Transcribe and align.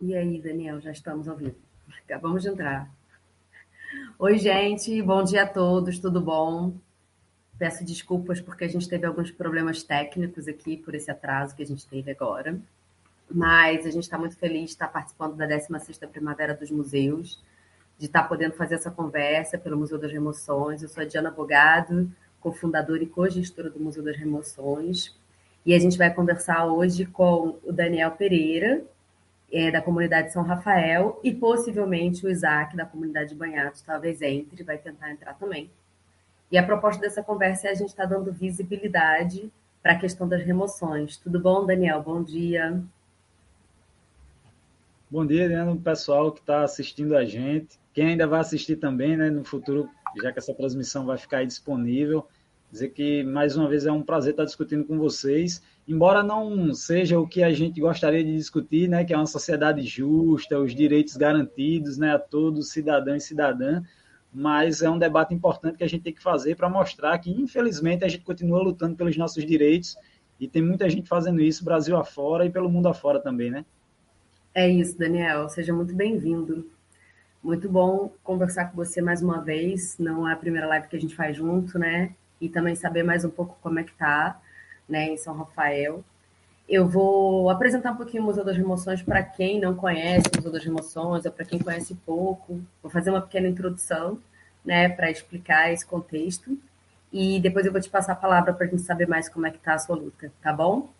E 0.00 0.14
aí, 0.14 0.40
Daniel, 0.40 0.80
já 0.80 0.92
estamos 0.92 1.26
ao 1.26 1.36
vivo. 1.36 1.56
Acabamos 2.04 2.42
de 2.42 2.48
entrar. 2.48 2.88
Oi, 4.16 4.38
gente, 4.38 5.02
bom 5.02 5.24
dia 5.24 5.42
a 5.42 5.46
todos, 5.46 5.98
tudo 5.98 6.20
bom? 6.20 6.72
Peço 7.58 7.84
desculpas 7.84 8.40
porque 8.40 8.62
a 8.62 8.68
gente 8.68 8.88
teve 8.88 9.06
alguns 9.06 9.32
problemas 9.32 9.82
técnicos 9.82 10.46
aqui 10.46 10.76
por 10.76 10.94
esse 10.94 11.10
atraso 11.10 11.56
que 11.56 11.64
a 11.64 11.66
gente 11.66 11.84
teve 11.84 12.12
agora. 12.12 12.60
Mas 13.28 13.84
a 13.86 13.90
gente 13.90 14.04
está 14.04 14.16
muito 14.16 14.36
feliz 14.36 14.66
de 14.66 14.70
estar 14.70 14.86
participando 14.86 15.34
da 15.34 15.48
16ª 15.48 16.06
Primavera 16.06 16.54
dos 16.54 16.70
Museus, 16.70 17.42
de 17.98 18.06
estar 18.06 18.22
podendo 18.22 18.54
fazer 18.54 18.76
essa 18.76 18.92
conversa 18.92 19.58
pelo 19.58 19.76
Museu 19.76 19.98
das 19.98 20.12
Remoções. 20.12 20.80
Eu 20.80 20.88
sou 20.88 21.02
a 21.02 21.06
Diana 21.06 21.32
Bogado, 21.32 22.08
cofundadora 22.40 23.02
e 23.02 23.06
co-gestora 23.08 23.68
do 23.68 23.80
Museu 23.80 24.04
das 24.04 24.16
Remoções. 24.16 25.18
E 25.66 25.74
a 25.74 25.78
gente 25.80 25.98
vai 25.98 26.14
conversar 26.14 26.66
hoje 26.66 27.04
com 27.04 27.58
o 27.64 27.72
Daniel 27.72 28.12
Pereira, 28.12 28.80
é, 29.52 29.70
da 29.70 29.80
comunidade 29.80 30.32
São 30.32 30.42
Rafael, 30.42 31.18
e 31.24 31.34
possivelmente 31.34 32.24
o 32.26 32.30
Isaac, 32.30 32.76
da 32.76 32.84
comunidade 32.84 33.34
Banhados, 33.34 33.80
talvez 33.82 34.20
entre, 34.22 34.62
vai 34.62 34.78
tentar 34.78 35.10
entrar 35.10 35.34
também. 35.34 35.70
E 36.50 36.58
a 36.58 36.62
proposta 36.62 37.00
dessa 37.00 37.22
conversa 37.22 37.68
é 37.68 37.70
a 37.70 37.74
gente 37.74 37.88
estar 37.88 38.08
tá 38.08 38.14
dando 38.14 38.32
visibilidade 38.32 39.50
para 39.82 39.92
a 39.92 39.98
questão 39.98 40.28
das 40.28 40.42
remoções. 40.42 41.16
Tudo 41.16 41.40
bom, 41.40 41.64
Daniel? 41.64 42.02
Bom 42.02 42.22
dia. 42.22 42.82
Bom 45.10 45.24
dia, 45.24 45.48
Diana, 45.48 45.74
pessoal 45.76 46.32
que 46.32 46.40
está 46.40 46.62
assistindo 46.62 47.16
a 47.16 47.24
gente. 47.24 47.78
Quem 47.94 48.08
ainda 48.08 48.26
vai 48.26 48.40
assistir 48.40 48.76
também, 48.76 49.16
né, 49.16 49.30
no 49.30 49.44
futuro, 49.44 49.88
já 50.22 50.32
que 50.32 50.38
essa 50.38 50.54
transmissão 50.54 51.06
vai 51.06 51.16
ficar 51.16 51.46
disponível. 51.46 52.26
Dizer 52.70 52.90
que, 52.90 53.22
mais 53.22 53.56
uma 53.56 53.68
vez, 53.68 53.86
é 53.86 53.92
um 53.92 54.02
prazer 54.02 54.32
estar 54.32 54.44
discutindo 54.44 54.84
com 54.84 54.98
vocês 54.98 55.62
embora 55.88 56.22
não 56.22 56.74
seja 56.74 57.18
o 57.18 57.26
que 57.26 57.42
a 57.42 57.50
gente 57.50 57.80
gostaria 57.80 58.22
de 58.22 58.36
discutir, 58.36 58.88
né, 58.88 59.06
que 59.06 59.14
é 59.14 59.16
uma 59.16 59.26
sociedade 59.26 59.80
justa, 59.82 60.58
os 60.60 60.74
direitos 60.74 61.16
garantidos, 61.16 61.96
né, 61.96 62.14
a 62.14 62.18
todos, 62.18 62.70
cidadão 62.70 63.16
e 63.16 63.20
cidadã, 63.20 63.82
mas 64.30 64.82
é 64.82 64.90
um 64.90 64.98
debate 64.98 65.34
importante 65.34 65.78
que 65.78 65.84
a 65.84 65.88
gente 65.88 66.02
tem 66.02 66.12
que 66.12 66.22
fazer 66.22 66.56
para 66.56 66.68
mostrar 66.68 67.18
que, 67.18 67.30
infelizmente, 67.30 68.04
a 68.04 68.08
gente 68.08 68.22
continua 68.22 68.62
lutando 68.62 68.96
pelos 68.96 69.16
nossos 69.16 69.46
direitos 69.46 69.96
e 70.38 70.46
tem 70.46 70.60
muita 70.60 70.90
gente 70.90 71.08
fazendo 71.08 71.40
isso 71.40 71.64
Brasil 71.64 71.96
afora 71.96 72.44
e 72.44 72.50
pelo 72.50 72.68
mundo 72.68 72.86
afora 72.88 73.18
também, 73.18 73.50
né? 73.50 73.64
É 74.54 74.68
isso, 74.68 74.98
Daniel. 74.98 75.48
Seja 75.48 75.72
muito 75.72 75.94
bem-vindo. 75.94 76.70
Muito 77.42 77.68
bom 77.68 78.12
conversar 78.22 78.66
com 78.66 78.76
você 78.76 79.00
mais 79.00 79.22
uma 79.22 79.40
vez. 79.40 79.96
Não 79.98 80.28
é 80.28 80.34
a 80.34 80.36
primeira 80.36 80.66
live 80.66 80.88
que 80.88 80.96
a 80.96 81.00
gente 81.00 81.16
faz 81.16 81.36
junto, 81.36 81.78
né? 81.78 82.14
E 82.40 82.48
também 82.48 82.74
saber 82.74 83.02
mais 83.02 83.24
um 83.24 83.30
pouco 83.30 83.56
como 83.62 83.78
é 83.78 83.84
que 83.84 83.94
tá 83.94 84.38
né, 84.88 85.10
em 85.10 85.16
São 85.16 85.36
Rafael. 85.36 86.02
Eu 86.68 86.86
vou 86.86 87.48
apresentar 87.48 87.92
um 87.92 87.96
pouquinho 87.96 88.22
o 88.22 88.26
Museu 88.26 88.44
das 88.44 88.56
Remoções 88.56 89.02
para 89.02 89.22
quem 89.22 89.60
não 89.60 89.74
conhece 89.74 90.26
o 90.32 90.36
Museu 90.36 90.52
das 90.52 90.64
Remoções 90.64 91.24
ou 91.24 91.32
para 91.32 91.44
quem 91.44 91.58
conhece 91.58 91.94
pouco. 92.06 92.60
Vou 92.82 92.90
fazer 92.90 93.10
uma 93.10 93.22
pequena 93.22 93.48
introdução 93.48 94.18
né, 94.64 94.88
para 94.88 95.10
explicar 95.10 95.72
esse 95.72 95.86
contexto. 95.86 96.58
E 97.12 97.40
depois 97.40 97.64
eu 97.64 97.72
vou 97.72 97.80
te 97.80 97.88
passar 97.88 98.12
a 98.12 98.16
palavra 98.16 98.52
para 98.52 98.66
a 98.66 98.68
gente 98.68 98.82
saber 98.82 99.08
mais 99.08 99.28
como 99.28 99.46
é 99.46 99.50
que 99.50 99.56
está 99.56 99.74
a 99.74 99.78
sua 99.78 99.96
luta, 99.96 100.30
tá 100.42 100.52
bom? 100.52 100.90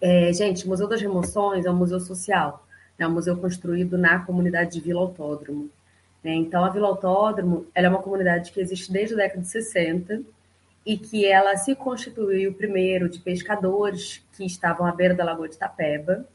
É, 0.00 0.30
gente, 0.34 0.66
o 0.66 0.68
Museu 0.68 0.86
das 0.86 1.00
Remoções 1.00 1.64
é 1.64 1.70
um 1.70 1.76
museu 1.76 1.98
social, 1.98 2.66
é 2.98 3.06
um 3.06 3.10
museu 3.10 3.36
construído 3.38 3.96
na 3.96 4.18
comunidade 4.18 4.72
de 4.72 4.80
Vila 4.80 5.00
Autódromo. 5.00 5.70
Né? 6.22 6.34
Então, 6.34 6.62
a 6.62 6.68
Vila 6.68 6.88
Autódromo 6.88 7.66
é 7.74 7.88
uma 7.88 8.02
comunidade 8.02 8.52
que 8.52 8.60
existe 8.60 8.92
desde 8.92 9.14
a 9.14 9.16
década 9.16 9.40
de 9.40 9.48
60 9.48 10.22
e 10.84 10.98
que 10.98 11.26
ela 11.26 11.56
se 11.56 11.74
constituiu 11.74 12.52
primeiro 12.54 13.08
de 13.08 13.18
pescadores 13.18 14.22
que 14.36 14.44
estavam 14.44 14.86
à 14.86 14.92
beira 14.92 15.14
da 15.14 15.24
Lagoa 15.24 15.48
de 15.48 15.54
Itapeba 15.54 16.26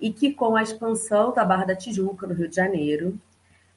e 0.00 0.12
que 0.12 0.32
com 0.32 0.56
a 0.56 0.62
expansão 0.62 1.32
da 1.32 1.44
Barra 1.44 1.64
da 1.64 1.76
Tijuca, 1.76 2.26
no 2.26 2.34
Rio 2.34 2.48
de 2.48 2.54
Janeiro, 2.54 3.18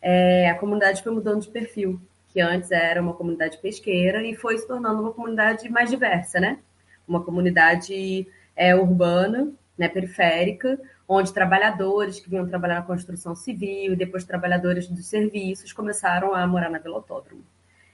é, 0.01 0.49
a 0.49 0.55
comunidade 0.55 1.01
foi 1.01 1.11
mudando 1.11 1.41
de 1.41 1.49
perfil, 1.49 1.99
que 2.29 2.39
antes 2.39 2.71
era 2.71 3.01
uma 3.01 3.13
comunidade 3.13 3.57
pesqueira 3.57 4.21
e 4.23 4.35
foi 4.35 4.57
se 4.57 4.67
tornando 4.67 5.01
uma 5.01 5.13
comunidade 5.13 5.67
mais 5.69 5.89
diversa, 5.89 6.39
né? 6.39 6.59
Uma 7.07 7.23
comunidade 7.23 8.27
é, 8.55 8.75
urbana, 8.75 9.51
né, 9.77 9.87
periférica, 9.87 10.79
onde 11.07 11.33
trabalhadores 11.33 12.19
que 12.19 12.29
vinham 12.29 12.47
trabalhar 12.47 12.75
na 12.75 12.81
construção 12.81 13.33
civil 13.33 13.93
e 13.93 13.95
depois 13.95 14.25
trabalhadores 14.25 14.87
dos 14.87 15.07
serviços 15.07 15.73
começaram 15.73 16.35
a 16.35 16.45
morar 16.45 16.69
na 16.69 16.77
Vila 16.77 16.97
Autódromo, 16.97 17.43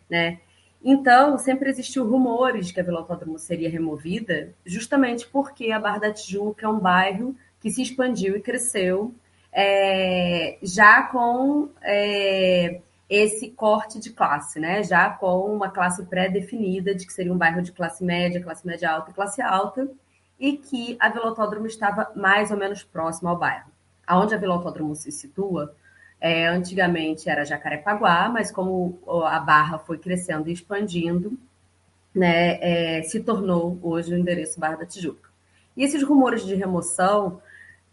né? 0.09 0.40
Então, 0.84 1.38
sempre 1.38 1.69
existiu 1.69 2.08
rumores 2.08 2.72
que 2.72 2.80
a 2.80 2.84
Vila 2.84 3.00
Autódromo 3.00 3.40
seria 3.40 3.69
removida, 3.69 4.53
justamente 4.66 5.28
porque 5.28 5.72
a 5.72 5.80
Barra 5.80 6.00
da 6.00 6.13
Tijuca 6.13 6.66
é 6.66 6.69
um 6.69 6.80
bairro 6.80 7.36
que 7.59 7.72
se 7.72 7.81
expandiu 7.81 8.36
e 8.36 8.41
cresceu 8.41 9.13
é, 9.52 10.58
já 10.62 11.03
com 11.03 11.69
é, 11.81 12.81
esse 13.09 13.50
corte 13.52 14.00
de 14.00 14.12
classe, 14.12 14.59
né? 14.59 14.84
Já 14.84 15.09
com 15.09 15.46
uma 15.46 15.69
classe 15.69 16.06
pré-definida 16.06 16.94
de 16.94 17.06
que 17.07 17.13
seria 17.13 17.34
um 17.34 17.38
bairro 17.38 17.62
de 17.62 17.72
classe 17.72 18.03
média, 18.03 18.44
classe 18.44 18.68
média 18.68 18.92
alta 18.92 19.12
e 19.12 19.13
classe 19.13 19.42
alta, 19.42 19.90
e 20.40 20.57
que 20.57 20.97
a 21.00 21.09
Vila 21.09 21.28
Autódromo 21.28 21.68
estava 21.68 22.12
mais 22.16 22.52
ou 22.52 22.57
menos 22.57 22.84
próxima 22.84 23.30
ao 23.30 23.38
bairro. 23.38 23.72
Aonde 24.06 24.36
a 24.36 24.38
Vila 24.38 24.56
Autódromo 24.56 24.96
se 24.96 25.12
situa 25.12 25.74
é, 26.25 26.47
antigamente 26.47 27.30
era 27.30 27.46
Jacarepaguá, 27.46 28.28
mas 28.30 28.50
como 28.50 28.97
a 29.28 29.40
Barra 29.40 29.78
foi 29.78 30.00
crescendo 30.00 30.50
e 30.50 30.53
expandindo, 30.53 31.38
né, 32.16 32.58
é, 32.97 33.03
se 33.03 33.19
tornou 33.19 33.78
hoje 33.84 34.12
o 34.12 34.18
endereço 34.18 34.59
Barra 34.59 34.78
da 34.78 34.88
Tijuca. 34.88 35.30
E 35.78 35.84
esses 35.84 36.02
rumores 36.02 36.44
de 36.44 36.56
remoção, 36.56 37.40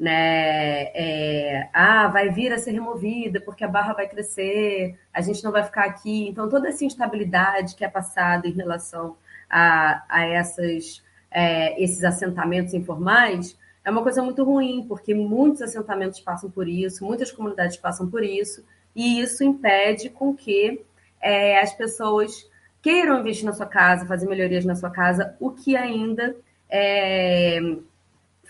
né, 0.01 0.85
é, 0.95 1.69
ah, 1.75 2.09
vai 2.09 2.31
vir 2.31 2.55
a 2.55 2.59
ser 2.59 2.71
removida 2.71 3.39
porque 3.39 3.65
a 3.65 3.69
Barra 3.69 3.93
vai 3.93 4.09
crescer, 4.09 4.99
a 5.13 5.21
gente 5.21 5.45
não 5.45 5.53
vai 5.53 5.63
ficar 5.63 5.85
aqui. 5.85 6.27
Então, 6.27 6.49
toda 6.49 6.71
essa 6.71 6.87
instabilidade 6.87 7.75
que 7.75 7.85
é 7.85 7.89
passada 7.89 8.49
em 8.49 8.53
relação 8.53 9.15
a, 9.51 10.05
a 10.09 10.25
essas, 10.25 11.03
é, 11.31 11.79
esses 11.83 12.03
assentamentos 12.03 12.73
informais 12.73 13.59
é 13.85 13.91
uma 13.91 14.03
coisa 14.03 14.23
muito 14.23 14.45
ruim, 14.45 14.85
porque 14.87 15.15
muitos 15.15 15.63
assentamentos 15.63 16.21
passam 16.21 16.51
por 16.51 16.69
isso, 16.69 17.05
muitas 17.05 17.33
comunidades 17.33 17.77
passam 17.77 18.09
por 18.09 18.23
isso, 18.23 18.65
e 18.95 19.21
isso 19.21 19.43
impede 19.43 20.11
com 20.11 20.35
que 20.35 20.83
é, 21.21 21.61
as 21.61 21.73
pessoas 21.73 22.49
queiram 22.81 23.21
investir 23.21 23.45
na 23.45 23.53
sua 23.53 23.67
casa, 23.67 24.07
fazer 24.07 24.29
melhorias 24.29 24.65
na 24.65 24.75
sua 24.75 24.91
casa, 24.91 25.37
o 25.41 25.51
que 25.51 25.77
ainda 25.77 26.37
é, 26.69 27.61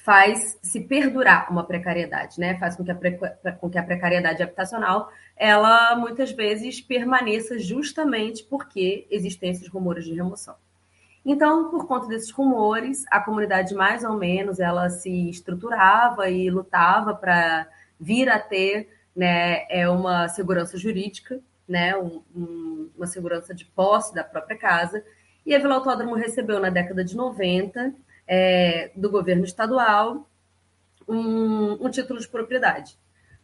faz 0.04 0.58
se 0.62 0.80
perdurar 0.80 1.50
uma 1.50 1.64
precariedade, 1.64 2.40
né? 2.40 2.58
Faz 2.58 2.74
com 2.76 2.84
que, 2.84 2.90
a, 2.90 3.52
com 3.52 3.70
que 3.70 3.78
a 3.78 3.82
precariedade 3.82 4.42
habitacional 4.42 5.12
ela 5.36 5.94
muitas 5.96 6.32
vezes 6.32 6.80
permaneça 6.80 7.58
justamente 7.58 8.44
porque 8.44 9.06
existem 9.10 9.50
esses 9.50 9.68
rumores 9.68 10.04
de 10.04 10.14
remoção. 10.14 10.54
Então, 11.24 11.70
por 11.70 11.86
conta 11.86 12.08
desses 12.08 12.30
rumores, 12.30 13.04
a 13.10 13.20
comunidade 13.20 13.74
mais 13.74 14.02
ou 14.02 14.16
menos 14.16 14.58
ela 14.58 14.90
se 14.90 15.30
estruturava 15.30 16.28
e 16.28 16.50
lutava 16.50 17.14
para 17.14 17.68
vir 17.98 18.28
a 18.28 18.38
ter 18.38 18.88
né, 19.14 19.64
é 19.68 19.88
uma 19.88 20.28
segurança 20.28 20.76
jurídica, 20.76 21.40
né, 21.68 21.96
um, 21.96 22.22
um, 22.34 22.90
uma 22.96 23.06
segurança 23.06 23.54
de 23.54 23.64
posse 23.64 24.14
da 24.14 24.24
própria 24.24 24.58
casa. 24.58 25.04
E 25.46 25.54
a 25.54 25.58
Vila 25.58 25.76
Autódromo 25.76 26.14
recebeu 26.14 26.58
na 26.58 26.70
década 26.70 27.04
de 27.04 27.16
90 27.16 27.94
é, 28.26 28.90
do 28.96 29.10
governo 29.10 29.44
estadual 29.44 30.28
um, 31.08 31.86
um 31.86 31.90
título 31.90 32.18
de 32.18 32.28
propriedade, 32.28 32.96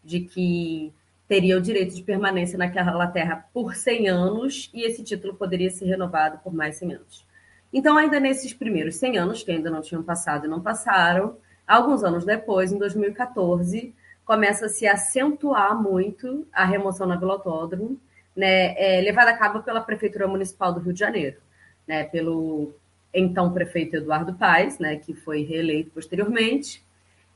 de 0.02 0.20
que 0.20 0.92
teria 1.28 1.58
o 1.58 1.60
direito 1.60 1.94
de 1.94 2.02
permanência 2.02 2.56
naquela 2.56 3.06
terra 3.06 3.48
por 3.52 3.74
100 3.74 4.08
anos 4.08 4.70
e 4.72 4.82
esse 4.82 5.04
título 5.04 5.34
poderia 5.34 5.70
ser 5.70 5.84
renovado 5.84 6.38
por 6.38 6.54
mais 6.54 6.76
100 6.76 6.94
anos. 6.94 7.27
Então, 7.72 7.96
ainda 7.96 8.18
nesses 8.18 8.54
primeiros 8.54 8.96
100 8.96 9.18
anos, 9.18 9.42
que 9.42 9.50
ainda 9.50 9.70
não 9.70 9.82
tinham 9.82 10.02
passado 10.02 10.46
e 10.46 10.48
não 10.48 10.60
passaram, 10.60 11.36
alguns 11.66 12.02
anos 12.02 12.24
depois, 12.24 12.72
em 12.72 12.78
2014, 12.78 13.94
começa 14.24 14.66
a 14.66 14.68
se 14.68 14.86
acentuar 14.86 15.80
muito 15.80 16.46
a 16.52 16.64
remoção 16.64 17.06
na 17.06 17.16
Vila 17.16 17.34
Autódromo, 17.34 17.98
né, 18.36 18.74
é, 18.76 19.00
levada 19.00 19.30
a 19.30 19.36
cabo 19.36 19.62
pela 19.62 19.80
Prefeitura 19.80 20.28
Municipal 20.28 20.72
do 20.72 20.80
Rio 20.80 20.92
de 20.92 21.00
Janeiro, 21.00 21.36
né, 21.86 22.04
pelo 22.04 22.72
então 23.12 23.52
prefeito 23.52 23.96
Eduardo 23.96 24.34
Paes, 24.34 24.78
né, 24.78 24.96
que 24.96 25.14
foi 25.14 25.42
reeleito 25.42 25.90
posteriormente, 25.90 26.82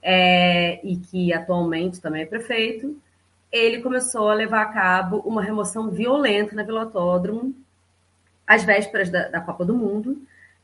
é, 0.02 0.80
e 0.86 0.96
que 0.96 1.32
atualmente 1.32 2.00
também 2.00 2.22
é 2.22 2.26
prefeito, 2.26 2.96
ele 3.50 3.82
começou 3.82 4.28
a 4.28 4.34
levar 4.34 4.62
a 4.62 4.72
cabo 4.72 5.18
uma 5.18 5.42
remoção 5.42 5.90
violenta 5.90 6.54
na 6.54 6.62
Vila 6.62 6.82
Autódromo, 6.82 7.54
às 8.52 8.64
vésperas 8.64 9.08
da, 9.10 9.28
da 9.28 9.40
Copa 9.40 9.64
do 9.64 9.75
Mundo, 9.75 10.10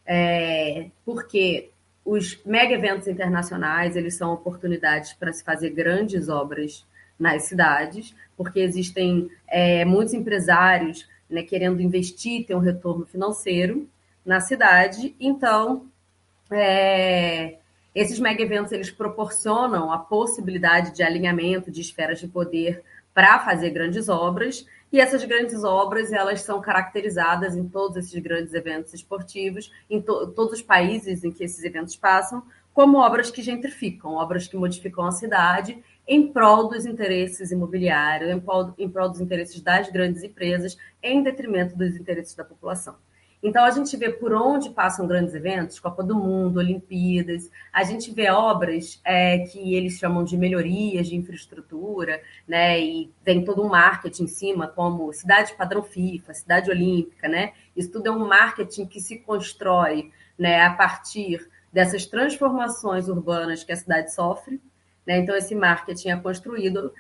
é, 0.07 0.87
porque 1.05 1.71
os 2.05 2.25
mega 2.45 2.75
eventos 2.75 3.07
internacionais 3.07 3.97
eles 3.97 4.15
são 4.15 4.33
oportunidades 4.33 5.13
para 5.13 5.33
se 5.33 5.43
fazer 5.45 5.71
grandes 5.71 6.29
obras 6.29 6.87
nas 7.19 7.45
cidades, 7.45 8.15
porque 8.37 8.61
existem 8.61 9.29
é, 9.49 9.85
muitos 9.85 10.15
empresários 10.15 11.09
né, 11.29 11.43
querendo 11.43 11.83
investir, 11.83 12.47
ter 12.47 12.55
um 12.55 12.61
retorno 12.61 13.05
financeiro 13.05 13.89
na 14.25 14.41
cidade. 14.41 15.15
Então, 15.19 15.87
é, 16.51 17.59
Esses 17.95 18.21
mega 18.21 18.43
eventos 18.43 18.71
eles 18.71 18.91
proporcionam 18.91 19.93
a 19.93 19.99
possibilidade 19.99 20.95
de 20.95 21.03
alinhamento 21.03 21.71
de 21.71 21.81
esferas 21.81 22.21
de 22.21 22.29
poder 22.29 22.83
para 23.13 23.41
fazer 23.41 23.71
grandes 23.71 24.09
obras, 24.09 24.65
e 24.93 25.01
essas 25.01 25.25
grandes 25.25 25.65
obras 25.65 26.13
elas 26.13 26.43
são 26.43 26.61
caracterizadas 26.61 27.57
em 27.57 27.69
todos 27.69 27.97
esses 27.97 28.19
grandes 28.23 28.55
eventos 28.55 28.95
esportivos, 28.95 29.71
em 29.89 30.01
to 30.01 30.29
todos 30.29 30.55
os 30.55 30.63
países 30.63 31.25
em 31.25 31.31
que 31.31 31.45
esses 31.45 31.63
eventos 31.65 31.97
passam, 31.97 32.43
como 32.73 32.99
obras 32.99 33.31
que 33.31 33.43
gentrificam, 33.43 34.15
obras 34.15 34.47
que 34.47 34.57
modificam 34.57 35.05
a 35.05 35.11
cidade 35.11 35.83
em 36.07 36.33
prol 36.33 36.69
dos 36.69 36.87
interesses 36.87 37.51
imobiliários, 37.51 38.31
em 38.31 38.41
prol, 38.41 38.73
em 38.79 38.89
prol 38.89 39.09
dos 39.09 39.21
interesses 39.21 39.61
das 39.61 39.91
grandes 39.91 40.23
empresas, 40.23 40.79
em 41.03 41.23
detrimento 41.23 41.77
dos 41.77 41.97
interesses 41.97 42.35
da 42.35 42.45
população. 42.45 42.97
Então, 43.43 43.65
a 43.65 43.71
gente 43.71 43.97
vê 43.97 44.11
por 44.11 44.33
onde 44.33 44.71
passam 44.71 45.07
grandes 45.07 45.33
eventos, 45.33 45.79
Copa 45.79 46.03
do 46.03 46.17
Mundo, 46.17 46.59
Olimpíadas, 46.59 47.49
a 47.73 47.85
gente 47.85 48.11
vê 48.11 48.29
obras 48.31 49.01
é, 49.05 49.39
que 49.39 49.75
eles 49.75 49.95
chamam 49.95 50.25
de 50.25 50.37
melhorias 50.37 51.07
de 51.07 51.15
infraestrutura, 51.15 52.21
né? 52.49 52.81
E 52.81 53.13
tem 53.25 53.45
todo 53.45 53.63
um 53.63 53.69
marketing 53.69 54.25
em 54.25 54.29
cima, 54.29 54.67
como 54.67 55.13
cidade 55.13 55.55
padrão 55.55 55.83
FIFA, 55.83 56.35
cidade 56.35 56.69
olímpica, 56.69 57.29
né? 57.29 57.53
Isso 57.77 57.93
tudo 57.93 58.09
é 58.09 58.11
um 58.11 58.27
marketing 58.27 58.87
que 58.87 59.01
se 59.01 59.19
constrói 59.19 60.11
né, 60.37 60.63
a 60.63 60.75
partir 60.75 61.49
dessas 61.73 62.07
transformações 62.07 63.09
urbanas 63.09 63.63
que 63.63 63.73
a 63.73 63.77
cidade 63.77 64.13
sofre. 64.13 64.61
Né? 65.07 65.19
Então, 65.19 65.37
esse 65.37 65.55
marketing 65.55 66.11
é 66.11 66.17
construído 66.17 66.93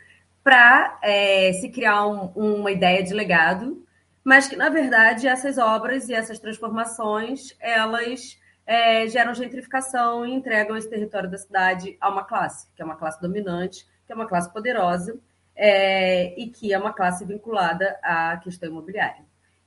para 0.42 0.98
é, 1.02 1.52
se 1.54 1.68
criar 1.68 2.06
um, 2.06 2.26
uma 2.34 2.70
ideia 2.70 3.02
de 3.02 3.12
legado 3.12 3.84
mas 4.28 4.46
que, 4.46 4.56
na 4.56 4.68
verdade, 4.68 5.26
essas 5.26 5.56
obras 5.56 6.06
e 6.10 6.12
essas 6.12 6.38
transformações, 6.38 7.56
elas 7.58 8.38
é, 8.66 9.08
geram 9.08 9.32
gentrificação 9.32 10.26
e 10.26 10.34
entregam 10.34 10.76
esse 10.76 10.86
território 10.86 11.30
da 11.30 11.38
cidade 11.38 11.96
a 11.98 12.10
uma 12.10 12.22
classe, 12.22 12.66
que 12.76 12.82
é 12.82 12.84
uma 12.84 12.96
classe 12.96 13.18
dominante, 13.22 13.86
que 14.06 14.12
é 14.12 14.14
uma 14.14 14.26
classe 14.26 14.52
poderosa 14.52 15.18
é, 15.56 16.38
e 16.38 16.46
que 16.48 16.74
é 16.74 16.78
uma 16.78 16.92
classe 16.92 17.24
vinculada 17.24 17.98
à 18.02 18.36
questão 18.36 18.68
imobiliária. 18.68 19.24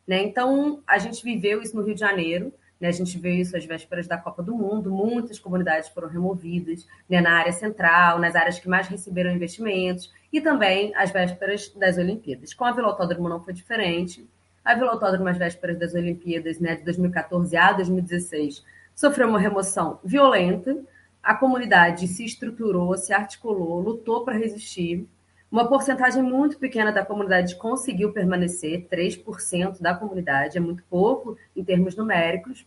Né? 0.07 0.21
Então, 0.21 0.83
a 0.85 0.99
gente 0.99 1.23
viveu 1.23 1.63
isso 1.63 1.75
no 1.75 1.81
Rio 1.81 1.95
de 1.95 1.99
Janeiro, 1.99 2.53
né? 2.79 2.89
a 2.89 2.91
gente 2.91 3.17
viu 3.17 3.33
isso 3.33 3.57
às 3.57 3.65
vésperas 3.65 4.07
da 4.07 4.19
Copa 4.19 4.43
do 4.43 4.53
Mundo, 4.53 4.91
muitas 4.91 5.39
comunidades 5.39 5.89
foram 5.89 6.07
removidas 6.07 6.85
né? 7.09 7.19
na 7.19 7.31
área 7.31 7.51
central, 7.51 8.19
nas 8.19 8.35
áreas 8.35 8.59
que 8.59 8.69
mais 8.69 8.87
receberam 8.87 9.31
investimentos, 9.31 10.13
e 10.31 10.39
também 10.39 10.95
às 10.95 11.09
vésperas 11.09 11.69
das 11.69 11.97
Olimpíadas. 11.97 12.53
Com 12.53 12.63
a 12.63 12.71
Vila 12.71 12.95
não 13.27 13.43
foi 13.43 13.53
diferente, 13.55 14.23
a 14.63 14.75
Vila 14.75 14.91
Autódromo, 14.91 15.27
às 15.27 15.37
vésperas 15.37 15.77
das 15.77 15.93
Olimpíadas 15.93 16.59
né, 16.59 16.75
de 16.75 16.83
2014 16.83 17.55
a 17.57 17.71
2016, 17.73 18.63
sofreu 18.95 19.27
uma 19.27 19.39
remoção 19.39 19.99
violenta. 20.03 20.77
A 21.21 21.35
comunidade 21.35 22.07
se 22.07 22.23
estruturou, 22.25 22.95
se 22.97 23.13
articulou, 23.13 23.79
lutou 23.79 24.23
para 24.23 24.37
resistir. 24.37 25.07
Uma 25.51 25.67
porcentagem 25.67 26.23
muito 26.23 26.57
pequena 26.57 26.91
da 26.91 27.05
comunidade 27.05 27.55
conseguiu 27.55 28.13
permanecer, 28.13 28.87
3% 28.89 29.81
da 29.81 29.93
comunidade, 29.93 30.57
é 30.57 30.61
muito 30.61 30.83
pouco 30.89 31.37
em 31.55 31.63
termos 31.63 31.95
numéricos, 31.95 32.65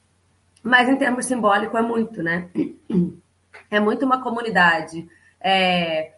mas 0.62 0.88
em 0.88 0.96
termos 0.96 1.24
simbólicos 1.26 1.78
é 1.78 1.82
muito, 1.82 2.22
né? 2.22 2.48
É 3.70 3.80
muito 3.80 4.04
uma 4.04 4.22
comunidade, 4.22 5.08
é 5.40 6.12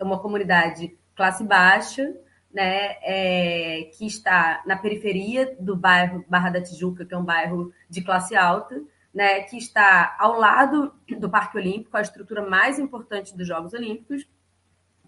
uma 0.00 0.18
comunidade 0.18 0.96
classe 1.14 1.42
baixa, 1.42 2.14
né, 2.52 2.96
é, 3.02 3.90
que 3.96 4.06
está 4.06 4.62
na 4.66 4.76
periferia 4.76 5.56
do 5.58 5.74
bairro 5.74 6.24
Barra 6.28 6.50
da 6.50 6.62
Tijuca, 6.62 7.04
que 7.04 7.14
é 7.14 7.18
um 7.18 7.24
bairro 7.24 7.72
de 7.88 8.02
classe 8.02 8.36
alta, 8.36 8.82
né, 9.12 9.40
que 9.42 9.56
está 9.56 10.16
ao 10.18 10.38
lado 10.38 10.92
do 11.18 11.30
Parque 11.30 11.58
Olímpico, 11.58 11.96
a 11.96 12.02
estrutura 12.02 12.48
mais 12.48 12.78
importante 12.78 13.36
dos 13.36 13.46
Jogos 13.46 13.72
Olímpicos, 13.72 14.26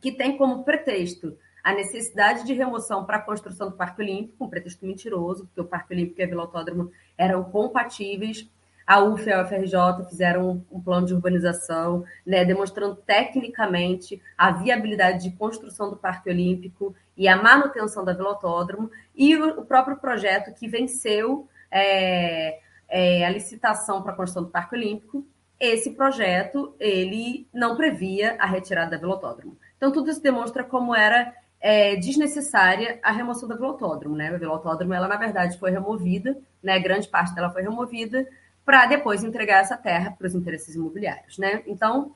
que 0.01 0.13
tem 0.13 0.37
como 0.37 0.65
pretexto 0.65 1.37
a 1.63 1.73
necessidade 1.73 2.45
de 2.45 2.53
remoção 2.53 3.07
para 3.07 3.17
a 3.17 3.23
construção 3.23 3.71
do 3.71 3.77
Parque 3.77 4.03
Olímpico, 4.03 4.45
um 4.45 4.51
pretexto 4.51 4.85
mentiroso, 4.85 5.47
porque 5.47 5.61
o 5.63 5.65
Parque 5.65 5.95
Olímpico 5.95 6.21
e 6.21 6.25
a 6.25 6.27
Vila 6.27 6.43
Autódromo 6.43 6.93
eram 7.17 7.43
compatíveis, 7.45 8.47
a 8.87 9.03
UF 9.03 9.29
e 9.29 9.33
a 9.33 9.43
UFRJ 9.43 10.07
fizeram 10.09 10.65
um 10.71 10.81
plano 10.81 11.07
de 11.07 11.15
urbanização, 11.15 12.05
né, 12.27 12.45
demonstrando 12.45 12.97
tecnicamente 12.97 14.21
a 14.37 14.51
viabilidade 14.51 15.23
de 15.23 15.37
construção 15.37 15.91
do 15.91 15.97
Parque 15.97 16.29
Olímpico 16.29 16.95
e 17.17 17.27
a 17.29 17.41
manutenção 17.41 18.05
da 18.05 18.13
Vila 18.13 18.31
Autódromo, 18.31 18.91
e 19.15 19.37
o 19.37 19.65
próprio 19.65 19.97
projeto 19.97 20.53
que 20.55 20.69
venceu 20.69 21.49
é, 21.71 22.59
é, 22.89 23.25
a 23.25 23.31
licitação 23.31 24.03
para 24.03 24.13
a 24.13 24.17
construção 24.17 24.45
do 24.45 24.51
Parque 24.51 24.77
Olímpico, 24.77 25.27
esse 25.59 25.93
projeto 25.93 26.75
ele 26.79 27.47
não 27.53 27.77
previa 27.77 28.37
a 28.39 28.47
retirada 28.47 28.93
da 28.93 28.97
Vila 28.99 29.15
Autódromo. 29.15 29.57
Então, 29.77 29.93
tudo 29.93 30.11
isso 30.11 30.23
demonstra 30.23 30.65
como 30.65 30.95
era 30.95 31.33
é, 31.61 31.97
desnecessária 31.97 32.99
a 33.03 33.11
remoção 33.11 33.49
da 33.49 33.55
Vila 33.55 33.69
Autódromo. 33.69 34.15
Né? 34.15 34.29
A 34.29 34.37
Vila 34.37 34.53
Autódromo, 34.53 34.93
ela, 34.93 35.09
na 35.09 35.17
verdade, 35.17 35.59
foi 35.59 35.71
removida, 35.71 36.37
né? 36.63 36.79
grande 36.79 37.09
parte 37.09 37.35
dela 37.35 37.51
foi 37.51 37.63
removida, 37.63 38.27
para 38.65 38.87
depois 38.87 39.23
entregar 39.23 39.61
essa 39.61 39.77
terra 39.77 40.11
para 40.11 40.27
os 40.27 40.35
interesses 40.35 40.75
imobiliários. 40.75 41.39
Né? 41.39 41.63
Então, 41.67 42.15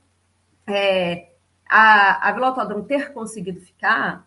é, 0.67 1.29
a, 1.69 2.29
a 2.29 2.33
Vila 2.33 2.49
Autódromo 2.49 2.85
ter 2.85 3.13
conseguido 3.13 3.61
ficar 3.61 4.27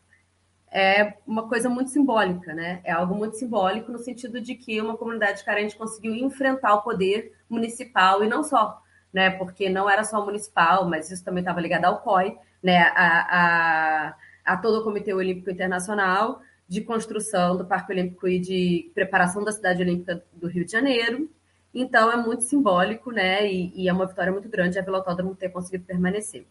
é 0.72 1.16
uma 1.28 1.50
coisa 1.50 1.68
muito 1.68 1.90
simbólica, 1.90 2.54
né? 2.54 2.80
É 2.86 2.94
algo 2.94 3.14
muito 3.14 3.36
simbólico 3.36 3.92
no 3.92 3.98
sentido 3.98 4.40
de 4.40 4.56
que 4.56 4.80
uma 4.80 4.96
comunidade 4.96 5.44
carente 5.44 5.76
conseguiu 5.76 6.16
enfrentar 6.16 6.76
o 6.76 6.82
poder 6.82 7.34
municipal 7.50 8.24
e 8.24 8.30
não 8.30 8.42
só, 8.42 8.82
né? 9.12 9.32
Porque 9.32 9.70
não 9.70 9.90
era 9.90 10.06
só 10.06 10.24
municipal, 10.24 10.88
mas 10.88 11.12
isso 11.12 11.26
também 11.26 11.42
estava 11.42 11.60
ligado 11.60 11.84
ao 11.84 12.00
COI, 12.00 12.38
né? 12.64 12.84
A, 12.96 14.08
a, 14.46 14.54
a 14.54 14.58
todo 14.58 14.80
o 14.80 14.84
Comitê 14.86 15.14
Olímpico 15.14 15.52
Internacional 15.52 16.42
de 16.70 16.80
construção 16.80 17.58
do 17.58 17.66
Parque 17.66 17.92
Olímpico 17.92 18.26
e 18.30 18.40
de 18.40 18.92
preparação 18.96 19.44
da 19.44 19.52
cidade 19.52 19.82
olímpica 19.82 20.24
do 20.32 20.48
Rio 20.48 20.64
de 20.64 20.72
Janeiro, 20.72 21.30
então 21.74 22.12
é 22.12 22.18
muito 22.18 22.44
simbólico, 22.44 23.12
né? 23.12 23.50
E, 23.50 23.72
e 23.76 23.88
é 23.88 23.94
uma 23.94 24.06
vitória 24.06 24.32
muito 24.32 24.50
grande 24.50 24.78
a 24.78 24.82
Vila 24.82 24.98
Autódromo 24.98 25.36
ter 25.36 25.50
conseguido 25.50 25.86
permanecer. 25.86 26.46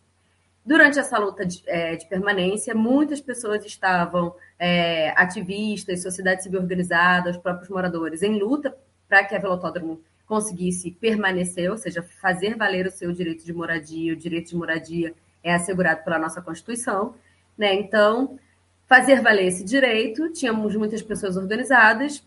Durante 0.64 0.98
essa 0.98 1.18
luta 1.18 1.44
de, 1.44 1.62
é, 1.66 1.96
de 1.96 2.06
permanência, 2.06 2.74
muitas 2.74 3.20
pessoas 3.20 3.64
estavam, 3.64 4.34
é, 4.58 5.10
ativistas, 5.16 6.02
sociedade 6.02 6.42
civil 6.42 6.60
organizada, 6.60 7.30
os 7.30 7.36
próprios 7.36 7.68
moradores, 7.68 8.22
em 8.22 8.38
luta 8.38 8.76
para 9.08 9.24
que 9.24 9.34
a 9.34 9.38
Vila 9.38 9.54
Autódromo 9.54 10.00
conseguisse 10.26 10.92
permanecer, 10.92 11.70
ou 11.70 11.76
seja, 11.76 12.02
fazer 12.02 12.56
valer 12.56 12.86
o 12.86 12.90
seu 12.90 13.10
direito 13.10 13.44
de 13.44 13.52
moradia. 13.52 14.12
O 14.12 14.16
direito 14.16 14.50
de 14.50 14.56
moradia 14.56 15.12
é 15.42 15.52
assegurado 15.52 16.04
pela 16.04 16.18
nossa 16.18 16.40
Constituição. 16.40 17.14
Né? 17.58 17.74
Então, 17.74 18.38
fazer 18.86 19.20
valer 19.20 19.46
esse 19.46 19.64
direito, 19.64 20.32
tínhamos 20.32 20.76
muitas 20.76 21.02
pessoas 21.02 21.36
organizadas, 21.36 22.24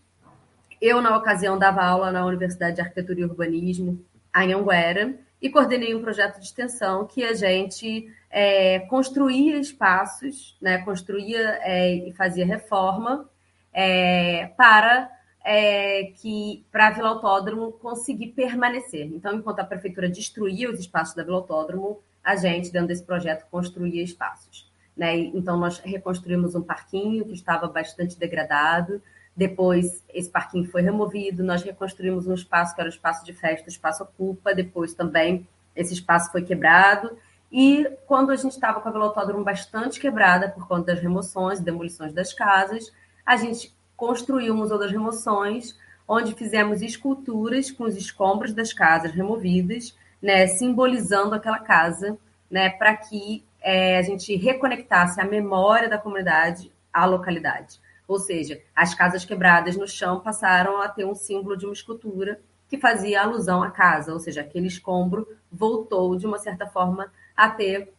eu, 0.84 1.00
na 1.00 1.16
ocasião, 1.16 1.58
dava 1.58 1.82
aula 1.82 2.12
na 2.12 2.26
Universidade 2.26 2.76
de 2.76 2.82
Arquitetura 2.82 3.20
e 3.20 3.24
Urbanismo, 3.24 4.04
em 4.36 4.52
Anguera, 4.52 5.14
e 5.40 5.48
coordenei 5.48 5.94
um 5.94 6.02
projeto 6.02 6.38
de 6.38 6.44
extensão 6.44 7.06
que 7.06 7.24
a 7.24 7.32
gente 7.32 8.10
é, 8.30 8.80
construía 8.80 9.56
espaços, 9.58 10.56
né, 10.60 10.78
construía 10.78 11.58
é, 11.62 11.94
e 12.08 12.12
fazia 12.12 12.44
reforma 12.44 13.28
é, 13.72 14.46
para 14.58 15.10
é, 15.42 16.12
que 16.16 16.64
para 16.70 16.88
a 16.88 16.90
Vila 16.90 17.08
Autódromo 17.08 17.72
conseguir 17.72 18.28
permanecer. 18.28 19.06
Então, 19.06 19.34
enquanto 19.34 19.60
a 19.60 19.64
prefeitura 19.64 20.08
destruía 20.08 20.70
os 20.70 20.80
espaços 20.80 21.14
da 21.14 21.22
Vila 21.22 21.36
Autódromo, 21.36 22.00
a 22.22 22.36
gente, 22.36 22.70
dentro 22.70 22.88
desse 22.88 23.04
projeto, 23.04 23.46
construía 23.50 24.02
espaços. 24.02 24.70
Né? 24.94 25.16
Então, 25.16 25.56
nós 25.58 25.78
reconstruímos 25.78 26.54
um 26.54 26.62
parquinho 26.62 27.24
que 27.24 27.34
estava 27.34 27.68
bastante 27.68 28.18
degradado, 28.18 29.02
depois, 29.36 30.04
esse 30.12 30.30
parquinho 30.30 30.70
foi 30.70 30.82
removido, 30.82 31.42
nós 31.42 31.62
reconstruímos 31.62 32.26
um 32.26 32.34
espaço 32.34 32.74
que 32.74 32.80
era 32.80 32.88
o 32.88 32.92
espaço 32.92 33.24
de 33.24 33.32
festa, 33.32 33.66
o 33.66 33.70
espaço 33.70 34.04
ocupa. 34.04 34.54
Depois 34.54 34.94
também 34.94 35.46
esse 35.74 35.92
espaço 35.92 36.30
foi 36.30 36.42
quebrado. 36.42 37.16
E 37.50 37.88
quando 38.06 38.30
a 38.30 38.36
gente 38.36 38.52
estava 38.52 38.80
com 38.80 38.88
a 38.88 38.92
Vila 38.92 39.06
Autódromo 39.06 39.44
bastante 39.44 40.00
quebrada 40.00 40.48
por 40.48 40.68
conta 40.68 40.92
das 40.92 41.00
remoções 41.00 41.58
e 41.58 41.64
demolições 41.64 42.12
das 42.12 42.32
casas, 42.32 42.92
a 43.26 43.36
gente 43.36 43.74
construiu 43.96 44.54
o 44.54 44.56
Museu 44.56 44.78
das 44.78 44.90
Remoções, 44.90 45.76
onde 46.06 46.34
fizemos 46.34 46.82
esculturas 46.82 47.70
com 47.70 47.84
os 47.84 47.96
escombros 47.96 48.52
das 48.52 48.72
casas 48.72 49.12
removidas, 49.12 49.96
né, 50.20 50.46
simbolizando 50.46 51.34
aquela 51.34 51.58
casa, 51.58 52.18
né, 52.50 52.70
para 52.70 52.96
que 52.96 53.44
é, 53.60 53.98
a 53.98 54.02
gente 54.02 54.34
reconectasse 54.36 55.20
a 55.20 55.24
memória 55.24 55.88
da 55.88 55.98
comunidade 55.98 56.70
à 56.92 57.04
localidade. 57.04 57.80
Ou 58.06 58.18
seja, 58.18 58.60
as 58.74 58.94
casas 58.94 59.24
quebradas 59.24 59.76
no 59.76 59.88
chão 59.88 60.20
passaram 60.20 60.80
a 60.80 60.88
ter 60.88 61.04
um 61.04 61.14
símbolo 61.14 61.56
de 61.56 61.64
uma 61.64 61.72
escultura 61.72 62.40
que 62.68 62.78
fazia 62.78 63.22
alusão 63.22 63.62
à 63.62 63.70
casa, 63.70 64.12
ou 64.12 64.18
seja, 64.18 64.40
aquele 64.40 64.66
escombro 64.66 65.28
voltou 65.50 66.16
de 66.16 66.26
uma 66.26 66.38
certa 66.38 66.66
forma 66.66 67.12
a 67.36 67.48
ter 67.48 67.92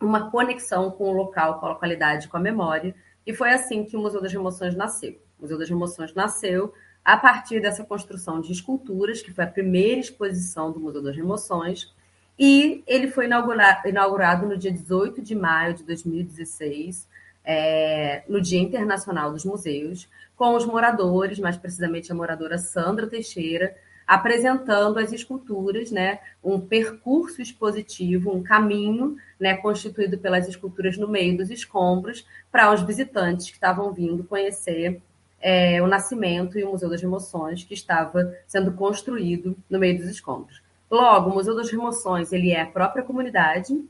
uma 0.00 0.30
conexão 0.30 0.90
com 0.90 1.04
o 1.10 1.12
local, 1.12 1.58
com 1.58 1.66
a 1.66 1.70
localidade, 1.70 2.28
com 2.28 2.36
a 2.36 2.40
memória. 2.40 2.94
E 3.26 3.34
foi 3.34 3.50
assim 3.50 3.84
que 3.84 3.96
o 3.96 4.00
Museu 4.00 4.20
das 4.20 4.32
Emoções 4.32 4.74
nasceu. 4.74 5.20
O 5.38 5.42
Museu 5.42 5.58
das 5.58 5.70
Emoções 5.70 6.14
nasceu 6.14 6.72
a 7.04 7.16
partir 7.16 7.60
dessa 7.60 7.84
construção 7.84 8.40
de 8.40 8.52
esculturas, 8.52 9.22
que 9.22 9.32
foi 9.32 9.44
a 9.44 9.48
primeira 9.48 10.00
exposição 10.00 10.70
do 10.70 10.80
Museu 10.80 11.02
das 11.02 11.16
Emoções, 11.16 11.94
E 12.42 12.82
ele 12.86 13.08
foi 13.08 13.26
inaugurado 13.26 14.46
no 14.46 14.56
dia 14.56 14.72
18 14.72 15.20
de 15.20 15.34
maio 15.34 15.74
de 15.74 15.84
2016, 15.84 17.06
é, 17.44 18.22
no 18.28 18.40
Dia 18.40 18.60
Internacional 18.60 19.32
dos 19.32 19.44
Museus, 19.44 20.08
com 20.36 20.54
os 20.54 20.64
moradores, 20.64 21.38
mais 21.38 21.56
precisamente 21.56 22.10
a 22.10 22.14
moradora 22.14 22.58
Sandra 22.58 23.06
Teixeira, 23.06 23.76
apresentando 24.06 24.98
as 24.98 25.12
esculturas, 25.12 25.92
né, 25.92 26.18
um 26.42 26.58
percurso 26.58 27.40
expositivo, 27.40 28.34
um 28.34 28.42
caminho, 28.42 29.16
né, 29.38 29.56
constituído 29.56 30.18
pelas 30.18 30.48
esculturas 30.48 30.96
no 30.96 31.06
meio 31.06 31.36
dos 31.36 31.48
escombros, 31.48 32.26
para 32.50 32.72
os 32.72 32.82
visitantes 32.82 33.46
que 33.46 33.52
estavam 33.52 33.92
vindo 33.92 34.24
conhecer 34.24 35.00
é, 35.40 35.80
o 35.80 35.86
nascimento 35.86 36.58
e 36.58 36.64
o 36.64 36.72
Museu 36.72 36.90
das 36.90 37.00
Remoções, 37.00 37.62
que 37.62 37.72
estava 37.72 38.34
sendo 38.48 38.72
construído 38.72 39.56
no 39.70 39.78
meio 39.78 39.96
dos 39.98 40.08
escombros. 40.08 40.60
Logo, 40.90 41.30
o 41.30 41.34
Museu 41.34 41.54
das 41.54 41.70
Remoções 41.70 42.32
ele 42.32 42.50
é 42.50 42.62
a 42.62 42.66
própria 42.66 43.04
comunidade, 43.04 43.80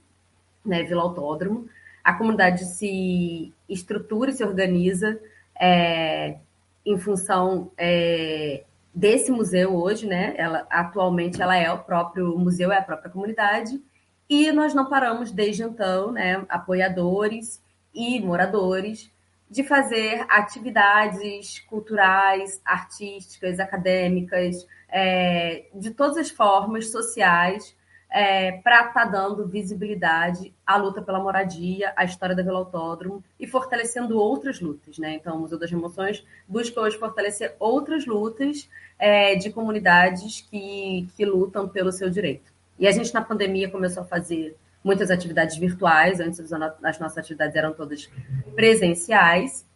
né, 0.65 0.83
Vila 0.83 1.03
Autódromo. 1.03 1.67
A 2.03 2.13
comunidade 2.15 2.65
se 2.65 3.53
estrutura 3.69 4.31
e 4.31 4.35
se 4.35 4.45
organiza 4.45 5.21
é, 5.59 6.37
em 6.85 6.99
função 6.99 7.71
é, 7.77 8.65
desse 8.95 9.31
museu 9.31 9.75
hoje, 9.75 10.07
né? 10.07 10.35
Ela 10.37 10.67
atualmente 10.71 11.41
ela 11.41 11.57
é 11.57 11.71
o 11.73 11.79
próprio 11.79 12.37
museu, 12.39 12.73
é 12.73 12.79
a 12.79 12.83
própria 12.83 13.11
comunidade. 13.11 13.81
E 14.29 14.53
nós 14.53 14.75
não 14.75 14.89
paramos 14.89 15.33
desde 15.33 15.63
então, 15.65 16.13
né, 16.13 16.45
apoiadores 16.49 17.61
e 17.93 18.21
moradores, 18.21 19.11
de 19.51 19.65
fazer 19.65 20.25
atividades 20.29 21.59
culturais, 21.59 22.61
artísticas, 22.65 23.59
acadêmicas, 23.59 24.65
é, 24.89 25.65
de 25.75 25.91
todas 25.91 26.17
as 26.17 26.31
formas 26.31 26.93
sociais, 26.93 27.75
é, 28.11 28.53
para 28.53 28.89
estar 28.89 28.93
tá 28.93 29.05
dando 29.05 29.47
visibilidade 29.47 30.53
à 30.67 30.77
luta 30.77 31.01
pela 31.01 31.21
moradia, 31.21 31.93
à 31.97 32.05
história 32.05 32.35
da 32.35 32.43
Vila 32.43 32.59
Autódromo 32.59 33.23
e 33.39 33.47
fortalecendo 33.47 34.19
outras 34.19 34.61
lutas. 34.61 34.99
Né? 34.99 35.15
Então, 35.15 35.37
o 35.37 35.41
Museu 35.41 35.59
das 35.59 35.71
Emoções 35.71 36.25
busca 36.49 36.81
hoje 36.81 36.99
fortalecer 36.99 37.55
outras 37.59 38.05
lutas 38.07 38.69
é, 38.99 39.37
de 39.37 39.51
comunidades 39.51 40.41
que, 40.51 41.09
que 41.17 41.25
lutam 41.25 41.69
pelo 41.69 41.93
seu 41.93 42.11
direito. 42.11 42.51
E 42.79 42.87
a 42.89 42.93
gente, 42.93 43.15
na 43.15 43.23
pandemia, 43.23 43.71
começou 43.71 44.03
a 44.03 44.07
fazer 44.07 44.57
muitas 44.83 45.11
atividades 45.11 45.57
virtuais, 45.57 46.19
antes 46.21 46.41
as 46.51 46.99
nossas 46.99 47.19
atividades 47.19 47.55
eram 47.55 47.73
todas 47.73 48.11
presenciais. 48.55 49.67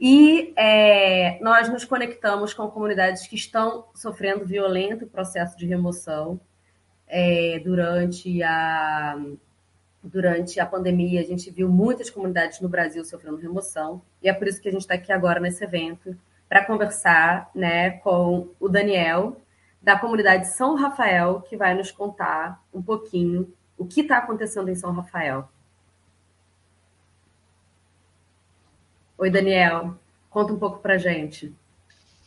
E 0.00 0.52
é, 0.56 1.38
nós 1.40 1.68
nos 1.68 1.84
conectamos 1.84 2.52
com 2.52 2.68
comunidades 2.68 3.26
que 3.26 3.36
estão 3.36 3.84
sofrendo 3.94 4.44
violento 4.44 5.06
processo 5.06 5.56
de 5.56 5.66
remoção, 5.66 6.40
é, 7.14 7.60
durante, 7.62 8.42
a, 8.42 9.22
durante 10.02 10.58
a 10.58 10.64
pandemia, 10.64 11.20
a 11.20 11.24
gente 11.24 11.50
viu 11.50 11.68
muitas 11.68 12.08
comunidades 12.08 12.58
no 12.58 12.70
Brasil 12.70 13.04
sofrendo 13.04 13.36
remoção, 13.36 14.00
e 14.22 14.30
é 14.30 14.32
por 14.32 14.48
isso 14.48 14.62
que 14.62 14.68
a 14.70 14.72
gente 14.72 14.80
está 14.80 14.94
aqui 14.94 15.12
agora 15.12 15.38
nesse 15.38 15.62
evento, 15.62 16.16
para 16.48 16.64
conversar 16.64 17.50
né, 17.54 17.90
com 17.98 18.48
o 18.58 18.66
Daniel, 18.66 19.36
da 19.82 19.98
comunidade 19.98 20.48
São 20.54 20.74
Rafael, 20.74 21.42
que 21.42 21.54
vai 21.54 21.74
nos 21.74 21.90
contar 21.90 22.62
um 22.72 22.82
pouquinho 22.82 23.52
o 23.76 23.84
que 23.84 24.00
está 24.00 24.16
acontecendo 24.16 24.70
em 24.70 24.74
São 24.74 24.90
Rafael. 24.90 25.46
Oi, 29.18 29.28
Daniel, 29.28 29.98
conta 30.30 30.52
um 30.52 30.58
pouco 30.58 30.78
para 30.78 30.96
gente. 30.96 31.54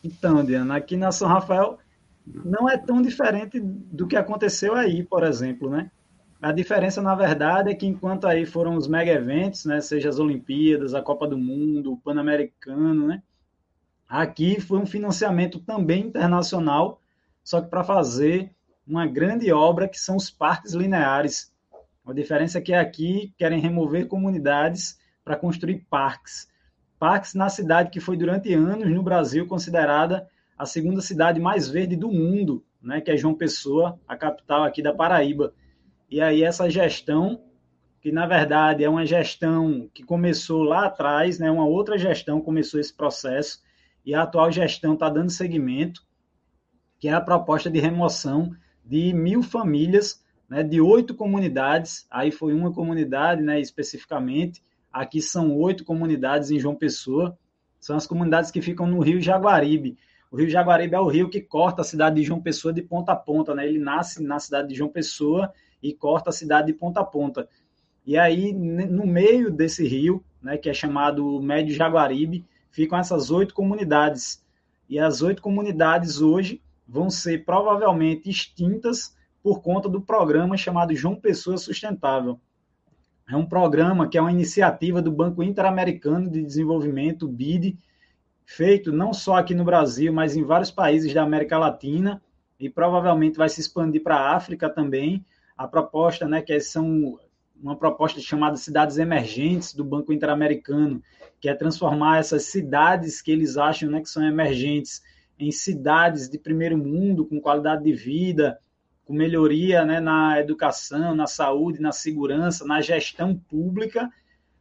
Então, 0.04 0.44
Diana, 0.44 0.76
aqui 0.76 0.96
na 0.96 1.10
São 1.10 1.26
Rafael 1.26 1.78
não 2.26 2.68
é 2.68 2.76
tão 2.76 3.00
diferente 3.00 3.60
do 3.60 4.06
que 4.06 4.16
aconteceu 4.16 4.74
aí, 4.74 5.02
por 5.02 5.22
exemplo, 5.22 5.70
né? 5.70 5.90
A 6.40 6.52
diferença, 6.52 7.00
na 7.00 7.14
verdade, 7.14 7.70
é 7.70 7.74
que 7.74 7.86
enquanto 7.86 8.26
aí 8.26 8.44
foram 8.44 8.76
os 8.76 8.86
mega 8.86 9.10
eventos, 9.10 9.64
né, 9.64 9.80
seja 9.80 10.08
as 10.08 10.18
Olimpíadas, 10.18 10.94
a 10.94 11.00
Copa 11.00 11.26
do 11.26 11.38
Mundo, 11.38 11.92
o 11.92 11.96
Pan-Americano, 11.96 13.06
né, 13.06 13.22
aqui 14.08 14.60
foi 14.60 14.78
um 14.78 14.86
financiamento 14.86 15.58
também 15.58 16.06
internacional, 16.06 17.00
só 17.42 17.60
que 17.60 17.70
para 17.70 17.82
fazer 17.82 18.50
uma 18.86 19.06
grande 19.06 19.50
obra 19.50 19.88
que 19.88 19.98
são 19.98 20.16
os 20.16 20.30
parques 20.30 20.74
lineares. 20.74 21.52
A 22.06 22.12
diferença 22.12 22.58
é 22.58 22.60
que 22.60 22.72
aqui 22.72 23.34
querem 23.36 23.58
remover 23.58 24.06
comunidades 24.06 24.98
para 25.24 25.36
construir 25.36 25.86
parques. 25.90 26.48
Parques 26.98 27.34
na 27.34 27.48
cidade 27.48 27.90
que 27.90 27.98
foi 27.98 28.16
durante 28.16 28.52
anos 28.54 28.88
no 28.88 29.02
Brasil 29.02 29.46
considerada 29.46 30.28
a 30.56 30.64
segunda 30.64 31.00
cidade 31.00 31.40
mais 31.40 31.68
verde 31.68 31.96
do 31.96 32.10
mundo, 32.10 32.64
né, 32.80 33.00
que 33.00 33.10
é 33.10 33.16
João 33.16 33.34
Pessoa, 33.34 33.98
a 34.06 34.16
capital 34.16 34.64
aqui 34.64 34.82
da 34.82 34.94
Paraíba. 34.94 35.52
E 36.10 36.20
aí 36.20 36.42
essa 36.42 36.70
gestão, 36.70 37.42
que 38.00 38.10
na 38.12 38.26
verdade 38.26 38.84
é 38.84 38.88
uma 38.88 39.04
gestão 39.04 39.90
que 39.92 40.02
começou 40.02 40.62
lá 40.62 40.86
atrás, 40.86 41.38
né, 41.38 41.50
uma 41.50 41.66
outra 41.66 41.98
gestão 41.98 42.40
começou 42.40 42.80
esse 42.80 42.94
processo, 42.94 43.60
e 44.04 44.14
a 44.14 44.22
atual 44.22 44.50
gestão 44.52 44.94
está 44.94 45.10
dando 45.10 45.30
seguimento, 45.30 46.02
que 46.98 47.08
é 47.08 47.12
a 47.12 47.20
proposta 47.20 47.68
de 47.68 47.80
remoção 47.80 48.52
de 48.84 49.12
mil 49.12 49.42
famílias, 49.42 50.24
né, 50.48 50.62
de 50.62 50.80
oito 50.80 51.14
comunidades, 51.14 52.06
aí 52.10 52.30
foi 52.30 52.54
uma 52.54 52.72
comunidade 52.72 53.42
né, 53.42 53.60
especificamente, 53.60 54.62
aqui 54.92 55.20
são 55.20 55.54
oito 55.56 55.84
comunidades 55.84 56.50
em 56.50 56.58
João 56.58 56.76
Pessoa, 56.76 57.36
são 57.80 57.96
as 57.96 58.06
comunidades 58.06 58.50
que 58.50 58.62
ficam 58.62 58.86
no 58.86 59.00
Rio 59.00 59.20
Jaguaribe, 59.20 59.98
o 60.30 60.36
Rio 60.36 60.48
Jaguaribe 60.50 60.94
é 60.94 61.00
o 61.00 61.08
rio 61.08 61.30
que 61.30 61.40
corta 61.40 61.82
a 61.82 61.84
cidade 61.84 62.16
de 62.16 62.22
João 62.24 62.40
Pessoa 62.40 62.72
de 62.72 62.82
ponta 62.82 63.12
a 63.12 63.16
ponta, 63.16 63.54
né? 63.54 63.66
Ele 63.66 63.78
nasce 63.78 64.22
na 64.22 64.38
cidade 64.38 64.68
de 64.68 64.74
João 64.74 64.90
Pessoa 64.90 65.52
e 65.82 65.92
corta 65.92 66.30
a 66.30 66.32
cidade 66.32 66.66
de 66.68 66.72
ponta 66.72 67.00
a 67.00 67.04
ponta. 67.04 67.48
E 68.04 68.16
aí, 68.16 68.52
no 68.52 69.06
meio 69.06 69.50
desse 69.50 69.86
rio, 69.86 70.24
né, 70.40 70.56
que 70.56 70.68
é 70.68 70.74
chamado 70.74 71.40
Médio 71.40 71.74
Jaguaribe, 71.74 72.44
ficam 72.70 72.98
essas 72.98 73.30
oito 73.30 73.54
comunidades. 73.54 74.44
E 74.88 74.98
as 74.98 75.22
oito 75.22 75.42
comunidades 75.42 76.20
hoje 76.20 76.62
vão 76.86 77.10
ser 77.10 77.44
provavelmente 77.44 78.30
extintas 78.30 79.16
por 79.42 79.60
conta 79.60 79.88
do 79.88 80.00
programa 80.00 80.56
chamado 80.56 80.94
João 80.94 81.16
Pessoa 81.16 81.56
Sustentável. 81.56 82.40
É 83.28 83.36
um 83.36 83.46
programa 83.46 84.08
que 84.08 84.16
é 84.16 84.20
uma 84.20 84.30
iniciativa 84.30 85.02
do 85.02 85.10
Banco 85.10 85.42
Interamericano 85.42 86.30
de 86.30 86.42
Desenvolvimento, 86.42 87.26
BID, 87.26 87.76
feito 88.46 88.92
não 88.92 89.12
só 89.12 89.34
aqui 89.34 89.54
no 89.54 89.64
Brasil, 89.64 90.12
mas 90.12 90.36
em 90.36 90.44
vários 90.44 90.70
países 90.70 91.12
da 91.12 91.22
América 91.22 91.58
Latina 91.58 92.22
e 92.58 92.70
provavelmente 92.70 93.36
vai 93.36 93.48
se 93.48 93.60
expandir 93.60 94.02
para 94.02 94.14
a 94.14 94.36
África 94.36 94.70
também. 94.70 95.26
A 95.58 95.66
proposta, 95.66 96.26
né, 96.28 96.40
que 96.40 96.52
é, 96.52 96.60
são 96.60 97.18
uma 97.60 97.76
proposta 97.76 98.20
chamada 98.20 98.56
cidades 98.56 98.98
emergentes 98.98 99.74
do 99.74 99.84
Banco 99.84 100.12
Interamericano, 100.12 101.02
que 101.40 101.48
é 101.48 101.54
transformar 101.54 102.18
essas 102.18 102.44
cidades 102.44 103.20
que 103.20 103.32
eles 103.32 103.56
acham, 103.56 103.90
né, 103.90 104.00
que 104.00 104.08
são 104.08 104.24
emergentes 104.24 105.02
em 105.38 105.50
cidades 105.50 106.30
de 106.30 106.38
primeiro 106.38 106.78
mundo 106.78 107.26
com 107.26 107.40
qualidade 107.40 107.82
de 107.82 107.92
vida, 107.92 108.58
com 109.04 109.12
melhoria, 109.12 109.84
né, 109.84 109.98
na 109.98 110.40
educação, 110.40 111.14
na 111.14 111.26
saúde, 111.26 111.80
na 111.80 111.92
segurança, 111.92 112.64
na 112.64 112.80
gestão 112.80 113.36
pública. 113.36 114.08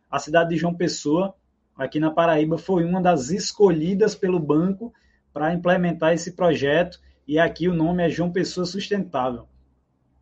A 0.10 0.18
cidade 0.18 0.50
de 0.50 0.58
João 0.58 0.74
Pessoa 0.74 1.36
aqui 1.76 2.00
na 2.00 2.12
Paraíba 2.12 2.58
foi 2.58 2.84
uma 2.84 3.02
das 3.02 3.30
escolhidas 3.30 4.16
pelo 4.16 4.40
banco 4.40 4.94
para 5.34 5.54
implementar 5.54 6.14
esse 6.14 6.32
projeto 6.32 7.00
e 7.28 7.40
aqui 7.40 7.68
o 7.68 7.74
nome 7.74 8.04
é 8.04 8.10
João 8.10 8.32
Pessoa 8.32 8.66
Sustentável. 8.66 9.48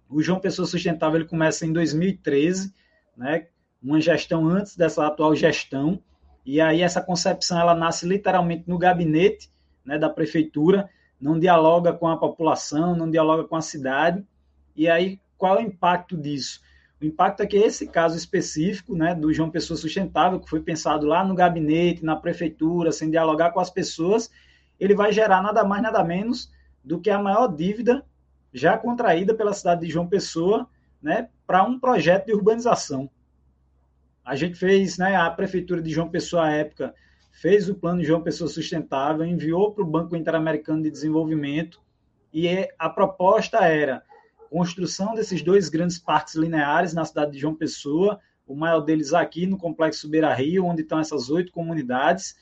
O 0.10 0.22
João 0.22 0.40
Pessoa 0.40 0.66
Sustentável 0.66 1.20
ele 1.20 1.30
começa 1.30 1.66
em 1.66 1.74
2013, 1.74 2.74
né, 3.16 3.48
uma 3.82 4.00
gestão 4.00 4.48
antes 4.48 4.76
dessa 4.76 5.06
atual 5.06 5.36
gestão, 5.36 6.02
e 6.46 6.60
aí 6.62 6.82
essa 6.82 7.02
concepção 7.02 7.60
ela 7.60 7.76
nasce 7.76 8.08
literalmente 8.08 8.64
no 8.68 8.78
gabinete 8.78 9.52
né, 9.86 9.98
da 9.98 10.10
prefeitura, 10.10 10.90
não 11.20 11.40
dialoga 11.40 11.94
com 11.94 12.08
a 12.08 12.18
população, 12.18 12.96
não 12.96 13.10
dialoga 13.10 13.44
com 13.44 13.56
a 13.56 13.62
cidade, 13.62 14.26
e 14.76 14.90
aí 14.90 15.20
qual 15.38 15.58
é 15.58 15.64
o 15.64 15.68
impacto 15.68 16.18
disso? 16.18 16.62
O 17.04 17.06
impacto 17.06 17.42
é 17.42 17.46
que 17.46 17.58
esse 17.58 17.86
caso 17.86 18.16
específico, 18.16 18.96
né, 18.96 19.14
do 19.14 19.34
João 19.34 19.50
Pessoa 19.50 19.76
Sustentável, 19.76 20.40
que 20.40 20.50
foi 20.50 20.62
pensado 20.62 21.06
lá 21.06 21.22
no 21.22 21.36
gabinete, 21.36 22.06
na 22.06 22.16
prefeitura, 22.16 22.94
sem 22.94 23.12
dialogar 23.12 23.52
com 23.52 23.60
as 23.60 23.70
pessoas, 23.70 24.32
ele 24.80 24.96
vai 24.96 25.12
gerar 25.12 25.42
nada 25.44 25.66
mais, 25.66 25.84
nada 25.84 26.02
menos 26.02 26.50
do 26.82 27.02
que 27.02 27.10
a 27.10 27.20
maior 27.20 27.48
dívida 27.48 28.06
já 28.54 28.78
contraída 28.78 29.34
pela 29.34 29.52
cidade 29.52 29.86
de 29.86 29.92
João 29.92 30.08
Pessoa, 30.08 30.66
né, 31.02 31.28
para 31.46 31.62
um 31.64 31.78
projeto 31.78 32.28
de 32.28 32.34
urbanização. 32.34 33.10
A 34.24 34.38
gente 34.38 34.56
fez, 34.56 34.98
né, 34.98 35.18
a 35.18 35.30
prefeitura 35.30 35.82
de 35.82 35.92
João 35.92 36.08
Pessoa 36.08 36.46
à 36.46 36.52
época 36.54 36.96
fez 37.34 37.68
o 37.68 37.76
plano 37.76 38.00
de 38.00 38.08
João 38.08 38.22
Pessoa 38.22 38.48
Sustentável, 38.48 39.26
enviou 39.26 39.74
para 39.74 39.84
o 39.84 39.88
Banco 39.88 40.16
Interamericano 40.16 40.82
de 40.82 40.90
Desenvolvimento 40.90 41.82
e 42.32 42.48
a 42.80 42.90
proposta 42.90 43.58
era 43.66 44.04
construção 44.54 45.16
desses 45.16 45.42
dois 45.42 45.68
grandes 45.68 45.98
parques 45.98 46.36
lineares 46.36 46.94
na 46.94 47.04
cidade 47.04 47.32
de 47.32 47.40
João 47.40 47.56
Pessoa, 47.56 48.20
o 48.46 48.56
maior 48.56 48.82
deles 48.82 49.12
aqui 49.12 49.48
no 49.48 49.58
Complexo 49.58 50.08
Beira 50.08 50.32
Rio, 50.32 50.66
onde 50.66 50.84
estão 50.84 51.00
essas 51.00 51.32
oito 51.32 51.52
comunidades, 51.52 52.38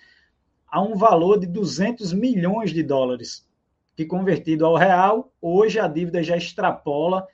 a 0.67 0.81
um 0.81 0.97
valor 0.97 1.39
de 1.39 1.47
200 1.47 2.11
milhões 2.11 2.71
de 2.71 2.83
dólares, 2.83 3.47
que 3.95 4.05
convertido 4.05 4.65
ao 4.65 4.75
real, 4.75 5.31
hoje 5.41 5.79
a 5.79 5.87
dívida 5.87 6.21
já 6.21 6.35
extrapola 6.35 7.25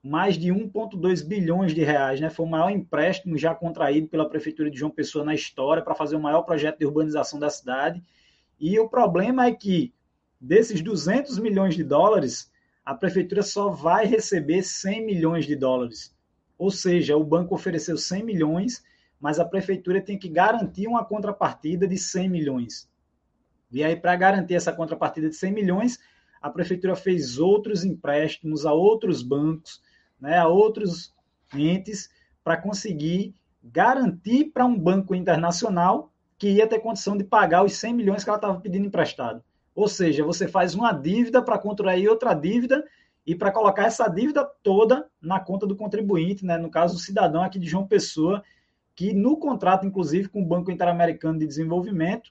mais 0.00 0.38
de 0.38 0.50
1,2 0.50 1.26
bilhões 1.26 1.74
de 1.74 1.82
reais, 1.82 2.20
né? 2.20 2.30
Foi 2.30 2.46
o 2.46 2.48
maior 2.48 2.70
empréstimo 2.70 3.36
já 3.36 3.52
contraído 3.52 4.06
pela 4.06 4.28
Prefeitura 4.28 4.70
de 4.70 4.78
João 4.78 4.92
Pessoa 4.92 5.24
na 5.24 5.34
história 5.34 5.82
para 5.82 5.96
fazer 5.96 6.14
o 6.14 6.22
maior 6.22 6.42
projeto 6.42 6.78
de 6.78 6.86
urbanização 6.86 7.40
da 7.40 7.50
cidade. 7.50 8.00
E 8.60 8.78
o 8.78 8.88
problema 8.88 9.46
é 9.46 9.52
que 9.52 9.92
desses 10.40 10.80
200 10.80 11.40
milhões 11.40 11.74
de 11.74 11.82
dólares, 11.82 12.51
a 12.84 12.94
Prefeitura 12.94 13.42
só 13.42 13.70
vai 13.70 14.06
receber 14.06 14.62
100 14.62 15.06
milhões 15.06 15.46
de 15.46 15.54
dólares. 15.54 16.14
Ou 16.58 16.70
seja, 16.70 17.16
o 17.16 17.24
banco 17.24 17.54
ofereceu 17.54 17.96
100 17.96 18.24
milhões, 18.24 18.84
mas 19.20 19.38
a 19.38 19.44
Prefeitura 19.44 20.00
tem 20.00 20.18
que 20.18 20.28
garantir 20.28 20.86
uma 20.86 21.04
contrapartida 21.04 21.86
de 21.86 21.96
100 21.96 22.28
milhões. 22.28 22.88
E 23.70 23.82
aí, 23.82 23.96
para 23.96 24.14
garantir 24.16 24.54
essa 24.54 24.72
contrapartida 24.72 25.28
de 25.28 25.36
100 25.36 25.52
milhões, 25.52 25.98
a 26.40 26.50
Prefeitura 26.50 26.96
fez 26.96 27.38
outros 27.38 27.84
empréstimos 27.84 28.66
a 28.66 28.72
outros 28.72 29.22
bancos, 29.22 29.80
né, 30.20 30.38
a 30.38 30.48
outros 30.48 31.14
entes 31.54 32.10
para 32.42 32.56
conseguir 32.56 33.34
garantir 33.62 34.46
para 34.46 34.66
um 34.66 34.76
banco 34.76 35.14
internacional 35.14 36.12
que 36.36 36.50
ia 36.50 36.66
ter 36.66 36.80
condição 36.80 37.16
de 37.16 37.22
pagar 37.22 37.64
os 37.64 37.74
100 37.74 37.94
milhões 37.94 38.24
que 38.24 38.30
ela 38.30 38.36
estava 38.36 38.60
pedindo 38.60 38.86
emprestado. 38.86 39.42
Ou 39.74 39.88
seja, 39.88 40.24
você 40.24 40.46
faz 40.46 40.74
uma 40.74 40.92
dívida 40.92 41.42
para 41.42 41.58
contrair 41.58 42.08
outra 42.08 42.34
dívida 42.34 42.84
e 43.26 43.34
para 43.34 43.52
colocar 43.52 43.84
essa 43.84 44.08
dívida 44.08 44.44
toda 44.62 45.08
na 45.20 45.40
conta 45.40 45.66
do 45.66 45.76
contribuinte, 45.76 46.44
né? 46.44 46.58
no 46.58 46.70
caso, 46.70 46.96
o 46.96 47.00
cidadão 47.00 47.42
aqui 47.42 47.58
de 47.58 47.68
João 47.68 47.86
Pessoa, 47.86 48.42
que 48.94 49.14
no 49.14 49.36
contrato, 49.36 49.86
inclusive, 49.86 50.28
com 50.28 50.42
o 50.42 50.46
Banco 50.46 50.70
Interamericano 50.70 51.38
de 51.38 51.46
Desenvolvimento, 51.46 52.30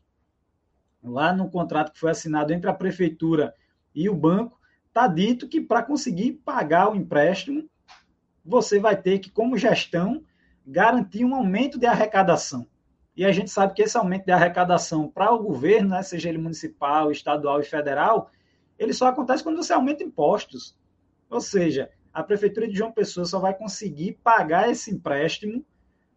lá 1.03 1.33
no 1.33 1.49
contrato 1.49 1.91
que 1.91 1.99
foi 1.99 2.11
assinado 2.11 2.53
entre 2.53 2.69
a 2.69 2.73
prefeitura 2.73 3.55
e 3.95 4.09
o 4.09 4.15
banco, 4.15 4.59
está 4.87 5.07
dito 5.07 5.47
que 5.47 5.61
para 5.61 5.81
conseguir 5.81 6.33
pagar 6.45 6.91
o 6.91 6.95
empréstimo, 6.95 7.67
você 8.43 8.79
vai 8.79 8.95
ter 8.95 9.19
que, 9.19 9.31
como 9.31 9.57
gestão, 9.57 10.23
garantir 10.65 11.25
um 11.25 11.33
aumento 11.33 11.79
de 11.79 11.85
arrecadação. 11.85 12.67
E 13.21 13.25
a 13.25 13.31
gente 13.31 13.51
sabe 13.51 13.75
que 13.75 13.83
esse 13.83 13.95
aumento 13.95 14.25
de 14.25 14.31
arrecadação 14.31 15.07
para 15.07 15.31
o 15.31 15.43
governo, 15.43 15.89
né, 15.89 16.01
seja 16.01 16.27
ele 16.27 16.39
municipal, 16.39 17.11
estadual 17.11 17.61
e 17.61 17.63
federal, 17.63 18.31
ele 18.79 18.93
só 18.93 19.05
acontece 19.05 19.43
quando 19.43 19.57
você 19.57 19.71
aumenta 19.73 20.03
impostos. 20.03 20.75
Ou 21.29 21.39
seja, 21.39 21.91
a 22.11 22.23
prefeitura 22.23 22.67
de 22.67 22.73
João 22.73 22.91
Pessoa 22.91 23.23
só 23.27 23.37
vai 23.37 23.53
conseguir 23.53 24.17
pagar 24.23 24.71
esse 24.71 24.89
empréstimo, 24.89 25.63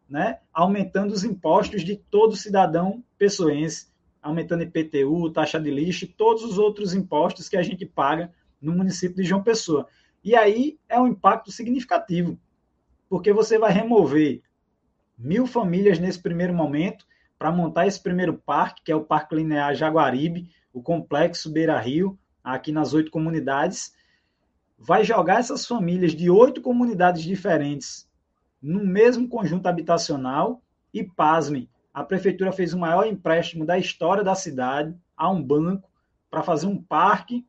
né, 0.08 0.38
aumentando 0.50 1.12
os 1.12 1.25
impostos 1.25 1.84
de 1.84 1.94
todo 1.94 2.37
cidadão 2.37 3.04
pessoense, 3.18 3.88
aumentando 4.23 4.62
IPTU, 4.62 5.30
taxa 5.30 5.61
de 5.61 5.70
lixo 5.70 6.08
todos 6.08 6.42
os 6.42 6.56
outros 6.56 6.94
impostos 6.94 7.50
que 7.50 7.58
a 7.58 7.62
gente 7.62 7.84
paga 7.84 8.32
no 8.58 8.73
município 8.73 9.16
de 9.16 9.28
João 9.28 9.42
Pessoa. 9.42 9.87
E 10.25 10.34
aí 10.34 10.78
é 10.88 10.99
um 10.99 11.08
impacto 11.08 11.52
significativo, 11.52 12.40
porque 13.11 13.30
você 13.30 13.58
vai 13.58 13.73
remover 13.73 14.40
mil 15.16 15.47
famílias 15.47 15.99
nesse 15.99 16.21
primeiro 16.21 16.54
momento 16.54 17.06
para 17.38 17.52
montar 17.52 17.87
esse 17.87 18.02
primeiro 18.02 18.35
parque, 18.35 18.83
que 18.85 18.92
é 18.92 18.97
o 18.97 19.04
Parque 19.04 19.35
Linear 19.35 19.75
Jaguaribe, 19.75 20.50
o 20.73 20.83
Complexo 20.83 21.50
Beira 21.50 21.78
Rio, 21.78 22.18
aqui 22.42 22.73
nas 22.73 22.94
oito 22.94 23.11
comunidades. 23.11 23.94
Vai 24.78 25.04
jogar 25.04 25.40
essas 25.40 25.66
famílias 25.66 26.12
de 26.12 26.30
oito 26.30 26.61
comunidades 26.61 27.23
diferentes 27.23 28.09
no 28.64 28.83
mesmo 28.83 29.28
conjunto 29.28 29.66
habitacional 29.66 30.62
e, 30.92 31.04
pasmem, 31.04 31.68
a 31.92 32.02
prefeitura 32.02 32.50
fez 32.50 32.73
o 32.73 32.78
maior 32.78 33.06
empréstimo 33.06 33.66
da 33.66 33.78
história 33.78 34.25
da 34.25 34.35
cidade 34.35 34.97
a 35.14 35.30
um 35.30 35.42
banco 35.42 35.90
para 36.30 36.42
fazer 36.42 36.66
um 36.66 36.83
parque 36.83 37.47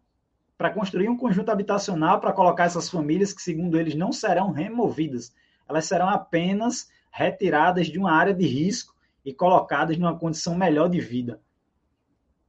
para 0.57 0.69
construir 0.69 1.07
um 1.07 1.15
conjunto 1.15 1.49
habitacional 1.49 2.19
para 2.19 2.33
colocar 2.33 2.65
essas 2.65 2.89
famílias 2.89 3.31
que, 3.31 3.41
segundo 3.41 3.79
eles, 3.79 3.95
não 3.95 4.11
serão 4.11 4.51
removidas. 4.51 5.33
Elas 5.67 5.85
serão 5.85 6.09
apenas 6.09 6.89
retiradas 7.15 7.87
de 7.87 7.97
uma 7.97 8.11
área 8.11 8.33
de 8.33 8.45
risco 8.45 8.93
e 9.23 9.33
colocadas 9.33 9.97
numa 9.97 10.19
condição 10.19 10.53
melhor 10.53 10.89
de 10.89 10.99
vida. 10.99 11.39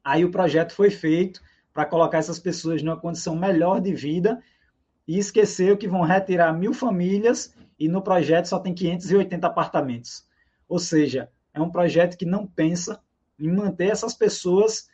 Aí 0.02 0.24
o 0.24 0.30
projeto 0.32 0.72
foi 0.72 0.90
feito 0.90 1.40
para 1.72 1.84
colocar 1.84 2.18
essas 2.18 2.40
pessoas 2.40 2.82
numa 2.82 2.96
condição 2.96 3.36
melhor 3.36 3.80
de 3.80 3.94
vida 3.94 4.42
e 5.06 5.20
esqueceu 5.20 5.76
que 5.76 5.86
vão 5.86 6.02
retirar 6.02 6.52
mil 6.52 6.74
famílias 6.74 7.54
e 7.78 7.88
no 7.88 8.02
projeto 8.02 8.46
só 8.46 8.58
tem 8.58 8.74
580 8.74 9.46
apartamentos. 9.46 10.26
Ou 10.68 10.80
seja, 10.80 11.30
é 11.54 11.60
um 11.60 11.70
projeto 11.70 12.18
que 12.18 12.26
não 12.26 12.44
pensa 12.44 13.00
em 13.38 13.48
manter 13.48 13.90
essas 13.90 14.14
pessoas 14.14 14.88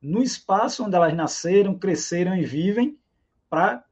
no 0.00 0.22
espaço 0.22 0.84
onde 0.84 0.94
elas 0.94 1.12
nasceram, 1.14 1.76
cresceram 1.76 2.36
e 2.36 2.44
vivem, 2.44 2.96
para 3.50 3.84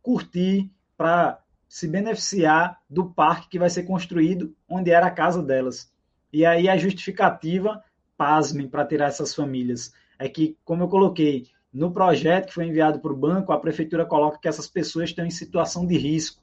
curtir, 0.00 0.70
para 0.96 1.39
se 1.70 1.86
beneficiar 1.86 2.80
do 2.90 3.10
parque 3.10 3.48
que 3.48 3.58
vai 3.58 3.70
ser 3.70 3.84
construído 3.84 4.52
onde 4.68 4.90
era 4.90 5.06
a 5.06 5.10
casa 5.10 5.40
delas. 5.40 5.88
E 6.32 6.44
aí 6.44 6.68
a 6.68 6.76
justificativa, 6.76 7.80
pasmem, 8.16 8.68
para 8.68 8.84
tirar 8.84 9.06
essas 9.06 9.32
famílias, 9.32 9.94
é 10.18 10.28
que, 10.28 10.58
como 10.64 10.82
eu 10.82 10.88
coloquei, 10.88 11.46
no 11.72 11.92
projeto 11.92 12.48
que 12.48 12.54
foi 12.54 12.66
enviado 12.66 12.98
para 12.98 13.12
o 13.12 13.16
banco, 13.16 13.52
a 13.52 13.60
prefeitura 13.60 14.04
coloca 14.04 14.40
que 14.40 14.48
essas 14.48 14.66
pessoas 14.66 15.10
estão 15.10 15.24
em 15.24 15.30
situação 15.30 15.86
de 15.86 15.96
risco 15.96 16.42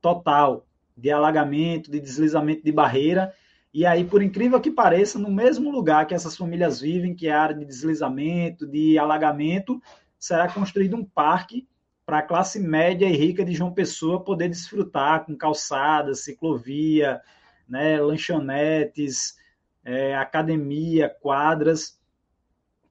total, 0.00 0.66
de 0.96 1.10
alagamento, 1.10 1.90
de 1.90 2.00
deslizamento 2.00 2.64
de 2.64 2.72
barreira, 2.72 3.30
e 3.74 3.84
aí, 3.84 4.04
por 4.04 4.22
incrível 4.22 4.58
que 4.58 4.70
pareça, 4.70 5.18
no 5.18 5.30
mesmo 5.30 5.70
lugar 5.70 6.06
que 6.06 6.14
essas 6.14 6.34
famílias 6.34 6.80
vivem, 6.80 7.14
que 7.14 7.28
é 7.28 7.32
a 7.32 7.42
área 7.42 7.56
de 7.56 7.66
deslizamento, 7.66 8.66
de 8.66 8.98
alagamento, 8.98 9.82
será 10.18 10.50
construído 10.50 10.96
um 10.96 11.04
parque 11.04 11.68
para 12.12 12.18
a 12.18 12.22
classe 12.22 12.60
média 12.60 13.06
e 13.06 13.16
rica 13.16 13.42
de 13.42 13.54
João 13.54 13.72
Pessoa 13.72 14.22
poder 14.22 14.46
desfrutar 14.50 15.24
com 15.24 15.34
calçadas, 15.34 16.24
ciclovia, 16.24 17.22
né, 17.66 17.98
lanchonetes, 18.02 19.38
é, 19.82 20.14
academia, 20.14 21.08
quadras, 21.08 21.98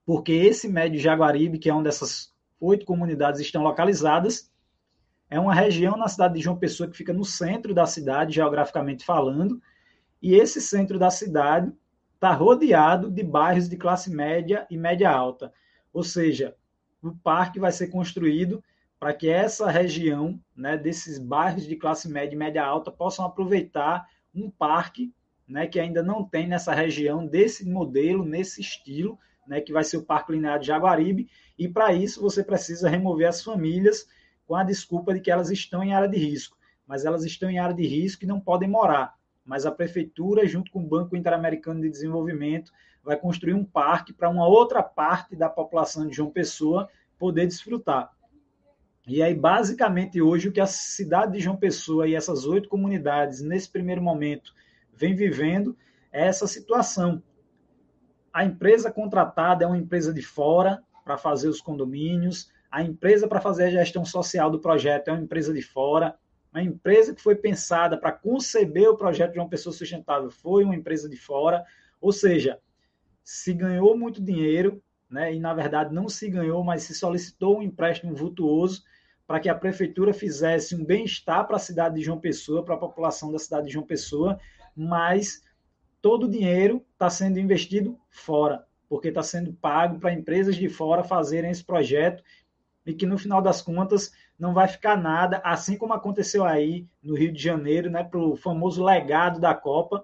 porque 0.03 0.31
esse 0.31 0.67
médio 0.67 0.99
Jaguaribe, 0.99 1.60
que 1.60 1.69
é 1.69 1.73
onde 1.73 1.88
essas 1.88 2.34
oito 2.60 2.84
comunidades 2.84 3.39
estão 3.39 3.62
localizadas, 3.62 4.51
é 5.29 5.39
uma 5.39 5.53
região 5.53 5.95
na 5.95 6.07
cidade 6.07 6.34
de 6.34 6.41
João 6.41 6.57
Pessoa 6.57 6.89
que 6.89 6.97
fica 6.97 7.13
no 7.13 7.23
centro 7.23 7.75
da 7.75 7.86
cidade, 7.86 8.34
geograficamente 8.34 9.05
falando, 9.05 9.62
e 10.19 10.34
esse 10.34 10.60
centro 10.60 10.97
da 10.97 11.12
cidade 11.12 11.71
está 12.15 12.34
rodeado 12.34 13.12
de 13.12 13.21
bairros 13.21 13.69
de 13.69 13.77
classe 13.77 14.10
média 14.10 14.65
e 14.67 14.75
média 14.75 15.12
alta. 15.12 15.53
Ou 15.93 16.03
seja, 16.03 16.55
o 17.03 17.12
parque 17.12 17.60
vai 17.60 17.71
ser 17.71 17.89
construído 17.89 18.63
para 19.01 19.15
que 19.15 19.27
essa 19.27 19.67
região, 19.67 20.39
né, 20.55 20.77
desses 20.77 21.17
bairros 21.17 21.65
de 21.65 21.75
classe 21.75 22.07
média 22.07 22.35
e 22.35 22.37
média 22.37 22.63
alta, 22.63 22.91
possam 22.91 23.25
aproveitar 23.25 24.07
um 24.31 24.47
parque 24.47 25.11
né, 25.47 25.65
que 25.65 25.79
ainda 25.79 26.03
não 26.03 26.23
tem 26.23 26.47
nessa 26.47 26.71
região, 26.71 27.25
desse 27.25 27.67
modelo, 27.67 28.23
nesse 28.23 28.61
estilo, 28.61 29.17
né, 29.47 29.59
que 29.59 29.73
vai 29.73 29.83
ser 29.83 29.97
o 29.97 30.03
Parque 30.03 30.31
Linear 30.31 30.59
de 30.59 30.67
Jaguaribe. 30.67 31.27
E 31.57 31.67
para 31.67 31.91
isso 31.91 32.21
você 32.21 32.43
precisa 32.43 32.89
remover 32.89 33.27
as 33.27 33.43
famílias 33.43 34.07
com 34.45 34.53
a 34.53 34.63
desculpa 34.63 35.15
de 35.15 35.19
que 35.19 35.31
elas 35.31 35.49
estão 35.49 35.83
em 35.83 35.95
área 35.95 36.07
de 36.07 36.19
risco. 36.19 36.55
Mas 36.85 37.03
elas 37.03 37.25
estão 37.25 37.49
em 37.49 37.57
área 37.57 37.73
de 37.75 37.87
risco 37.87 38.23
e 38.23 38.27
não 38.27 38.39
podem 38.39 38.69
morar 38.69 39.19
mas 39.43 39.65
a 39.65 39.71
prefeitura, 39.71 40.47
junto 40.47 40.71
com 40.71 40.79
o 40.79 40.87
Banco 40.87 41.17
Interamericano 41.17 41.81
de 41.81 41.89
Desenvolvimento, 41.89 42.71
vai 43.03 43.17
construir 43.17 43.55
um 43.55 43.65
parque 43.65 44.13
para 44.13 44.29
uma 44.29 44.47
outra 44.47 44.83
parte 44.83 45.35
da 45.35 45.49
população 45.49 46.07
de 46.07 46.15
João 46.15 46.29
Pessoa 46.29 46.87
poder 47.17 47.47
desfrutar. 47.47 48.11
E 49.07 49.21
aí, 49.21 49.33
basicamente, 49.33 50.21
hoje, 50.21 50.49
o 50.49 50.51
que 50.51 50.61
a 50.61 50.65
cidade 50.65 51.33
de 51.33 51.39
João 51.39 51.57
Pessoa 51.57 52.07
e 52.07 52.15
essas 52.15 52.45
oito 52.45 52.69
comunidades, 52.69 53.41
nesse 53.41 53.69
primeiro 53.69 54.01
momento, 54.01 54.53
vem 54.93 55.15
vivendo 55.15 55.75
é 56.11 56.27
essa 56.27 56.45
situação. 56.45 57.21
A 58.33 58.45
empresa 58.45 58.91
contratada 58.91 59.63
é 59.63 59.67
uma 59.67 59.77
empresa 59.77 60.13
de 60.13 60.21
fora 60.21 60.83
para 61.03 61.17
fazer 61.17 61.47
os 61.49 61.59
condomínios, 61.59 62.51
a 62.69 62.81
empresa 62.81 63.27
para 63.27 63.41
fazer 63.41 63.65
a 63.65 63.69
gestão 63.69 64.05
social 64.05 64.49
do 64.49 64.59
projeto 64.59 65.09
é 65.09 65.11
uma 65.11 65.21
empresa 65.21 65.53
de 65.53 65.61
fora, 65.61 66.17
uma 66.53 66.63
empresa 66.63 67.13
que 67.13 67.21
foi 67.21 67.35
pensada 67.35 67.97
para 67.97 68.11
conceber 68.11 68.89
o 68.89 68.97
projeto 68.97 69.33
de 69.33 69.39
uma 69.39 69.49
pessoa 69.49 69.73
sustentável 69.73 70.29
foi 70.29 70.63
uma 70.63 70.75
empresa 70.75 71.09
de 71.09 71.17
fora, 71.17 71.65
ou 71.99 72.11
seja, 72.11 72.59
se 73.23 73.53
ganhou 73.53 73.97
muito 73.97 74.21
dinheiro, 74.21 74.81
né, 75.12 75.34
e 75.34 75.39
na 75.39 75.54
verdade 75.54 75.93
não 75.93 76.08
se 76.08 76.30
ganhou, 76.30 76.63
mas 76.63 76.84
se 76.84 76.95
solicitou 76.95 77.60
um 77.60 77.62
empréstimo 77.62 78.15
vultuoso 78.15 78.84
para 79.28 79.39
que 79.39 79.50
a 79.50 79.56
prefeitura 79.56 80.13
fizesse 80.13 80.76
um 80.76 80.84
bem-estar 80.84 81.45
para 81.45 81.58
a 81.58 81.60
cidade 81.60 81.95
de 81.95 82.02
João 82.02 82.19
Pessoa, 82.19 82.63
para 82.63 82.76
a 82.76 82.80
população 82.80 83.32
da 83.32 83.39
cidade 83.39 83.67
de 83.67 83.74
João 83.74 83.86
Pessoa, 83.86 84.39
mas 84.76 85.43
todo 86.02 86.26
o 86.26 86.30
dinheiro 86.30 86.84
está 86.93 87.10
sendo 87.10 87.39
investido 87.39 88.00
fora, 88.10 88.65
porque 88.89 89.10
está 89.10 89.21
sendo 89.21 89.54
pago 89.54 90.00
para 90.00 90.13
empresas 90.13 90.56
de 90.56 90.67
fora 90.69 91.04
fazerem 91.04 91.52
esse 91.52 91.63
projeto 91.63 92.24
e 92.86 92.93
que 92.93 93.06
no 93.06 93.17
final 93.17 93.41
das 93.41 93.62
contas 93.62 94.12
não 94.39 94.54
vai 94.54 94.67
ficar 94.67 94.97
nada, 94.97 95.39
assim 95.43 95.78
como 95.78 95.93
aconteceu 95.93 96.43
aí 96.43 96.88
no 97.04 97.15
Rio 97.15 97.32
de 97.32 97.41
Janeiro, 97.41 97.89
né, 97.89 98.04
para 98.04 98.19
o 98.19 98.36
famoso 98.36 98.84
legado 98.84 99.39
da 99.39 99.54
Copa. 99.54 100.04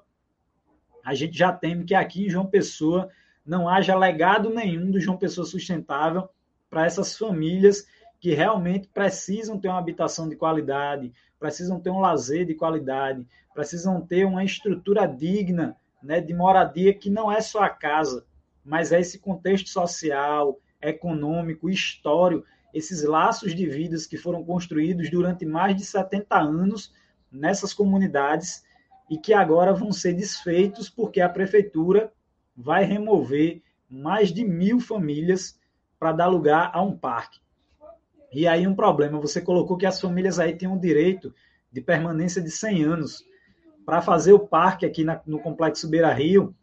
A 1.03 1.13
gente 1.13 1.37
já 1.37 1.51
teme 1.51 1.85
que 1.85 1.95
aqui 1.95 2.25
em 2.25 2.29
João 2.29 2.45
Pessoa 2.45 3.09
não 3.47 3.69
haja 3.69 3.95
legado 3.95 4.49
nenhum 4.49 4.91
do 4.91 4.99
João 4.99 5.17
Pessoa 5.17 5.47
Sustentável 5.47 6.27
para 6.69 6.85
essas 6.85 7.17
famílias 7.17 7.87
que 8.19 8.33
realmente 8.33 8.89
precisam 8.89 9.57
ter 9.57 9.69
uma 9.69 9.79
habitação 9.79 10.27
de 10.27 10.35
qualidade, 10.35 11.13
precisam 11.39 11.79
ter 11.79 11.89
um 11.89 11.99
lazer 11.99 12.45
de 12.45 12.53
qualidade, 12.53 13.25
precisam 13.53 14.01
ter 14.01 14.25
uma 14.25 14.43
estrutura 14.43 15.07
digna 15.07 15.77
né, 16.03 16.19
de 16.19 16.33
moradia 16.33 16.93
que 16.93 17.09
não 17.09 17.31
é 17.31 17.39
só 17.39 17.63
a 17.63 17.69
casa, 17.69 18.25
mas 18.65 18.91
é 18.91 18.99
esse 18.99 19.17
contexto 19.17 19.69
social, 19.69 20.59
econômico, 20.81 21.69
histórico, 21.69 22.45
esses 22.73 23.03
laços 23.03 23.55
de 23.55 23.65
vidas 23.65 24.05
que 24.05 24.17
foram 24.17 24.43
construídos 24.43 25.09
durante 25.09 25.45
mais 25.45 25.75
de 25.75 25.85
70 25.85 26.37
anos 26.37 26.93
nessas 27.31 27.73
comunidades 27.73 28.63
e 29.09 29.17
que 29.17 29.33
agora 29.33 29.73
vão 29.73 29.91
ser 29.91 30.13
desfeitos 30.13 30.89
porque 30.89 31.21
a 31.21 31.29
prefeitura 31.29 32.11
vai 32.57 32.83
remover 32.83 33.61
mais 33.89 34.33
de 34.33 34.43
mil 34.43 34.79
famílias 34.79 35.59
para 35.99 36.11
dar 36.11 36.27
lugar 36.27 36.71
a 36.73 36.81
um 36.81 36.97
parque. 36.97 37.39
E 38.33 38.47
aí 38.47 38.67
um 38.67 38.75
problema, 38.75 39.19
você 39.19 39.39
colocou 39.39 39.77
que 39.77 39.85
as 39.85 40.01
famílias 40.01 40.39
aí 40.39 40.55
têm 40.55 40.67
um 40.67 40.79
direito 40.79 41.33
de 41.71 41.81
permanência 41.81 42.41
de 42.41 42.49
100 42.49 42.83
anos. 42.83 43.23
Para 43.85 44.01
fazer 44.01 44.33
o 44.33 44.39
parque 44.39 44.85
aqui 44.85 45.03
na, 45.03 45.21
no 45.25 45.39
Complexo 45.39 45.87
Beira 45.87 46.11
Rio, 46.11 46.53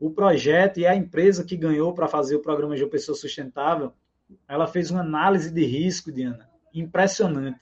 o 0.00 0.10
projeto 0.10 0.80
e 0.80 0.86
a 0.86 0.94
empresa 0.94 1.44
que 1.44 1.56
ganhou 1.56 1.94
para 1.94 2.08
fazer 2.08 2.34
o 2.34 2.42
programa 2.42 2.76
de 2.76 2.84
Pessoa 2.86 3.16
Sustentável, 3.16 3.92
ela 4.48 4.66
fez 4.66 4.90
uma 4.90 5.00
análise 5.00 5.50
de 5.50 5.64
risco, 5.64 6.10
Diana, 6.10 6.48
impressionante. 6.74 7.60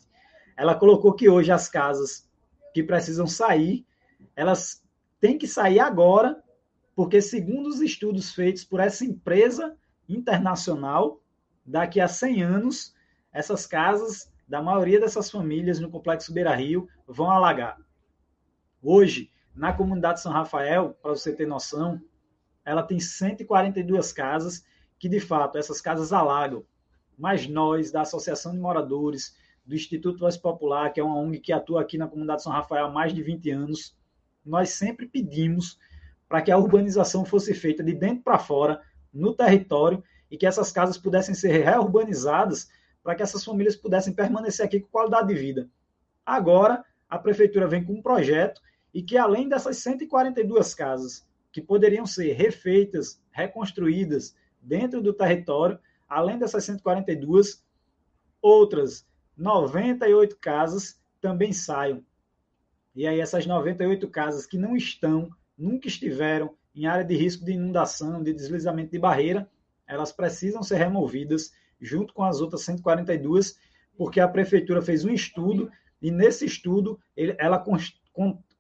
Ela 0.57 0.75
colocou 0.75 1.13
que 1.13 1.29
hoje 1.29 1.53
as 1.53 1.69
casas 1.69 2.29
que 2.73 2.83
precisam 2.83 3.27
sair, 3.27 3.85
elas 4.35 4.83
têm 5.21 5.37
que 5.37 5.47
sair 5.47 5.79
agora, 5.79 6.42
porque 6.95 7.21
segundo 7.21 7.69
os 7.69 7.81
estudos 7.81 8.35
feitos 8.35 8.65
por 8.65 8.81
essa 8.81 9.05
empresa 9.05 9.77
internacional, 10.09 11.23
daqui 11.65 12.01
a 12.01 12.09
100 12.09 12.43
anos, 12.43 12.95
essas 13.33 13.67
casas 13.67 14.31
da 14.47 14.61
maioria 14.61 15.01
dessas 15.01 15.31
famílias 15.31 15.81
no 15.81 15.91
Complexo 15.91 16.33
Beira 16.33 16.55
Rio 16.55 16.89
vão 17.07 17.31
alagar. 17.31 17.79
Hoje, 18.83 19.31
na 19.55 19.73
comunidade 19.73 20.21
São 20.21 20.33
Rafael, 20.33 20.97
para 21.01 21.13
você 21.13 21.35
ter 21.35 21.47
noção, 21.47 22.01
ela 22.65 22.83
tem 22.83 23.01
142 23.01 24.13
casas 24.13 24.65
que, 24.99 25.09
de 25.09 25.21
fato, 25.21 25.57
essas 25.57 25.81
casas 25.81 26.13
alagam. 26.13 26.65
Mas 27.17 27.47
nós, 27.47 27.91
da 27.91 28.03
Associação 28.03 28.53
de 28.53 28.59
Moradores, 28.59 29.37
do 29.65 29.75
Instituto 29.75 30.19
Voz 30.19 30.37
Popular, 30.37 30.93
que 30.93 31.01
é 31.01 31.05
uma 31.05 31.17
ONG 31.17 31.39
que 31.39 31.53
atua 31.53 31.81
aqui 31.81 31.97
na 31.97 32.09
comunidade 32.09 32.43
São 32.43 32.53
Rafael 32.53 32.87
há 32.87 32.91
mais 32.91 33.15
de 33.15 33.23
20 33.23 33.51
anos, 33.51 33.97
nós 34.45 34.71
sempre 34.71 35.07
pedimos 35.07 35.79
para 36.33 36.41
que 36.41 36.51
a 36.51 36.57
urbanização 36.57 37.27
fosse 37.27 37.53
feita 37.53 37.85
de 37.85 37.93
dentro 37.93 38.25
para 38.25 38.39
fora, 38.39 38.81
no 39.13 39.35
território, 39.35 40.03
e 40.31 40.39
que 40.39 40.47
essas 40.47 40.73
casas 40.73 40.97
pudessem 40.97 41.35
ser 41.35 41.63
reurbanizadas 41.63 42.71
para 43.03 43.15
que 43.15 43.23
essas 43.23 43.45
famílias 43.45 43.77
pudessem 43.77 44.15
permanecer 44.15 44.65
aqui 44.65 44.81
com 44.81 44.89
qualidade 44.89 45.29
de 45.29 45.35
vida. 45.35 45.69
Agora, 46.25 46.83
a 47.07 47.19
prefeitura 47.19 47.69
vem 47.69 47.85
com 47.85 47.93
um 47.93 48.01
projeto 48.01 48.63
e 48.95 49.03
que, 49.03 49.19
além 49.19 49.47
dessas 49.47 49.77
142 49.77 50.75
casas 50.75 51.29
que 51.53 51.61
poderiam 51.61 52.07
ser 52.07 52.33
refeitas, 52.33 53.21
reconstruídas 53.31 54.35
dentro 54.59 55.03
do 55.03 55.13
território, 55.13 55.79
além 56.09 56.39
dessas 56.39 56.65
142, 56.65 57.63
outras 58.41 59.07
98 59.37 60.39
casas 60.39 60.99
também 61.21 61.53
saiam. 61.53 62.03
E 62.97 63.07
aí, 63.07 63.21
essas 63.21 63.45
98 63.45 64.09
casas 64.09 64.47
que 64.47 64.57
não 64.57 64.75
estão, 64.75 65.31
nunca 65.63 65.87
estiveram 65.87 66.55
em 66.75 66.87
área 66.87 67.05
de 67.05 67.15
risco 67.15 67.45
de 67.45 67.53
inundação, 67.53 68.23
de 68.23 68.33
deslizamento 68.33 68.91
de 68.91 68.99
barreira, 68.99 69.49
elas 69.87 70.11
precisam 70.11 70.63
ser 70.63 70.77
removidas 70.77 71.53
junto 71.81 72.13
com 72.15 72.25
as 72.25 72.41
outras 72.41 72.63
142, 72.63 73.57
porque 73.97 74.21
a 74.21 74.29
prefeitura 74.29 74.83
fez 74.83 75.05
um 75.05 75.11
estudo 75.11 75.71
e 76.01 76.11
nesse 76.11 76.47
estudo 76.47 76.99
ela 77.17 77.65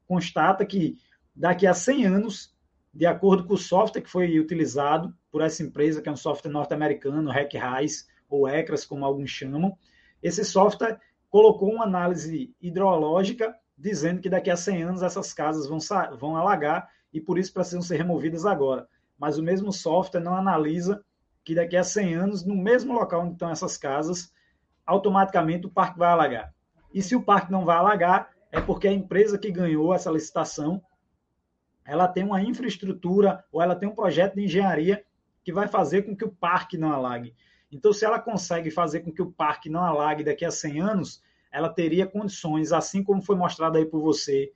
constata 0.07 0.65
que 0.65 0.97
daqui 1.35 1.67
a 1.67 1.75
100 1.75 2.07
anos, 2.07 2.55
de 2.93 3.07
acordo 3.07 3.45
com 3.45 3.55
o 3.55 3.59
software 3.59 4.03
que 4.03 4.11
foi 4.11 4.39
utilizado 4.39 5.15
por 5.31 5.41
essa 5.41 5.63
empresa, 5.63 6.03
que 6.03 6.09
é 6.09 6.13
um 6.13 6.17
software 6.17 6.53
norte-americano, 6.53 7.31
RecRais, 7.31 8.07
ou 8.29 8.49
ECRAS, 8.49 8.85
como 8.85 9.05
alguns 9.05 9.31
chamam, 9.31 9.77
esse 10.23 10.45
software 10.45 10.99
colocou 11.29 11.73
uma 11.73 11.85
análise 11.85 12.55
hidrológica 12.61 13.55
dizendo 13.77 14.21
que 14.21 14.29
daqui 14.29 14.51
a 14.51 14.57
100 14.57 14.83
anos 14.83 15.03
essas 15.03 15.33
casas 15.33 15.67
vão, 15.69 15.79
vão 16.19 16.37
alagar 16.37 16.89
e 17.13 17.21
por 17.21 17.39
isso 17.39 17.53
precisam 17.53 17.83
ser 17.83 17.97
removidas 17.97 18.47
agora. 18.47 18.87
Mas 19.19 19.39
o 19.39 19.43
mesmo 19.43 19.73
software 19.73 20.21
não 20.21 20.37
analisa 20.37 21.05
que 21.45 21.55
daqui 21.55 21.77
a 21.77 21.85
100 21.85 22.15
anos, 22.15 22.45
no 22.45 22.57
mesmo 22.57 22.93
local 22.93 23.23
onde 23.23 23.33
estão 23.33 23.51
essas 23.51 23.77
casas, 23.77 24.33
automaticamente 24.87 25.67
o 25.67 25.71
parque 25.71 25.99
vai 25.99 26.09
alagar. 26.09 26.55
E 26.93 27.03
se 27.03 27.17
o 27.17 27.23
parque 27.23 27.51
não 27.51 27.65
vai 27.65 27.77
alagar, 27.77 28.31
é 28.51 28.61
porque 28.61 28.87
a 28.87 28.93
empresa 28.93 29.39
que 29.39 29.51
ganhou 29.51 29.95
essa 29.95 30.11
licitação, 30.11 30.83
ela 31.85 32.07
tem 32.07 32.23
uma 32.23 32.43
infraestrutura 32.43 33.45
ou 33.51 33.63
ela 33.63 33.75
tem 33.75 33.89
um 33.89 33.95
projeto 33.95 34.35
de 34.35 34.45
engenharia 34.45 35.05
que 35.43 35.53
vai 35.53 35.67
fazer 35.67 36.03
com 36.03 36.15
que 36.15 36.25
o 36.25 36.31
parque 36.31 36.77
não 36.77 36.93
alague. 36.93 37.35
Então, 37.71 37.93
se 37.93 38.05
ela 38.05 38.21
consegue 38.21 38.71
fazer 38.71 39.01
com 39.01 39.11
que 39.11 39.23
o 39.23 39.33
parque 39.33 39.71
não 39.71 39.83
alague 39.83 40.23
daqui 40.23 40.45
a 40.45 40.51
100 40.51 40.81
anos, 40.81 41.23
ela 41.53 41.69
teria 41.69 42.07
condições, 42.07 42.73
assim 42.73 43.05
como 43.05 43.23
foi 43.23 43.37
mostrado 43.37 43.77
aí 43.77 43.85
por 43.85 44.01
você, 44.01 44.51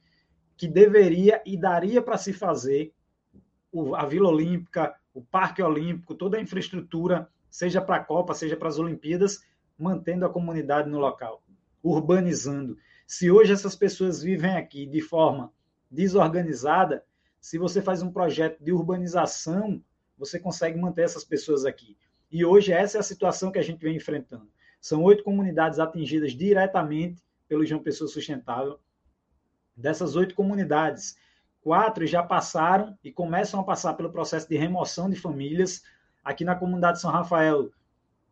que 0.57 0.67
deveria 0.67 1.43
e 1.45 1.57
daria 1.57 2.01
para 2.01 2.17
se 2.17 2.33
fazer 2.33 2.95
a 3.95 4.07
Vila 4.07 4.31
Olímpica, 4.31 4.95
o 5.13 5.23
Parque 5.23 5.63
Olímpico, 5.63 6.15
toda 6.15 6.39
a 6.39 6.41
infraestrutura, 6.41 7.29
seja 7.51 7.81
para 7.81 7.97
a 7.97 8.05
Copa, 8.05 8.33
seja 8.33 8.57
para 8.57 8.69
as 8.69 8.79
Olimpíadas, 8.79 9.45
mantendo 9.79 10.25
a 10.25 10.31
comunidade 10.31 10.89
no 10.89 10.99
local, 10.99 11.43
urbanizando. 11.83 12.79
Se 13.07 13.31
hoje 13.31 13.53
essas 13.53 13.77
pessoas 13.77 14.23
vivem 14.23 14.57
aqui 14.57 14.87
de 14.87 15.03
forma 15.03 15.53
desorganizada, 15.91 17.05
se 17.41 17.59
você 17.59 17.83
faz 17.83 18.03
um 18.03 18.11
projeto 18.11 18.63
de 18.63 18.73
urbanização, 18.73 19.83
você 20.19 20.39
consegue 20.39 20.79
manter 20.79 21.03
essas 21.03 21.25
pessoas 21.25 21.67
aqui. 21.67 21.97
E 22.31 22.45
hoje 22.45 22.73
essa 22.73 22.97
é 22.97 23.01
a 23.01 23.05
situação 23.05 23.53
que 23.53 23.59
a 23.59 23.63
gente 23.63 23.81
vem 23.81 23.97
enfrentando. 23.97 24.49
São 24.87 25.03
oito 25.03 25.25
comunidades 25.25 25.81
atingidas 25.81 26.31
diretamente 26.31 27.21
pelo 27.49 27.67
João 27.67 27.83
Pessoa 27.83 28.07
Sustentável. 28.07 28.79
Dessas 29.77 30.15
oito 30.15 30.33
comunidades, 30.33 31.17
Quatro 31.61 32.07
já 32.07 32.23
passaram 32.23 32.97
e 33.03 33.11
começam 33.11 33.59
a 33.59 33.65
passar 33.65 33.95
pelo 33.95 34.13
processo 34.13 34.49
de 34.49 34.57
remoção 34.57 35.11
de 35.11 35.17
famílias. 35.17 35.83
Aqui 36.23 36.45
na 36.45 36.55
comunidade 36.55 37.01
São 37.01 37.11
Rafael, 37.11 37.69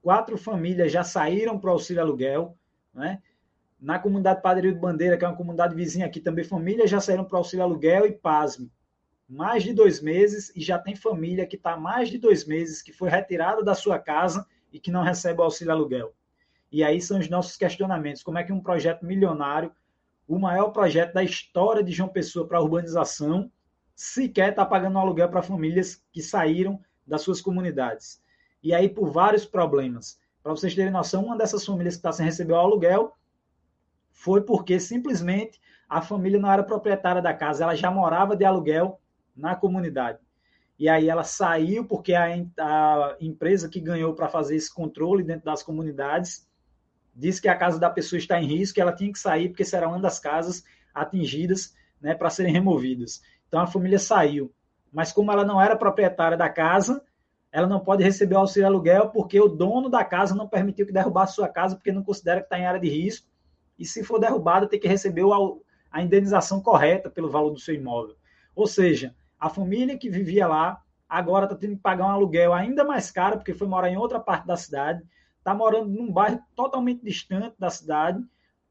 quatro 0.01 0.39
famílias 0.39 0.93
já 0.93 1.03
saíram 1.03 1.59
para 1.59 1.71
o 1.71 1.73
auxílio 1.73 2.01
aluguel. 2.01 2.57
Né? 2.95 3.21
Na 3.81 3.99
comunidade 3.99 4.41
Padre 4.41 4.73
de 4.73 4.79
Bandeira, 4.79 5.19
que 5.19 5.25
é 5.25 5.29
uma 5.29 5.37
comunidade 5.37 5.75
vizinha 5.75 6.07
aqui, 6.07 6.21
também 6.21 6.45
famílias 6.45 6.89
já 6.89 7.01
saíram 7.01 7.25
para 7.25 7.35
o 7.35 7.39
auxílio 7.39 7.65
aluguel 7.65 8.07
e 8.07 8.13
pasme. 8.13 8.71
Mais 9.29 9.65
de 9.65 9.75
dois 9.75 10.01
meses 10.01 10.53
e 10.55 10.61
já 10.61 10.79
tem 10.79 10.95
família 10.95 11.49
que 11.49 11.57
está 11.57 11.77
mais 11.77 12.11
de 12.11 12.17
dois 12.17 12.45
meses, 12.45 12.81
que 12.81 12.93
foi 12.93 13.11
retirada 13.11 13.61
da 13.65 13.75
sua 13.75 13.99
casa 13.99 14.47
e 14.73 14.79
que 14.79 14.93
não 14.93 15.03
recebe 15.03 15.41
o 15.41 15.43
auxílio 15.43 15.73
aluguel. 15.73 16.15
E 16.75 16.83
aí 16.83 17.01
são 17.01 17.21
os 17.21 17.29
nossos 17.29 17.57
questionamentos. 17.57 18.21
Como 18.25 18.37
é 18.37 18.43
que 18.43 18.53
um 18.53 18.61
projeto 18.61 19.07
milionário 19.07 19.73
o 20.27 20.41
maior 20.41 20.71
projeto 20.71 21.13
da 21.13 21.23
história 21.23 21.85
de 21.85 21.93
João 21.93 22.09
Pessoa 22.09 22.49
para 22.49 22.61
urbanização, 22.61 23.49
sequer 23.95 24.51
está 24.51 24.67
pagando 24.67 24.99
aluguel 24.99 25.29
para 25.29 25.41
famílias 25.41 26.03
que 26.13 26.21
saíram 26.21 26.81
das 27.07 27.23
suas 27.23 27.41
comunidades. 27.41 28.21
E 28.61 28.75
aí, 28.75 28.89
por 28.89 29.13
vários 29.13 29.45
problemas. 29.45 30.19
Para 30.43 30.51
vocês 30.51 30.75
terem 30.75 30.91
noção, 30.91 31.27
uma 31.27 31.37
dessas 31.37 31.65
famílias 31.65 31.95
que 31.95 31.99
está 32.01 32.11
sem 32.11 32.27
receber 32.27 32.55
o 32.55 32.57
aluguel 32.57 33.17
foi 34.11 34.43
porque 34.43 34.81
simplesmente 34.81 35.61
a 35.89 36.03
família 36.03 36.41
não 36.41 36.51
era 36.51 36.65
proprietária 36.65 37.23
da 37.23 37.33
casa, 37.33 37.63
ela 37.63 37.77
já 37.77 37.91
morava 37.91 38.35
de 38.35 38.45
aluguel 38.45 39.01
na 39.37 39.55
comunidade. 39.55 40.19
E 40.77 40.89
aí 40.89 41.09
ela 41.09 41.23
saiu 41.23 41.85
porque 41.85 42.15
a, 42.15 42.25
a 42.59 43.17
empresa 43.21 43.69
que 43.69 43.81
ganhou 43.81 44.13
para 44.13 44.29
fazer 44.29 44.57
esse 44.57 44.75
controle 44.75 45.23
dentro 45.23 45.45
das 45.45 45.63
comunidades 45.63 46.49
disse 47.15 47.41
que 47.41 47.49
a 47.49 47.57
casa 47.57 47.79
da 47.79 47.89
pessoa 47.91 48.19
está 48.19 48.41
em 48.41 48.47
risco, 48.47 48.81
ela 48.81 48.93
tinha 48.93 49.13
que 49.13 49.19
sair 49.19 49.49
porque 49.49 49.65
será 49.65 49.89
uma 49.89 50.01
das 50.01 50.19
casas 50.19 50.65
atingidas 50.95 51.75
né, 52.01 52.15
para 52.15 52.31
serem 52.31 52.53
removidas. 52.53 53.23
Então 53.49 53.61
a 53.61 53.67
família 53.67 53.99
saiu. 53.99 54.53
Mas 54.93 55.13
como 55.13 55.31
ela 55.31 55.45
não 55.45 55.61
era 55.61 55.77
proprietária 55.77 56.37
da 56.37 56.49
casa, 56.49 57.03
ela 57.51 57.67
não 57.67 57.81
pode 57.81 58.03
receber 58.03 58.35
o 58.35 58.39
auxílio 58.39 58.67
aluguel 58.67 59.11
porque 59.11 59.41
o 59.41 59.49
dono 59.49 59.89
da 59.89 60.05
casa 60.05 60.35
não 60.35 60.49
permitiu 60.49 60.87
que 60.87 60.93
derrubasse 60.93 61.37
sua 61.37 61.49
casa 61.49 61.77
porque 61.77 61.93
não 61.93 62.03
considera 62.03 62.41
que 62.41 62.47
está 62.47 62.59
em 62.59 62.67
área 62.67 62.81
de 62.81 62.89
risco. 62.89 63.29
E 63.79 63.85
se 63.85 64.03
for 64.05 64.19
derrubada, 64.19 64.69
tem 64.69 64.79
que 64.79 64.89
receber 64.89 65.23
a 65.91 66.03
indenização 66.03 66.61
correta 66.61 67.11
pelo 67.11 67.31
valor 67.31 67.51
do 67.51 67.59
seu 67.59 67.75
imóvel. 67.75 68.17
Ou 68.55 68.67
seja, 68.67 69.15
a 69.39 69.49
família 69.49 69.99
que 69.99 70.09
vivia 70.09 70.47
lá 70.47 70.81
agora 71.09 71.45
está 71.45 71.57
tendo 71.57 71.77
que 71.77 71.83
pagar 71.83 72.07
um 72.07 72.11
aluguel 72.11 72.53
ainda 72.53 72.85
mais 72.85 73.11
caro 73.11 73.37
porque 73.37 73.55
foi 73.55 73.67
morar 73.67 73.89
em 73.89 73.97
outra 73.97 74.19
parte 74.19 74.47
da 74.47 74.57
cidade 74.57 75.03
está 75.45 75.53
morando 75.53 75.91
num 75.91 76.11
bairro 76.11 76.41
totalmente 76.57 77.05
distante 77.05 77.55
da 77.59 77.69
cidade, 77.69 78.25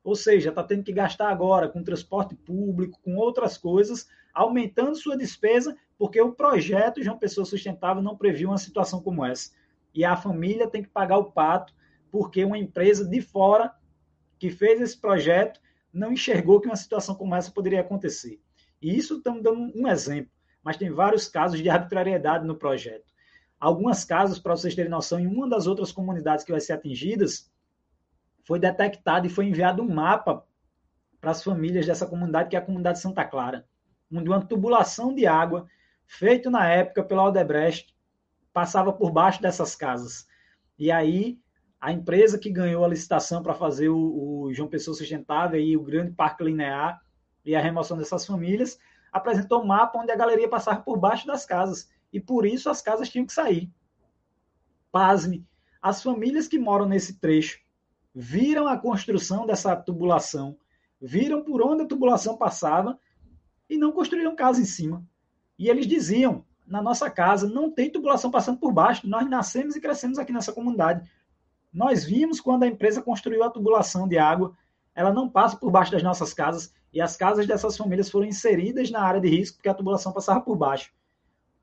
ou 0.03 0.15
seja, 0.15 0.49
está 0.49 0.63
tendo 0.63 0.83
que 0.83 0.91
gastar 0.91 1.29
agora 1.29 1.69
com 1.69 1.83
transporte 1.83 2.33
público, 2.33 2.99
com 3.03 3.15
outras 3.15 3.59
coisas, 3.59 4.09
aumentando 4.33 4.95
sua 4.95 5.15
despesa, 5.15 5.77
porque 5.99 6.19
o 6.19 6.33
projeto 6.33 7.03
João 7.03 7.19
Pessoa 7.19 7.45
Sustentável 7.45 8.01
não 8.01 8.17
previu 8.17 8.49
uma 8.49 8.57
situação 8.57 8.99
como 8.99 9.23
essa. 9.23 9.51
E 9.93 10.03
a 10.03 10.17
família 10.17 10.67
tem 10.67 10.81
que 10.81 10.89
pagar 10.89 11.19
o 11.19 11.31
pato 11.31 11.71
porque 12.11 12.43
uma 12.43 12.57
empresa 12.57 13.07
de 13.07 13.21
fora 13.21 13.71
que 14.39 14.49
fez 14.49 14.81
esse 14.81 14.99
projeto 14.99 15.61
não 15.93 16.11
enxergou 16.11 16.59
que 16.59 16.67
uma 16.67 16.75
situação 16.75 17.13
como 17.13 17.35
essa 17.35 17.51
poderia 17.51 17.81
acontecer. 17.81 18.41
E 18.81 18.97
isso 18.97 19.17
estamos 19.17 19.43
dando 19.43 19.71
um 19.75 19.87
exemplo, 19.87 20.31
mas 20.63 20.75
tem 20.75 20.89
vários 20.89 21.27
casos 21.27 21.61
de 21.61 21.69
arbitrariedade 21.69 22.47
no 22.47 22.55
projeto. 22.55 23.12
Alguns 23.63 24.03
casos, 24.03 24.39
para 24.39 24.57
vocês 24.57 24.75
terem 24.75 24.91
noção, 24.91 25.17
em 25.17 25.25
uma 25.25 25.47
das 25.47 25.67
outras 25.67 25.89
comunidades 25.89 26.43
que 26.43 26.51
vai 26.51 26.59
ser 26.59 26.73
atingidas, 26.73 27.49
foi 28.43 28.59
detectado 28.59 29.25
e 29.25 29.29
foi 29.29 29.45
enviado 29.45 29.81
um 29.81 29.87
mapa 29.87 30.45
para 31.21 31.31
as 31.31 31.41
famílias 31.41 31.85
dessa 31.85 32.05
comunidade, 32.05 32.49
que 32.49 32.57
é 32.57 32.59
a 32.59 32.65
comunidade 32.65 32.99
Santa 32.99 33.23
Clara, 33.23 33.65
onde 34.11 34.27
uma 34.27 34.45
tubulação 34.45 35.15
de 35.15 35.25
água, 35.25 35.65
feito 36.05 36.49
na 36.49 36.67
época 36.67 37.05
pela 37.05 37.23
Odebrecht, 37.23 37.95
passava 38.51 38.91
por 38.91 39.13
baixo 39.13 39.41
dessas 39.41 39.77
casas. 39.77 40.27
E 40.77 40.91
aí, 40.91 41.39
a 41.79 41.89
empresa 41.89 42.37
que 42.37 42.49
ganhou 42.49 42.83
a 42.83 42.89
licitação 42.89 43.41
para 43.41 43.53
fazer 43.53 43.87
o, 43.87 44.41
o 44.41 44.53
João 44.53 44.67
Pessoa 44.67 44.93
Sustentável 44.93 45.61
e 45.61 45.77
o 45.77 45.83
grande 45.83 46.11
parque 46.11 46.43
linear 46.43 47.01
e 47.45 47.55
a 47.55 47.61
remoção 47.61 47.97
dessas 47.97 48.25
famílias, 48.25 48.77
apresentou 49.09 49.61
um 49.61 49.67
mapa 49.67 49.99
onde 49.99 50.11
a 50.11 50.17
galeria 50.17 50.49
passava 50.49 50.81
por 50.81 50.99
baixo 50.99 51.25
das 51.25 51.45
casas. 51.45 51.89
E 52.13 52.21
por 52.21 52.45
isso 52.45 52.69
as 52.69 52.81
casas 52.81 53.09
tinham 53.09 53.25
que 53.25 53.33
sair. 53.33 53.69
Pasme, 54.91 55.45
as 55.81 56.03
famílias 56.03 56.47
que 56.47 56.59
moram 56.59 56.85
nesse 56.85 57.19
trecho 57.19 57.59
viram 58.13 58.67
a 58.67 58.77
construção 58.77 59.47
dessa 59.47 59.75
tubulação, 59.75 60.55
viram 61.01 61.43
por 61.43 61.61
onde 61.63 61.83
a 61.83 61.87
tubulação 61.87 62.37
passava 62.37 62.99
e 63.67 63.77
não 63.77 63.91
construíram 63.91 64.35
casa 64.35 64.61
em 64.61 64.65
cima. 64.65 65.03
E 65.57 65.67
eles 65.67 65.87
diziam: 65.87 66.45
na 66.67 66.81
nossa 66.81 67.09
casa 67.09 67.49
não 67.49 67.71
tem 67.71 67.89
tubulação 67.89 68.29
passando 68.29 68.59
por 68.59 68.71
baixo, 68.71 69.07
nós 69.09 69.27
nascemos 69.27 69.75
e 69.75 69.81
crescemos 69.81 70.19
aqui 70.19 70.31
nessa 70.31 70.53
comunidade. 70.53 71.09
Nós 71.73 72.05
vimos 72.05 72.39
quando 72.39 72.63
a 72.63 72.67
empresa 72.67 73.01
construiu 73.01 73.43
a 73.43 73.49
tubulação 73.49 74.07
de 74.07 74.19
água, 74.19 74.55
ela 74.93 75.11
não 75.11 75.27
passa 75.27 75.57
por 75.57 75.71
baixo 75.71 75.91
das 75.91 76.03
nossas 76.03 76.31
casas 76.31 76.71
e 76.93 77.01
as 77.01 77.17
casas 77.17 77.47
dessas 77.47 77.75
famílias 77.75 78.11
foram 78.11 78.27
inseridas 78.27 78.91
na 78.91 79.01
área 79.01 79.19
de 79.19 79.27
risco 79.27 79.57
porque 79.57 79.69
a 79.69 79.73
tubulação 79.73 80.13
passava 80.13 80.39
por 80.41 80.55
baixo. 80.55 80.93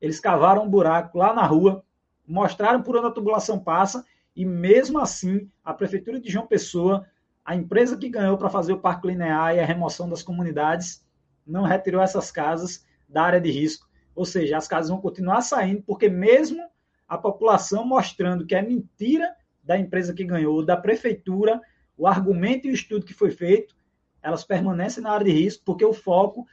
Eles 0.01 0.19
cavaram 0.19 0.63
um 0.63 0.69
buraco 0.69 1.17
lá 1.17 1.33
na 1.33 1.45
rua, 1.45 1.83
mostraram 2.27 2.81
por 2.81 2.97
onde 2.97 3.07
a 3.07 3.11
tubulação 3.11 3.59
passa 3.59 4.03
e 4.35 4.45
mesmo 4.45 4.97
assim 4.99 5.49
a 5.63 5.73
prefeitura 5.73 6.19
de 6.19 6.29
João 6.31 6.47
Pessoa, 6.47 7.05
a 7.45 7.55
empresa 7.55 7.97
que 7.97 8.09
ganhou 8.09 8.37
para 8.37 8.49
fazer 8.49 8.73
o 8.73 8.79
parque 8.79 9.07
linear 9.07 9.55
e 9.55 9.59
a 9.59 9.65
remoção 9.65 10.09
das 10.09 10.23
comunidades, 10.23 11.05
não 11.45 11.63
retirou 11.63 12.01
essas 12.01 12.31
casas 12.31 12.85
da 13.07 13.23
área 13.23 13.41
de 13.41 13.51
risco. 13.51 13.89
Ou 14.15 14.25
seja, 14.25 14.57
as 14.57 14.67
casas 14.67 14.89
vão 14.89 15.01
continuar 15.01 15.41
saindo, 15.41 15.83
porque 15.83 16.09
mesmo 16.09 16.63
a 17.07 17.17
população 17.17 17.85
mostrando 17.85 18.45
que 18.45 18.55
é 18.55 18.61
mentira 18.61 19.35
da 19.63 19.77
empresa 19.77 20.13
que 20.13 20.23
ganhou, 20.23 20.65
da 20.65 20.77
prefeitura, 20.77 21.61
o 21.97 22.07
argumento 22.07 22.67
e 22.67 22.71
o 22.71 22.73
estudo 22.73 23.05
que 23.05 23.13
foi 23.13 23.31
feito, 23.31 23.75
elas 24.21 24.43
permanecem 24.43 25.03
na 25.03 25.11
área 25.11 25.25
de 25.25 25.31
risco, 25.31 25.63
porque 25.65 25.85
o 25.85 25.93
foco 25.93 26.45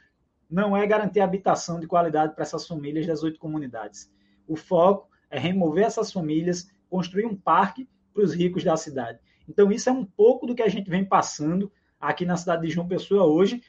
não 0.49 0.75
é 0.75 0.85
garantir 0.87 1.19
habitação 1.19 1.79
de 1.79 1.87
qualidade 1.87 2.33
para 2.33 2.43
essas 2.43 2.67
famílias 2.67 3.05
das 3.05 3.21
oito 3.21 3.39
comunidades. 3.39 4.11
O 4.47 4.55
foco 4.55 5.09
é 5.29 5.37
remover 5.37 5.85
essas 5.85 6.11
famílias, 6.11 6.71
construir 6.89 7.25
um 7.25 7.35
parque 7.35 7.87
para 8.13 8.23
os 8.23 8.33
ricos 8.33 8.63
da 8.63 8.75
cidade. 8.75 9.19
Então, 9.47 9.71
isso 9.71 9.89
é 9.89 9.91
um 9.91 10.05
pouco 10.05 10.47
do 10.47 10.55
que 10.55 10.63
a 10.63 10.67
gente 10.67 10.89
vem 10.89 11.05
passando 11.05 11.71
aqui 11.99 12.25
na 12.25 12.37
cidade 12.37 12.63
de 12.63 12.73
João 12.73 12.87
Pessoa 12.87 13.25
hoje, 13.25 13.61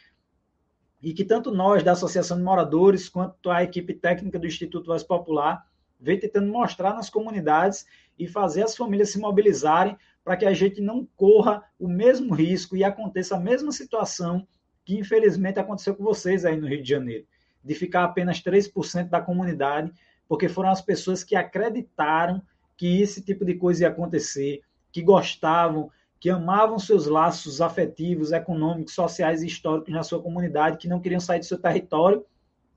e 1.03 1.12
que 1.12 1.25
tanto 1.25 1.51
nós, 1.51 1.83
da 1.83 1.93
Associação 1.93 2.37
de 2.37 2.43
Moradores, 2.43 3.09
quanto 3.09 3.51
a 3.51 3.62
equipe 3.62 3.95
técnica 3.95 4.38
do 4.38 4.47
Instituto 4.47 4.87
Voz 4.87 5.03
Popular, 5.03 5.66
vem 5.99 6.19
tentando 6.19 6.51
mostrar 6.51 6.95
nas 6.95 7.11
comunidades 7.11 7.87
e 8.19 8.27
fazer 8.27 8.62
as 8.62 8.77
famílias 8.77 9.11
se 9.11 9.19
mobilizarem 9.19 9.97
para 10.23 10.37
que 10.37 10.45
a 10.45 10.53
gente 10.53 10.81
não 10.81 11.07
corra 11.16 11.64
o 11.79 11.88
mesmo 11.88 12.35
risco 12.35 12.77
e 12.77 12.85
aconteça 12.85 13.37
a 13.37 13.40
mesma 13.40 13.73
situação 13.73 14.47
que 14.90 14.98
infelizmente 14.98 15.61
aconteceu 15.61 15.94
com 15.94 16.03
vocês 16.03 16.44
aí 16.44 16.61
no 16.61 16.66
Rio 16.66 16.83
de 16.83 16.88
Janeiro, 16.88 17.24
de 17.62 17.74
ficar 17.76 18.03
apenas 18.03 18.42
3% 18.42 19.09
da 19.09 19.20
comunidade, 19.20 19.92
porque 20.26 20.48
foram 20.48 20.68
as 20.68 20.83
pessoas 20.83 21.22
que 21.22 21.37
acreditaram 21.37 22.42
que 22.76 23.00
esse 23.00 23.22
tipo 23.22 23.44
de 23.44 23.55
coisa 23.55 23.85
ia 23.85 23.88
acontecer, 23.88 24.62
que 24.90 25.00
gostavam, 25.00 25.92
que 26.18 26.29
amavam 26.29 26.76
seus 26.76 27.07
laços 27.07 27.61
afetivos, 27.61 28.33
econômicos, 28.33 28.92
sociais 28.92 29.44
e 29.44 29.46
históricos 29.46 29.94
na 29.94 30.03
sua 30.03 30.20
comunidade, 30.20 30.79
que 30.79 30.88
não 30.88 30.98
queriam 30.98 31.20
sair 31.20 31.38
do 31.38 31.44
seu 31.44 31.59
território, 31.59 32.26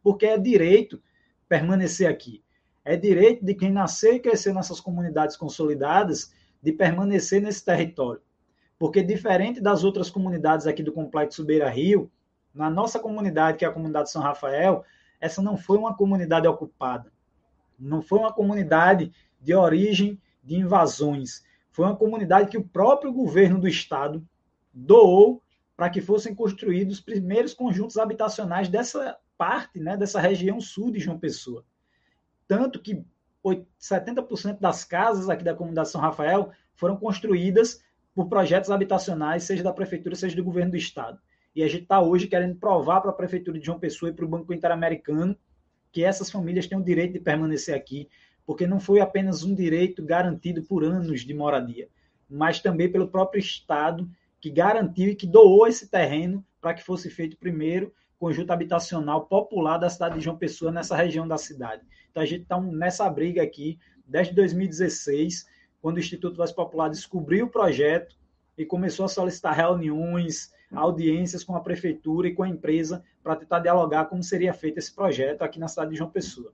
porque 0.03 0.27
é 0.27 0.37
direito 0.37 1.01
permanecer 1.49 2.07
aqui. 2.07 2.43
É 2.85 2.95
direito 2.95 3.43
de 3.43 3.55
quem 3.55 3.71
nasceu 3.71 4.13
e 4.13 4.19
cresceu 4.19 4.53
nessas 4.53 4.79
comunidades 4.79 5.35
consolidadas 5.35 6.31
de 6.61 6.73
permanecer 6.73 7.41
nesse 7.41 7.65
território. 7.65 8.21
Porque, 8.77 9.01
diferente 9.01 9.61
das 9.61 9.83
outras 9.83 10.09
comunidades 10.09 10.67
aqui 10.67 10.83
do 10.83 10.91
Complexo 10.91 11.45
Beira 11.45 11.69
Rio, 11.69 12.11
na 12.53 12.69
nossa 12.69 12.99
comunidade, 12.99 13.57
que 13.57 13.65
é 13.65 13.67
a 13.67 13.71
comunidade 13.71 14.11
São 14.11 14.21
Rafael, 14.21 14.83
essa 15.19 15.41
não 15.41 15.57
foi 15.57 15.77
uma 15.77 15.95
comunidade 15.95 16.47
ocupada. 16.47 17.11
Não 17.79 18.01
foi 18.01 18.19
uma 18.19 18.33
comunidade 18.33 19.11
de 19.41 19.53
origem 19.53 20.19
de 20.43 20.55
invasões 20.55 21.43
foi 21.73 21.85
uma 21.85 21.95
comunidade 21.95 22.51
que 22.51 22.57
o 22.57 22.63
próprio 22.63 23.11
governo 23.11 23.59
do 23.59 23.67
estado 23.67 24.23
doou 24.71 25.41
para 25.75 25.89
que 25.89 26.01
fossem 26.01 26.35
construídos 26.35 26.97
os 26.97 27.01
primeiros 27.01 27.53
conjuntos 27.53 27.97
habitacionais 27.97 28.69
dessa 28.69 29.17
parte, 29.35 29.79
né, 29.79 29.97
dessa 29.97 30.21
região 30.21 30.61
sul 30.61 30.91
de 30.91 30.99
João 30.99 31.17
Pessoa. 31.17 31.65
Tanto 32.47 32.79
que 32.79 33.03
70% 33.81 34.59
das 34.59 34.83
casas 34.83 35.29
aqui 35.29 35.43
da 35.43 35.55
comunidade 35.55 35.89
São 35.89 35.99
Rafael 35.99 36.51
foram 36.75 36.95
construídas 36.95 37.83
por 38.13 38.27
projetos 38.27 38.69
habitacionais, 38.69 39.43
seja 39.43 39.63
da 39.63 39.73
prefeitura, 39.73 40.15
seja 40.15 40.35
do 40.35 40.43
governo 40.43 40.71
do 40.71 40.77
estado. 40.77 41.19
E 41.55 41.63
a 41.63 41.67
gente 41.67 41.83
está 41.83 42.01
hoje 42.01 42.27
querendo 42.27 42.55
provar 42.55 43.01
para 43.01 43.11
a 43.11 43.13
prefeitura 43.13 43.59
de 43.59 43.65
João 43.65 43.79
Pessoa 43.79 44.09
e 44.09 44.13
para 44.13 44.25
o 44.25 44.27
Banco 44.27 44.53
Interamericano 44.53 45.37
que 45.91 46.03
essas 46.03 46.31
famílias 46.31 46.65
têm 46.65 46.77
o 46.77 46.83
direito 46.83 47.13
de 47.13 47.19
permanecer 47.19 47.75
aqui, 47.75 48.09
porque 48.45 48.65
não 48.65 48.79
foi 48.79 48.99
apenas 48.99 49.43
um 49.43 49.53
direito 49.53 50.03
garantido 50.03 50.63
por 50.63 50.83
anos 50.83 51.21
de 51.21 51.33
moradia, 51.33 51.87
mas 52.27 52.59
também 52.59 52.91
pelo 52.91 53.07
próprio 53.07 53.39
Estado, 53.39 54.09
que 54.41 54.49
garantiu 54.49 55.09
e 55.09 55.15
que 55.15 55.27
doou 55.27 55.67
esse 55.67 55.87
terreno 55.87 56.43
para 56.59 56.73
que 56.73 56.83
fosse 56.83 57.09
feito 57.09 57.37
primeiro 57.37 57.93
conjunto 58.17 58.51
habitacional 58.51 59.27
popular 59.27 59.77
da 59.77 59.89
cidade 59.89 60.15
de 60.15 60.21
João 60.21 60.37
Pessoa, 60.37 60.71
nessa 60.71 60.95
região 60.95 61.27
da 61.27 61.37
cidade. 61.37 61.83
Então 62.09 62.23
a 62.23 62.25
gente 62.25 62.43
está 62.43 62.59
nessa 62.59 63.09
briga 63.09 63.43
aqui 63.43 63.77
desde 64.05 64.33
2016, 64.33 65.45
quando 65.83 65.97
o 65.97 65.99
Instituto 65.99 66.37
Voz 66.37 66.53
Popular 66.53 66.89
descobriu 66.89 67.45
o 67.45 67.49
projeto 67.49 68.15
e 68.57 68.65
começou 68.65 69.03
a 69.03 69.09
solicitar 69.09 69.53
reuniões, 69.53 70.53
audiências 70.71 71.43
com 71.43 71.57
a 71.57 71.59
prefeitura 71.59 72.29
e 72.29 72.33
com 72.33 72.41
a 72.41 72.47
empresa 72.47 73.03
para 73.21 73.35
tentar 73.35 73.59
dialogar 73.59 74.05
como 74.05 74.23
seria 74.23 74.53
feito 74.53 74.77
esse 74.77 74.95
projeto 74.95 75.41
aqui 75.41 75.59
na 75.59 75.67
cidade 75.67 75.91
de 75.91 75.97
João 75.97 76.09
Pessoa. 76.09 76.53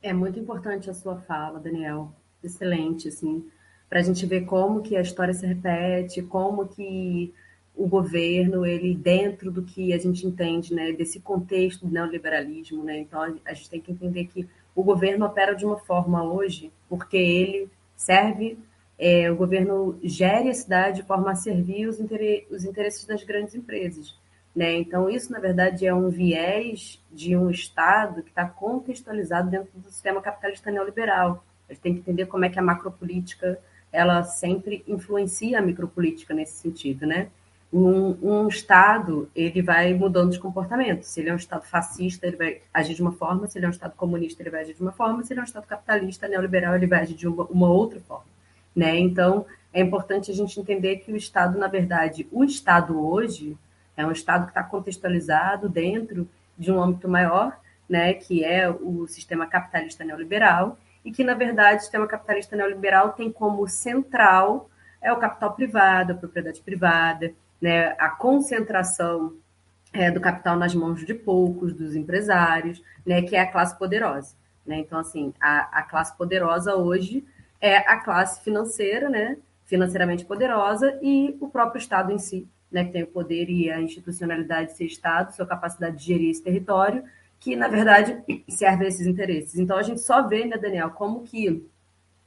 É 0.00 0.14
muito 0.14 0.38
importante 0.38 0.88
a 0.88 0.94
sua 0.94 1.18
fala, 1.18 1.60
Daniel. 1.60 2.10
Excelente, 2.42 3.08
assim, 3.08 3.46
para 3.90 4.00
a 4.00 4.02
gente 4.02 4.24
ver 4.24 4.46
como 4.46 4.80
que 4.80 4.96
a 4.96 5.02
história 5.02 5.34
se 5.34 5.44
repete, 5.44 6.22
como 6.22 6.66
que 6.66 7.34
o 7.76 7.86
governo, 7.86 8.64
ele 8.64 8.94
dentro 8.94 9.52
do 9.52 9.62
que 9.62 9.92
a 9.92 9.98
gente 9.98 10.26
entende, 10.26 10.74
né, 10.74 10.92
desse 10.92 11.20
contexto 11.20 11.86
do 11.86 11.92
neoliberalismo, 11.92 12.82
né, 12.82 12.98
então 13.00 13.20
a 13.44 13.52
gente 13.52 13.68
tem 13.68 13.80
que 13.80 13.92
entender 13.92 14.24
que 14.24 14.48
o 14.78 14.84
governo 14.84 15.26
opera 15.26 15.56
de 15.56 15.66
uma 15.66 15.76
forma 15.76 16.22
hoje 16.22 16.72
porque 16.88 17.16
ele 17.16 17.68
serve, 17.96 18.56
é, 18.96 19.28
o 19.28 19.34
governo 19.34 19.98
gere 20.04 20.50
a 20.50 20.54
cidade 20.54 21.00
de 21.00 21.06
forma 21.06 21.32
a 21.32 21.34
servir 21.34 21.88
os, 21.88 21.98
os 21.98 22.64
interesses 22.64 23.04
das 23.04 23.24
grandes 23.24 23.56
empresas. 23.56 24.16
Né? 24.54 24.76
Então, 24.76 25.10
isso, 25.10 25.32
na 25.32 25.40
verdade, 25.40 25.84
é 25.84 25.92
um 25.92 26.08
viés 26.08 27.04
de 27.10 27.36
um 27.36 27.50
Estado 27.50 28.22
que 28.22 28.28
está 28.28 28.46
contextualizado 28.46 29.50
dentro 29.50 29.68
do 29.74 29.90
sistema 29.90 30.22
capitalista 30.22 30.70
neoliberal. 30.70 31.44
A 31.68 31.72
gente 31.72 31.82
tem 31.82 31.94
que 31.94 32.00
entender 32.00 32.26
como 32.26 32.44
é 32.44 32.48
que 32.48 32.60
a 32.60 32.62
macropolítica 32.62 33.58
ela 33.90 34.22
sempre 34.22 34.84
influencia 34.86 35.58
a 35.58 35.62
micropolítica 35.62 36.32
nesse 36.32 36.52
sentido, 36.52 37.04
né? 37.04 37.30
Um, 37.70 38.16
um, 38.22 38.48
Estado 38.48 39.30
ele 39.34 39.60
vai 39.60 39.92
mudando 39.92 40.32
de 40.32 40.38
comportamento. 40.38 41.02
Se 41.02 41.20
ele 41.20 41.28
é 41.28 41.32
um 41.32 41.36
Estado 41.36 41.64
fascista, 41.66 42.26
ele 42.26 42.36
vai 42.36 42.60
agir 42.72 42.94
de 42.94 43.02
uma 43.02 43.12
forma. 43.12 43.46
Se 43.46 43.58
ele 43.58 43.66
é 43.66 43.68
um 43.68 43.72
Estado 43.72 43.94
comunista, 43.94 44.42
ele 44.42 44.50
vai 44.50 44.62
agir 44.62 44.74
de 44.74 44.80
uma 44.80 44.92
forma. 44.92 45.22
Se 45.22 45.32
ele 45.32 45.40
é 45.40 45.42
um 45.42 45.46
Estado 45.46 45.66
capitalista, 45.66 46.26
neoliberal, 46.26 46.74
ele 46.74 46.86
vai 46.86 47.00
agir 47.00 47.14
de 47.14 47.28
uma, 47.28 47.44
uma 47.44 47.68
outra 47.68 48.00
forma. 48.00 48.24
Né? 48.74 48.98
Então, 48.98 49.44
é 49.72 49.80
importante 49.80 50.30
a 50.30 50.34
gente 50.34 50.58
entender 50.58 50.96
que 50.96 51.12
o 51.12 51.16
Estado, 51.16 51.58
na 51.58 51.66
verdade, 51.66 52.26
o 52.32 52.42
Estado 52.42 52.98
hoje, 52.98 53.56
é 53.96 54.06
um 54.06 54.12
Estado 54.12 54.44
que 54.44 54.50
está 54.50 54.62
contextualizado 54.62 55.68
dentro 55.68 56.28
de 56.56 56.72
um 56.72 56.82
âmbito 56.82 57.08
maior, 57.08 57.58
né, 57.88 58.12
que 58.14 58.44
é 58.44 58.68
o 58.68 59.06
sistema 59.06 59.46
capitalista 59.46 60.04
neoliberal, 60.04 60.78
e 61.04 61.12
que, 61.12 61.24
na 61.24 61.34
verdade, 61.34 61.78
o 61.78 61.80
sistema 61.80 62.06
capitalista 62.06 62.56
neoliberal 62.56 63.12
tem 63.12 63.30
como 63.30 63.66
central 63.68 64.68
é 65.00 65.12
o 65.12 65.16
capital 65.16 65.54
privado, 65.54 66.12
a 66.12 66.16
propriedade 66.16 66.60
privada, 66.60 67.32
né, 67.60 67.94
a 67.98 68.08
concentração 68.08 69.34
é, 69.92 70.10
do 70.10 70.20
capital 70.20 70.56
nas 70.56 70.74
mãos 70.74 71.04
de 71.04 71.14
poucos, 71.14 71.72
dos 71.74 71.96
empresários, 71.96 72.82
né, 73.04 73.22
que 73.22 73.36
é 73.36 73.40
a 73.40 73.50
classe 73.50 73.76
poderosa. 73.78 74.34
Né? 74.66 74.78
Então, 74.78 74.98
assim, 74.98 75.32
a, 75.40 75.80
a 75.80 75.82
classe 75.82 76.16
poderosa 76.16 76.76
hoje 76.76 77.24
é 77.60 77.76
a 77.78 77.96
classe 77.96 78.42
financeira, 78.44 79.08
né? 79.08 79.38
financeiramente 79.64 80.24
poderosa, 80.24 80.98
e 81.02 81.36
o 81.40 81.48
próprio 81.48 81.78
Estado 81.78 82.12
em 82.12 82.18
si, 82.18 82.46
né? 82.70 82.84
que 82.84 82.92
tem 82.92 83.02
o 83.02 83.06
poder 83.06 83.50
e 83.50 83.70
a 83.70 83.80
institucionalidade 83.80 84.70
de 84.70 84.76
ser 84.76 84.84
Estado, 84.84 85.34
sua 85.34 85.46
capacidade 85.46 85.96
de 85.96 86.04
gerir 86.04 86.30
esse 86.30 86.42
território, 86.42 87.02
que, 87.40 87.56
na 87.56 87.68
verdade, 87.68 88.18
serve 88.48 88.84
a 88.84 88.88
esses 88.88 89.06
interesses. 89.06 89.58
Então, 89.58 89.76
a 89.76 89.82
gente 89.82 90.00
só 90.00 90.26
vê, 90.26 90.44
né, 90.44 90.56
Daniel, 90.56 90.90
como 90.90 91.22
que 91.22 91.66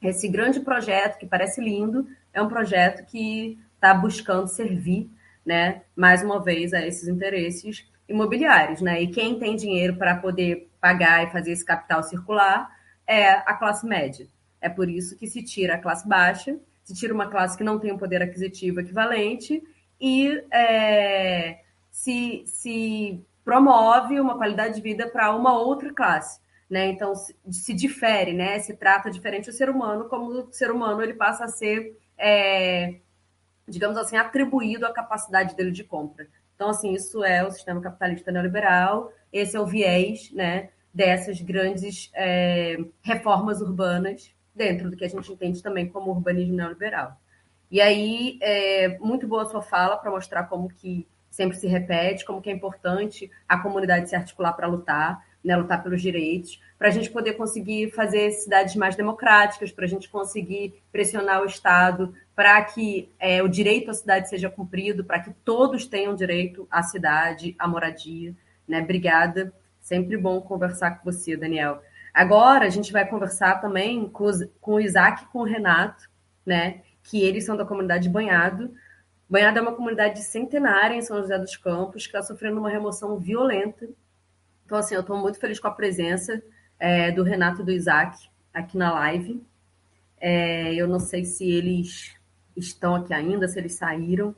esse 0.02 0.28
grande 0.28 0.60
projeto, 0.60 1.18
que 1.18 1.26
parece 1.26 1.60
lindo, 1.60 2.06
é 2.32 2.42
um 2.42 2.48
projeto 2.48 3.06
que 3.06 3.58
está 3.74 3.94
buscando 3.94 4.48
servir, 4.48 5.08
né, 5.44 5.82
mais 5.96 6.22
uma 6.22 6.42
vez, 6.42 6.72
a 6.72 6.86
esses 6.86 7.08
interesses 7.08 7.84
imobiliários. 8.08 8.80
Né? 8.80 9.02
E 9.02 9.08
quem 9.08 9.38
tem 9.38 9.56
dinheiro 9.56 9.96
para 9.96 10.16
poder 10.16 10.68
pagar 10.80 11.24
e 11.24 11.30
fazer 11.30 11.52
esse 11.52 11.64
capital 11.64 12.02
circular 12.02 12.70
é 13.06 13.30
a 13.30 13.54
classe 13.54 13.86
média. 13.86 14.26
É 14.60 14.68
por 14.68 14.88
isso 14.88 15.16
que 15.16 15.26
se 15.26 15.42
tira 15.42 15.74
a 15.74 15.78
classe 15.78 16.08
baixa, 16.08 16.58
se 16.84 16.94
tira 16.94 17.12
uma 17.12 17.28
classe 17.28 17.56
que 17.56 17.64
não 17.64 17.78
tem 17.78 17.92
um 17.92 17.98
poder 17.98 18.22
aquisitivo 18.22 18.80
equivalente 18.80 19.62
e 20.00 20.42
é, 20.52 21.60
se, 21.90 22.44
se 22.46 23.24
promove 23.44 24.20
uma 24.20 24.36
qualidade 24.36 24.76
de 24.76 24.80
vida 24.80 25.08
para 25.08 25.34
uma 25.34 25.58
outra 25.58 25.92
classe. 25.92 26.40
Né? 26.70 26.86
Então, 26.86 27.14
se, 27.14 27.36
se, 27.50 27.74
difere, 27.74 28.32
né? 28.32 28.58
se 28.60 28.74
trata 28.74 29.10
diferente 29.10 29.50
o 29.50 29.52
ser 29.52 29.68
humano, 29.68 30.08
como 30.08 30.30
o 30.30 30.52
ser 30.52 30.70
humano 30.70 31.02
ele 31.02 31.14
passa 31.14 31.44
a 31.44 31.48
ser, 31.48 31.96
é, 32.16 32.94
digamos 33.72 33.96
assim, 33.96 34.16
atribuído 34.16 34.86
à 34.86 34.92
capacidade 34.92 35.56
dele 35.56 35.72
de 35.72 35.82
compra. 35.82 36.28
Então, 36.54 36.68
assim, 36.68 36.92
isso 36.92 37.24
é 37.24 37.44
o 37.44 37.50
sistema 37.50 37.80
capitalista 37.80 38.30
neoliberal, 38.30 39.10
esse 39.32 39.56
é 39.56 39.60
o 39.60 39.66
viés 39.66 40.30
né, 40.32 40.68
dessas 40.92 41.40
grandes 41.40 42.10
é, 42.14 42.76
reformas 43.00 43.60
urbanas 43.62 44.32
dentro 44.54 44.90
do 44.90 44.96
que 44.96 45.04
a 45.04 45.08
gente 45.08 45.32
entende 45.32 45.62
também 45.62 45.88
como 45.88 46.10
urbanismo 46.10 46.54
neoliberal. 46.54 47.18
E 47.70 47.80
aí, 47.80 48.38
é 48.42 48.98
muito 48.98 49.26
boa 49.26 49.42
a 49.42 49.46
sua 49.46 49.62
fala 49.62 49.96
para 49.96 50.10
mostrar 50.10 50.44
como 50.44 50.68
que 50.68 51.08
sempre 51.30 51.56
se 51.56 51.66
repete, 51.66 52.26
como 52.26 52.42
que 52.42 52.50
é 52.50 52.52
importante 52.52 53.30
a 53.48 53.58
comunidade 53.58 54.10
se 54.10 54.14
articular 54.14 54.52
para 54.52 54.66
lutar, 54.66 55.24
né, 55.44 55.56
lutar 55.56 55.82
pelos 55.82 56.00
direitos, 56.00 56.60
para 56.78 56.88
a 56.88 56.90
gente 56.90 57.10
poder 57.10 57.34
conseguir 57.34 57.90
fazer 57.90 58.30
cidades 58.30 58.76
mais 58.76 58.94
democráticas, 58.94 59.72
para 59.72 59.84
a 59.84 59.88
gente 59.88 60.08
conseguir 60.08 60.82
pressionar 60.90 61.42
o 61.42 61.46
Estado 61.46 62.14
para 62.34 62.62
que 62.64 63.10
é, 63.18 63.42
o 63.42 63.48
direito 63.48 63.90
à 63.90 63.94
cidade 63.94 64.28
seja 64.28 64.48
cumprido, 64.48 65.04
para 65.04 65.20
que 65.20 65.32
todos 65.44 65.86
tenham 65.86 66.14
direito 66.14 66.66
à 66.70 66.82
cidade, 66.82 67.54
à 67.58 67.68
moradia. 67.68 68.34
Né? 68.66 68.80
Obrigada. 68.80 69.52
Sempre 69.80 70.16
bom 70.16 70.40
conversar 70.40 70.92
com 70.92 71.10
você, 71.10 71.36
Daniel. 71.36 71.82
Agora 72.14 72.66
a 72.66 72.70
gente 72.70 72.92
vai 72.92 73.06
conversar 73.06 73.60
também 73.60 74.08
com, 74.08 74.30
com 74.60 74.74
o 74.74 74.80
Isaac 74.80 75.24
e 75.24 75.26
com 75.26 75.40
o 75.40 75.44
Renato, 75.44 76.08
né? 76.46 76.82
que 77.02 77.22
eles 77.22 77.44
são 77.44 77.56
da 77.56 77.64
comunidade 77.64 78.08
Banhado, 78.08 78.72
Banhada 79.32 79.60
é 79.60 79.62
uma 79.62 79.74
comunidade 79.74 80.22
centenária 80.22 80.94
em 80.94 81.00
São 81.00 81.18
José 81.18 81.38
dos 81.38 81.56
Campos, 81.56 82.02
que 82.02 82.08
está 82.14 82.22
sofrendo 82.22 82.60
uma 82.60 82.68
remoção 82.68 83.18
violenta. 83.18 83.88
Então, 84.72 84.80
assim, 84.80 84.94
eu 84.94 85.02
estou 85.02 85.18
muito 85.18 85.38
feliz 85.38 85.60
com 85.60 85.68
a 85.68 85.70
presença 85.70 86.42
é, 86.80 87.10
do 87.10 87.22
Renato 87.22 87.60
e 87.60 87.64
do 87.66 87.70
Isaac 87.70 88.26
aqui 88.54 88.78
na 88.78 88.90
live. 88.90 89.44
É, 90.18 90.74
eu 90.74 90.88
não 90.88 90.98
sei 90.98 91.26
se 91.26 91.44
eles 91.44 92.16
estão 92.56 92.94
aqui 92.94 93.12
ainda, 93.12 93.46
se 93.46 93.58
eles 93.58 93.74
saíram. 93.74 94.34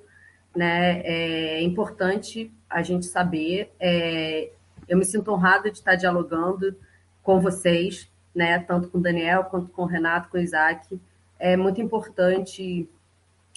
Né? 0.52 1.02
É 1.02 1.62
importante 1.62 2.52
a 2.68 2.82
gente 2.82 3.06
saber. 3.06 3.72
É, 3.78 4.50
eu 4.88 4.98
me 4.98 5.04
sinto 5.04 5.30
honrada 5.30 5.70
de 5.70 5.78
estar 5.78 5.94
dialogando 5.94 6.76
com 7.22 7.38
vocês, 7.40 8.10
né? 8.34 8.58
tanto 8.58 8.88
com 8.88 8.98
o 8.98 9.00
Daniel 9.00 9.44
quanto 9.44 9.68
com 9.68 9.82
o 9.82 9.86
Renato, 9.86 10.30
com 10.30 10.36
o 10.36 10.40
Isaac. 10.40 11.00
É 11.38 11.56
muito 11.56 11.80
importante 11.80 12.90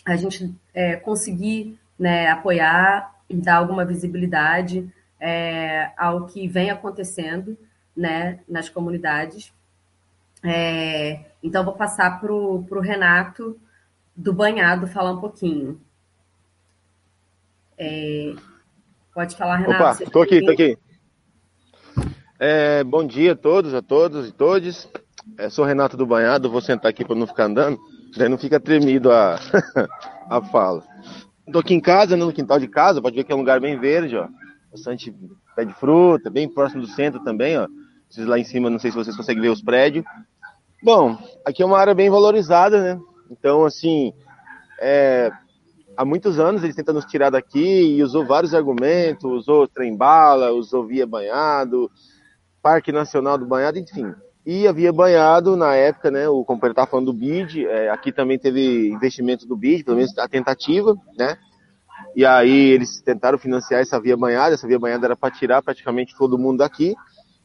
a 0.06 0.16
gente 0.16 0.54
é, 0.76 0.96
conseguir 0.96 1.80
né, 1.98 2.28
apoiar 2.28 3.16
e 3.28 3.36
dar 3.36 3.56
alguma 3.56 3.84
visibilidade 3.84 4.88
é, 5.20 5.92
ao 5.98 6.26
que 6.26 6.48
vem 6.48 6.70
acontecendo 6.70 7.58
né, 7.96 8.40
nas 8.48 8.70
comunidades. 8.70 9.54
É, 10.44 11.26
então, 11.42 11.64
vou 11.64 11.74
passar 11.74 12.20
para 12.20 12.32
o 12.32 12.80
Renato 12.80 13.60
do 14.16 14.34
Banhado 14.34 14.88
falar 14.88 15.12
um 15.12 15.20
pouquinho. 15.20 15.80
É, 17.78 18.34
pode 19.14 19.36
falar, 19.36 19.58
Renato. 19.58 19.84
Opa, 19.84 20.04
estou 20.04 20.22
aqui, 20.22 20.36
estou 20.36 20.54
aqui. 20.54 20.78
É, 22.40 22.84
bom 22.84 23.06
dia 23.06 23.34
a 23.34 23.36
todos, 23.36 23.74
a 23.74 23.82
todos 23.82 24.28
e 24.28 24.32
todes. 24.32 24.88
É, 25.38 25.50
sou 25.50 25.66
Renato 25.66 25.98
do 25.98 26.06
Banhado, 26.06 26.50
vou 26.50 26.62
sentar 26.62 26.90
aqui 26.90 27.04
para 27.04 27.16
não 27.16 27.28
ficar 27.28 27.46
andando. 27.46 27.80
Daí 28.16 28.30
não 28.30 28.38
fica 28.38 28.60
tremido 28.60 29.12
a, 29.12 29.40
a 30.30 30.42
fala. 30.42 30.84
Estou 31.46 31.62
aqui 31.62 31.74
em 31.74 31.80
casa, 31.80 32.16
né, 32.16 32.24
no 32.24 32.34
quintal 32.34 32.60
de 32.60 32.68
casa, 32.68 33.02
pode 33.02 33.16
ver 33.16 33.24
que 33.24 33.32
é 33.32 33.36
um 33.36 33.40
lugar 33.40 33.60
bem 33.60 33.80
verde, 33.80 34.16
ó. 34.16 34.28
Bastante 34.72 35.14
pé 35.56 35.66
de 35.66 35.74
fruta, 35.74 36.30
bem 36.30 36.48
próximo 36.48 36.82
do 36.82 36.88
centro 36.88 37.24
também, 37.24 37.58
ó. 37.58 37.68
Vocês 38.10 38.28
lá 38.28 38.40
em 38.40 38.44
cima, 38.44 38.70
não 38.70 38.80
sei 38.80 38.92
se 38.92 38.98
vocês 38.98 39.16
conseguem 39.16 39.42
ver 39.42 39.50
os 39.50 39.62
prédios. 39.62 40.06
Bom, 40.82 41.18
aqui 41.46 41.62
é 41.62 41.66
uma 41.66 41.78
área 41.78 41.94
bem 41.94 42.10
valorizada, 42.10 42.82
né? 42.82 43.02
Então, 43.30 43.66
assim, 43.66 44.14
é, 44.80 45.32
há 45.96 46.06
muitos 46.06 46.40
anos 46.40 46.64
eles 46.64 46.76
tentam 46.76 46.94
nos 46.94 47.06
tirar 47.06 47.30
daqui 47.30 47.96
e 47.98 48.04
usou 48.04 48.26
vários 48.26 48.54
argumentos, 48.54 49.24
usou 49.24 49.68
trem-bala, 49.68 50.52
usou 50.52 50.86
via 50.86 51.06
banhado, 51.06 51.92
Parque 52.62 52.92
Nacional 52.92 53.38
do 53.38 53.46
Banhado, 53.46 53.80
enfim 53.80 54.14
e 54.48 54.66
havia 54.66 54.94
banhado 54.94 55.58
na 55.58 55.76
época, 55.76 56.10
né? 56.10 56.30
O 56.30 56.46
companheiro 56.46 56.72
estava 56.72 56.90
falando 56.90 57.08
do 57.08 57.14
BID, 57.14 57.66
é, 57.66 57.90
aqui 57.90 58.14
também 58.14 58.40
teve 58.40 58.88
investimento 58.88 59.46
do 59.46 59.58
BID, 59.58 59.84
pelo 59.84 59.98
menos 59.98 60.18
a 60.18 60.26
tentativa, 60.26 60.96
né? 61.18 61.38
E 62.18 62.26
aí 62.26 62.72
eles 62.72 63.00
tentaram 63.00 63.38
financiar 63.38 63.80
essa 63.80 64.02
via 64.02 64.18
banhada, 64.18 64.56
essa 64.56 64.68
via 64.68 64.80
banhada 64.80 65.06
era 65.06 65.16
para 65.16 65.30
tirar 65.30 65.62
praticamente 65.62 66.18
todo 66.18 66.36
mundo 66.36 66.58
daqui. 66.58 66.96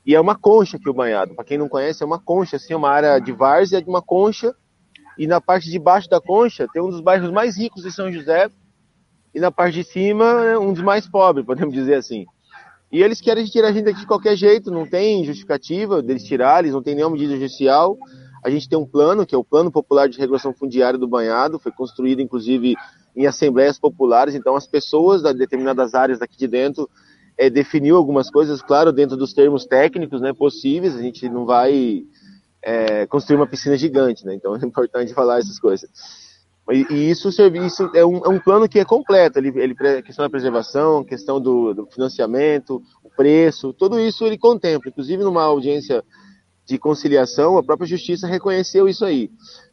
E 0.07 0.15
é 0.15 0.19
uma 0.19 0.35
concha 0.35 0.79
aqui 0.79 0.89
o 0.89 0.95
banhado. 0.95 1.35
Para 1.35 1.45
quem 1.45 1.59
não 1.59 1.69
conhece, 1.69 2.03
é 2.03 2.07
uma 2.07 2.19
concha, 2.19 2.57
assim, 2.57 2.73
uma 2.73 2.89
área 2.89 3.19
de 3.19 3.33
várzea 3.33 3.83
de 3.83 3.91
uma 3.91 4.01
concha. 4.01 4.55
E 5.19 5.27
na 5.27 5.43
parte 5.43 5.71
de 5.71 5.79
baixo 5.79 6.09
da 6.09 6.23
concha 6.23 6.67
tem 6.73 6.81
um 6.81 6.89
dos 6.89 7.03
bairros 7.03 7.31
mais 7.31 7.59
ricos 7.59 7.83
de 7.83 7.93
São 7.93 8.11
José. 8.11 8.49
E 9.35 9.39
na 9.39 9.51
parte 9.51 9.75
de 9.75 9.85
cima, 9.85 10.59
um 10.59 10.73
dos 10.73 10.83
mais 10.83 11.07
pobres, 11.07 11.45
podemos 11.45 11.75
dizer 11.75 11.97
assim. 11.97 12.25
E 12.91 13.03
eles 13.03 13.21
querem 13.21 13.45
tirar 13.45 13.69
a 13.69 13.73
gente 13.73 13.85
daqui 13.85 14.01
de 14.01 14.07
qualquer 14.07 14.37
jeito, 14.37 14.71
não 14.71 14.89
tem 14.89 15.23
justificativa 15.23 16.01
deles 16.01 16.25
tirar, 16.25 16.61
eles 16.61 16.73
não 16.73 16.83
tem 16.83 16.95
nenhuma 16.95 17.13
medida 17.13 17.35
judicial. 17.35 17.99
A 18.43 18.49
gente 18.49 18.71
tem 18.71 18.79
um 18.79 18.87
plano, 18.87 19.27
que 19.27 19.35
é 19.35 19.39
o 19.39 19.45
Plano 19.45 19.71
Popular 19.71 20.09
de 20.09 20.19
Regulação 20.19 20.55
Fundiária 20.55 20.99
do 20.99 21.07
Banhado, 21.07 21.59
foi 21.59 21.73
construído 21.73 22.23
inclusive 22.23 22.75
em 23.15 23.27
assembleias 23.27 23.79
populares, 23.79 24.35
então 24.35 24.57
as 24.57 24.67
pessoas 24.67 25.23
de 25.23 25.35
determinadas 25.35 25.95
áreas 25.95 26.19
daqui 26.19 26.37
de 26.37 26.49
dentro 26.49 26.89
é, 27.37 27.51
definiu 27.51 27.97
algumas 27.97 28.31
coisas, 28.31 28.63
claro, 28.63 28.93
dentro 28.93 29.17
dos 29.17 29.33
termos 29.33 29.67
técnicos 29.67 30.21
né, 30.21 30.33
possíveis, 30.33 30.97
a 30.97 31.03
gente 31.03 31.29
não 31.29 31.45
vai 31.45 32.05
é, 32.63 33.07
construir 33.07 33.37
uma 33.37 33.47
piscina 33.47 33.77
gigante, 33.77 34.25
né? 34.25 34.35
então 34.35 34.55
é 34.57 34.65
importante 34.65 35.13
falar 35.13 35.39
essas 35.39 35.59
coisas. 35.59 35.91
E, 36.71 36.87
e 36.91 37.11
isso, 37.11 37.29
isso 37.29 37.91
é, 37.95 38.07
um, 38.07 38.19
é 38.19 38.29
um 38.29 38.39
plano 38.39 38.69
que 38.69 38.79
é 38.79 38.85
completo. 38.85 39.39
Ele, 39.39 39.49
ele 39.57 39.75
questão 40.03 40.25
da 40.25 40.31
preservação, 40.31 41.05
questão 41.05 41.41
do, 41.41 41.75
do 41.75 41.87
financiamento, 41.87 42.81
o 43.03 43.11
preço, 43.11 43.73
tudo 43.73 43.99
isso 43.99 44.25
ele 44.25 44.39
contempla. 44.39 44.89
Inclusive 44.89 45.25
numa 45.25 45.43
audiência 45.43 46.05
de 46.65 46.79
conciliação, 46.79 47.59
a 47.59 47.65
própria 47.65 47.87
justiça 47.87 48.29
reconheceu 48.29 48.89
isso 48.89 49.05
aí. 49.05 49.29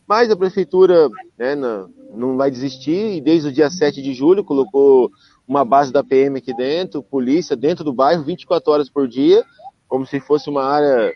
Mas 0.09 0.31
a 0.31 0.35
prefeitura 0.35 1.07
né, 1.37 1.53
não, 1.53 1.87
não 2.15 2.35
vai 2.35 2.49
desistir 2.49 3.15
e 3.15 3.21
desde 3.21 3.49
o 3.49 3.51
dia 3.51 3.69
7 3.69 4.01
de 4.01 4.11
julho 4.11 4.43
colocou 4.43 5.11
uma 5.47 5.63
base 5.63 5.93
da 5.93 6.03
PM 6.03 6.39
aqui 6.39 6.51
dentro, 6.51 7.03
polícia 7.03 7.55
dentro 7.55 7.83
do 7.83 7.93
bairro, 7.93 8.23
24 8.23 8.71
horas 8.71 8.89
por 8.89 9.07
dia, 9.07 9.45
como 9.87 10.07
se 10.07 10.19
fosse 10.19 10.49
uma 10.49 10.63
área 10.63 11.13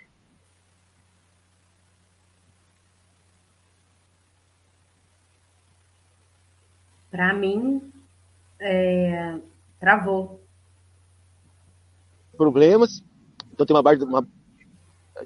Para 7.09 7.33
mim, 7.33 7.81
é, 8.59 9.39
travou. 9.79 10.39
Problemas. 12.37 13.03
Então 13.51 13.65
tem 13.65 13.75
uma 13.75 13.83
barra. 13.83 14.03
Uma... 14.03 14.27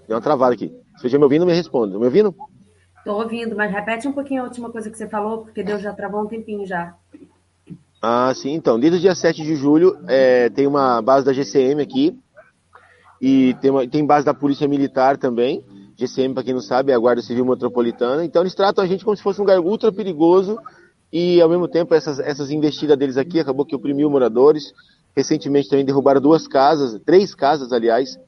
Uma 0.10 0.22
travada 0.22 0.54
aqui. 0.54 0.68
Se 0.98 1.10
você 1.10 1.18
me 1.18 1.24
ouvindo, 1.24 1.46
me 1.46 1.54
responda. 1.54 1.94
Tá 1.94 2.00
me 2.00 2.06
ouvindo? 2.06 2.36
Estou 3.00 3.22
ouvindo, 3.22 3.56
mas 3.56 3.72
repete 3.72 4.08
um 4.08 4.12
pouquinho 4.12 4.42
a 4.42 4.46
última 4.46 4.70
coisa 4.70 4.90
que 4.90 4.98
você 4.98 5.08
falou, 5.08 5.44
porque 5.44 5.64
Deus 5.64 5.82
já 5.82 5.94
travou 5.94 6.22
um 6.22 6.28
tempinho 6.28 6.66
já. 6.66 6.94
Ah, 8.02 8.32
sim, 8.36 8.54
então. 8.54 8.80
Desde 8.80 8.98
o 8.98 9.02
dia 9.02 9.16
7 9.16 9.44
de 9.44 9.56
julho, 9.56 9.98
é, 10.08 10.50
tem 10.50 10.68
uma 10.68 11.02
base 11.02 11.26
da 11.26 11.34
GCM 11.34 11.82
aqui. 11.82 12.18
E 13.22 13.56
tem, 13.62 13.72
uma, 13.72 13.88
tem 13.88 14.06
base 14.06 14.26
da 14.26 14.34
Polícia 14.34 14.68
Militar 14.68 15.18
também. 15.18 15.64
GCM, 15.98 16.34
para 16.34 16.44
quem 16.44 16.54
não 16.54 16.62
sabe, 16.62 16.92
é 16.92 16.96
a 16.96 17.00
Guarda 17.00 17.22
Civil 17.22 17.46
Metropolitana. 17.46 18.24
Então 18.24 18.44
eles 18.44 18.54
tratam 18.54 18.84
a 18.84 18.88
gente 18.88 19.04
como 19.04 19.18
se 19.18 19.24
fosse 19.24 19.40
um 19.40 19.44
lugar 19.44 19.60
ultra 19.60 19.92
perigoso 19.92 20.60
e 21.12 21.42
ao 21.42 21.50
mesmo 21.50 21.68
tempo 21.68 21.96
essas, 21.96 22.20
essas 22.20 22.52
investidas 22.52 22.98
deles 22.98 23.18
aqui 23.18 23.40
acabou 23.40 23.66
que 23.66 23.76
oprimiu 23.76 24.10
moradores. 24.10 24.74
Recentemente 25.16 25.68
também 25.68 25.84
derrubaram 25.84 26.22
duas 26.22 26.48
casas, 26.48 27.02
três 27.04 27.34
casas, 27.34 27.72
aliás, 27.72 28.20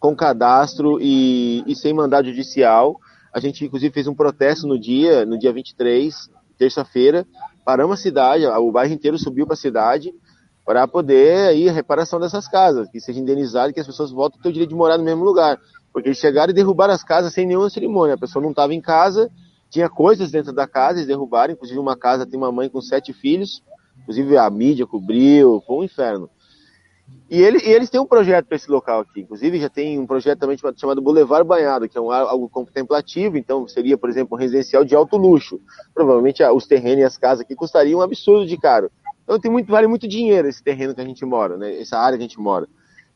com 0.00 0.16
cadastro 0.16 0.98
e, 0.98 1.62
e 1.66 1.76
sem 1.76 1.92
mandado 1.92 2.28
judicial. 2.28 2.98
A 3.32 3.40
gente, 3.40 3.64
inclusive, 3.64 3.92
fez 3.92 4.06
um 4.06 4.14
protesto 4.14 4.66
no 4.66 4.78
dia, 4.78 5.24
no 5.24 5.38
dia 5.38 5.52
23, 5.52 6.30
terça-feira, 6.56 7.26
paramos 7.64 7.98
a 7.98 8.02
cidade, 8.02 8.46
o 8.46 8.72
bairro 8.72 8.92
inteiro 8.92 9.18
subiu 9.18 9.46
para 9.46 9.54
a 9.54 9.56
cidade 9.56 10.12
para 10.64 10.86
poder 10.86 11.48
aí 11.48 11.66
a 11.66 11.72
reparação 11.72 12.20
dessas 12.20 12.46
casas, 12.46 12.90
que 12.90 13.00
seja 13.00 13.18
indenizado, 13.18 13.72
que 13.72 13.80
as 13.80 13.86
pessoas 13.86 14.10
voltem 14.10 14.38
a 14.38 14.42
ter 14.42 14.50
o 14.50 14.52
direito 14.52 14.68
de 14.68 14.76
morar 14.76 14.98
no 14.98 15.04
mesmo 15.04 15.24
lugar. 15.24 15.58
Porque 15.90 16.08
eles 16.08 16.18
chegaram 16.18 16.50
e 16.50 16.54
derrubaram 16.54 16.92
as 16.92 17.02
casas 17.02 17.32
sem 17.32 17.46
nenhuma 17.46 17.70
cerimônia. 17.70 18.16
A 18.16 18.18
pessoa 18.18 18.42
não 18.42 18.50
estava 18.50 18.74
em 18.74 18.80
casa, 18.80 19.30
tinha 19.70 19.88
coisas 19.88 20.30
dentro 20.30 20.52
da 20.52 20.66
casa, 20.66 20.98
eles 20.98 21.06
derrubaram, 21.06 21.54
inclusive 21.54 21.78
uma 21.78 21.96
casa 21.96 22.26
tem 22.26 22.38
uma 22.38 22.52
mãe 22.52 22.68
com 22.68 22.82
sete 22.82 23.14
filhos, 23.14 23.62
inclusive 24.02 24.36
a 24.36 24.50
mídia 24.50 24.86
cobriu, 24.86 25.62
foi 25.66 25.76
um 25.76 25.84
inferno. 25.84 26.28
E, 27.30 27.42
ele, 27.42 27.58
e 27.58 27.70
eles 27.70 27.90
têm 27.90 28.00
um 28.00 28.06
projeto 28.06 28.46
para 28.46 28.56
esse 28.56 28.70
local 28.70 29.00
aqui, 29.00 29.20
inclusive 29.20 29.60
já 29.60 29.68
tem 29.68 29.98
um 29.98 30.06
projeto 30.06 30.38
também 30.38 30.56
chamado 30.76 31.02
Boulevard 31.02 31.46
Banhado, 31.46 31.86
que 31.86 31.98
é 31.98 32.00
um, 32.00 32.10
algo 32.10 32.48
contemplativo, 32.48 33.36
então 33.36 33.68
seria, 33.68 33.98
por 33.98 34.08
exemplo, 34.08 34.34
um 34.34 34.40
residencial 34.40 34.82
de 34.82 34.94
alto 34.94 35.18
luxo. 35.18 35.60
Provavelmente 35.92 36.42
os 36.42 36.66
terrenos 36.66 37.00
e 37.00 37.04
as 37.04 37.18
casas 37.18 37.44
aqui 37.44 37.54
custariam 37.54 38.00
um 38.00 38.02
absurdo 38.02 38.46
de 38.46 38.56
caro. 38.56 38.90
Então 39.24 39.38
tem 39.38 39.50
muito, 39.50 39.70
vale 39.70 39.86
muito 39.86 40.08
dinheiro 40.08 40.48
esse 40.48 40.62
terreno 40.62 40.94
que 40.94 41.02
a 41.02 41.04
gente 41.04 41.22
mora, 41.26 41.58
né? 41.58 41.78
essa 41.78 41.98
área 41.98 42.16
que 42.16 42.24
a 42.24 42.26
gente 42.26 42.40
mora. 42.40 42.66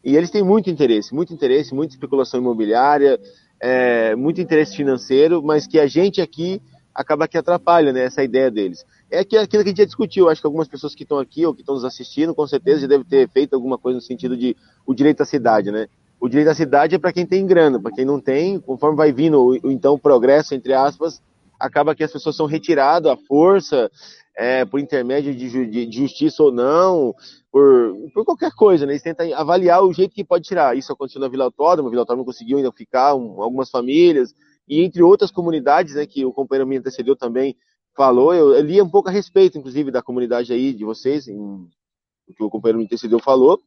E 0.04 0.14
eles 0.14 0.30
têm 0.30 0.42
muito 0.42 0.68
interesse, 0.68 1.14
muito 1.14 1.32
interesse, 1.32 1.74
muita 1.74 1.94
especulação 1.94 2.38
imobiliária, 2.38 3.18
é, 3.58 4.14
muito 4.14 4.42
interesse 4.42 4.76
financeiro, 4.76 5.42
mas 5.42 5.66
que 5.66 5.78
a 5.78 5.86
gente 5.86 6.20
aqui 6.20 6.60
acaba 6.94 7.26
que 7.26 7.38
atrapalha 7.38 7.94
né, 7.94 8.04
essa 8.04 8.22
ideia 8.22 8.50
deles 8.50 8.84
é 9.12 9.24
que 9.24 9.36
aquilo 9.36 9.62
que 9.62 9.68
a 9.68 9.70
gente 9.70 9.78
já 9.78 9.84
discutiu. 9.84 10.28
Acho 10.28 10.40
que 10.40 10.46
algumas 10.46 10.66
pessoas 10.66 10.94
que 10.94 11.02
estão 11.02 11.18
aqui 11.18 11.44
ou 11.44 11.54
que 11.54 11.60
estão 11.60 11.74
nos 11.74 11.84
assistindo, 11.84 12.34
com 12.34 12.46
certeza 12.46 12.80
já 12.80 12.86
devem 12.86 13.04
ter 13.04 13.28
feito 13.28 13.54
alguma 13.54 13.76
coisa 13.76 13.96
no 13.96 14.02
sentido 14.02 14.36
de 14.36 14.56
o 14.86 14.94
direito 14.94 15.22
à 15.22 15.26
cidade, 15.26 15.70
né? 15.70 15.86
O 16.18 16.28
direito 16.28 16.48
à 16.48 16.54
cidade 16.54 16.94
é 16.94 16.98
para 16.98 17.12
quem 17.12 17.26
tem 17.26 17.46
grana, 17.46 17.80
para 17.80 17.92
quem 17.92 18.04
não 18.04 18.18
tem, 18.18 18.58
conforme 18.58 18.96
vai 18.96 19.12
vindo 19.12 19.38
o, 19.38 19.50
o 19.50 19.70
então 19.70 19.98
progresso, 19.98 20.54
entre 20.54 20.72
aspas, 20.72 21.20
acaba 21.60 21.94
que 21.94 22.02
as 22.02 22.10
pessoas 22.10 22.34
são 22.34 22.46
retiradas 22.46 23.12
à 23.12 23.16
força, 23.16 23.90
é, 24.34 24.64
por 24.64 24.80
intermédio 24.80 25.34
de, 25.34 25.66
de, 25.66 25.86
de, 25.86 25.98
justiça 25.98 26.42
ou 26.42 26.50
não, 26.50 27.14
por, 27.50 27.94
por 28.14 28.24
qualquer 28.24 28.52
coisa, 28.52 28.86
né? 28.86 28.92
Eles 28.92 29.02
tentam 29.02 29.26
avaliar 29.34 29.82
o 29.82 29.92
jeito 29.92 30.14
que 30.14 30.24
pode 30.24 30.44
tirar. 30.44 30.76
Isso 30.76 30.92
aconteceu 30.92 31.20
na 31.20 31.28
Vila 31.28 31.44
Autódromo, 31.44 31.88
a 31.88 31.90
Vila 31.90 32.02
Autódromo 32.02 32.24
conseguiu 32.24 32.56
ainda 32.56 32.72
ficar, 32.72 33.14
um, 33.14 33.42
algumas 33.42 33.68
famílias, 33.68 34.34
e 34.66 34.82
entre 34.82 35.02
outras 35.02 35.30
comunidades, 35.30 35.96
né, 35.96 36.06
que 36.06 36.24
o 36.24 36.32
companheiro 36.32 36.66
me 36.66 36.78
antecedeu 36.78 37.14
também, 37.14 37.56
falou, 37.96 38.34
eu, 38.34 38.54
eu 38.54 38.62
li 38.62 38.80
um 38.80 38.88
pouco 38.88 39.08
a 39.08 39.12
respeito, 39.12 39.58
inclusive, 39.58 39.90
da 39.90 40.02
comunidade 40.02 40.52
aí, 40.52 40.72
de 40.72 40.84
vocês, 40.84 41.28
em, 41.28 41.38
o 41.38 42.34
que 42.34 42.42
o 42.42 42.50
companheiro 42.50 42.78
me 42.78 42.84
antecedeu 42.84 43.18
falou. 43.18 43.60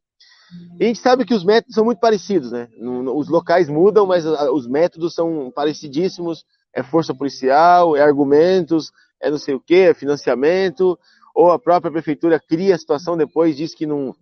E 0.78 0.84
a 0.84 0.86
gente 0.86 1.00
sabe 1.00 1.24
que 1.24 1.34
os 1.34 1.44
métodos 1.44 1.74
são 1.74 1.84
muito 1.84 1.98
parecidos, 1.98 2.52
né? 2.52 2.68
Os 3.14 3.28
locais 3.28 3.68
mudam, 3.68 4.06
mas 4.06 4.24
os 4.24 4.66
métodos 4.68 5.14
são 5.14 5.50
parecidíssimos. 5.50 6.44
É 6.72 6.82
força 6.82 7.14
policial, 7.14 7.96
é 7.96 8.02
argumentos, 8.02 8.92
é 9.20 9.30
não 9.30 9.38
sei 9.38 9.54
o 9.54 9.60
que, 9.60 9.74
é 9.74 9.94
financiamento, 9.94 10.98
ou 11.34 11.50
a 11.50 11.58
própria 11.58 11.90
prefeitura 11.90 12.38
cria 12.38 12.74
a 12.74 12.78
situação 12.78 13.16
depois, 13.16 13.56
diz 13.56 13.74
que 13.74 13.86
não. 13.86 14.14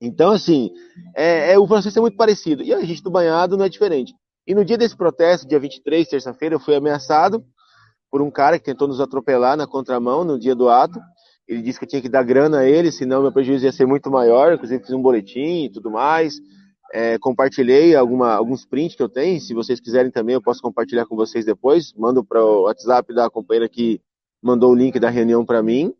Então, 0.00 0.30
assim, 0.30 0.70
é, 1.14 1.52
é, 1.52 1.58
o 1.58 1.66
processo 1.66 1.98
é 1.98 2.00
muito 2.00 2.16
parecido. 2.16 2.62
E 2.62 2.72
a 2.72 2.80
gente 2.84 3.02
do 3.02 3.10
banhado 3.10 3.56
não 3.56 3.64
é 3.64 3.68
diferente. 3.68 4.14
E 4.46 4.54
no 4.54 4.64
dia 4.64 4.78
desse 4.78 4.96
protesto, 4.96 5.46
dia 5.46 5.58
23, 5.58 6.08
terça-feira, 6.08 6.54
eu 6.54 6.60
fui 6.60 6.74
ameaçado 6.74 7.44
por 8.10 8.22
um 8.22 8.30
cara 8.30 8.58
que 8.58 8.64
tentou 8.64 8.88
nos 8.88 9.00
atropelar 9.00 9.56
na 9.56 9.66
contramão 9.66 10.24
no 10.24 10.38
dia 10.38 10.54
do 10.54 10.68
ato. 10.68 10.98
Ele 11.46 11.62
disse 11.62 11.78
que 11.78 11.84
eu 11.84 11.88
tinha 11.88 12.02
que 12.02 12.08
dar 12.08 12.22
grana 12.22 12.60
a 12.60 12.68
ele, 12.68 12.92
senão 12.92 13.22
meu 13.22 13.32
prejuízo 13.32 13.64
ia 13.64 13.72
ser 13.72 13.86
muito 13.86 14.10
maior. 14.10 14.52
Inclusive 14.52 14.82
fiz 14.82 14.92
um 14.92 15.02
boletim 15.02 15.64
e 15.64 15.70
tudo 15.70 15.90
mais. 15.90 16.38
É, 16.92 17.18
compartilhei 17.18 17.94
alguma, 17.94 18.34
alguns 18.34 18.64
prints 18.64 18.96
que 18.96 19.02
eu 19.02 19.08
tenho. 19.08 19.40
Se 19.40 19.54
vocês 19.54 19.80
quiserem 19.80 20.10
também, 20.10 20.34
eu 20.34 20.42
posso 20.42 20.60
compartilhar 20.60 21.06
com 21.06 21.16
vocês 21.16 21.44
depois. 21.44 21.92
Mando 21.94 22.24
para 22.24 22.44
o 22.44 22.62
WhatsApp 22.62 23.14
da 23.14 23.30
companheira 23.30 23.68
que 23.68 24.00
mandou 24.42 24.72
o 24.72 24.74
link 24.74 24.98
da 24.98 25.10
reunião 25.10 25.44
para 25.44 25.62
mim. 25.62 25.94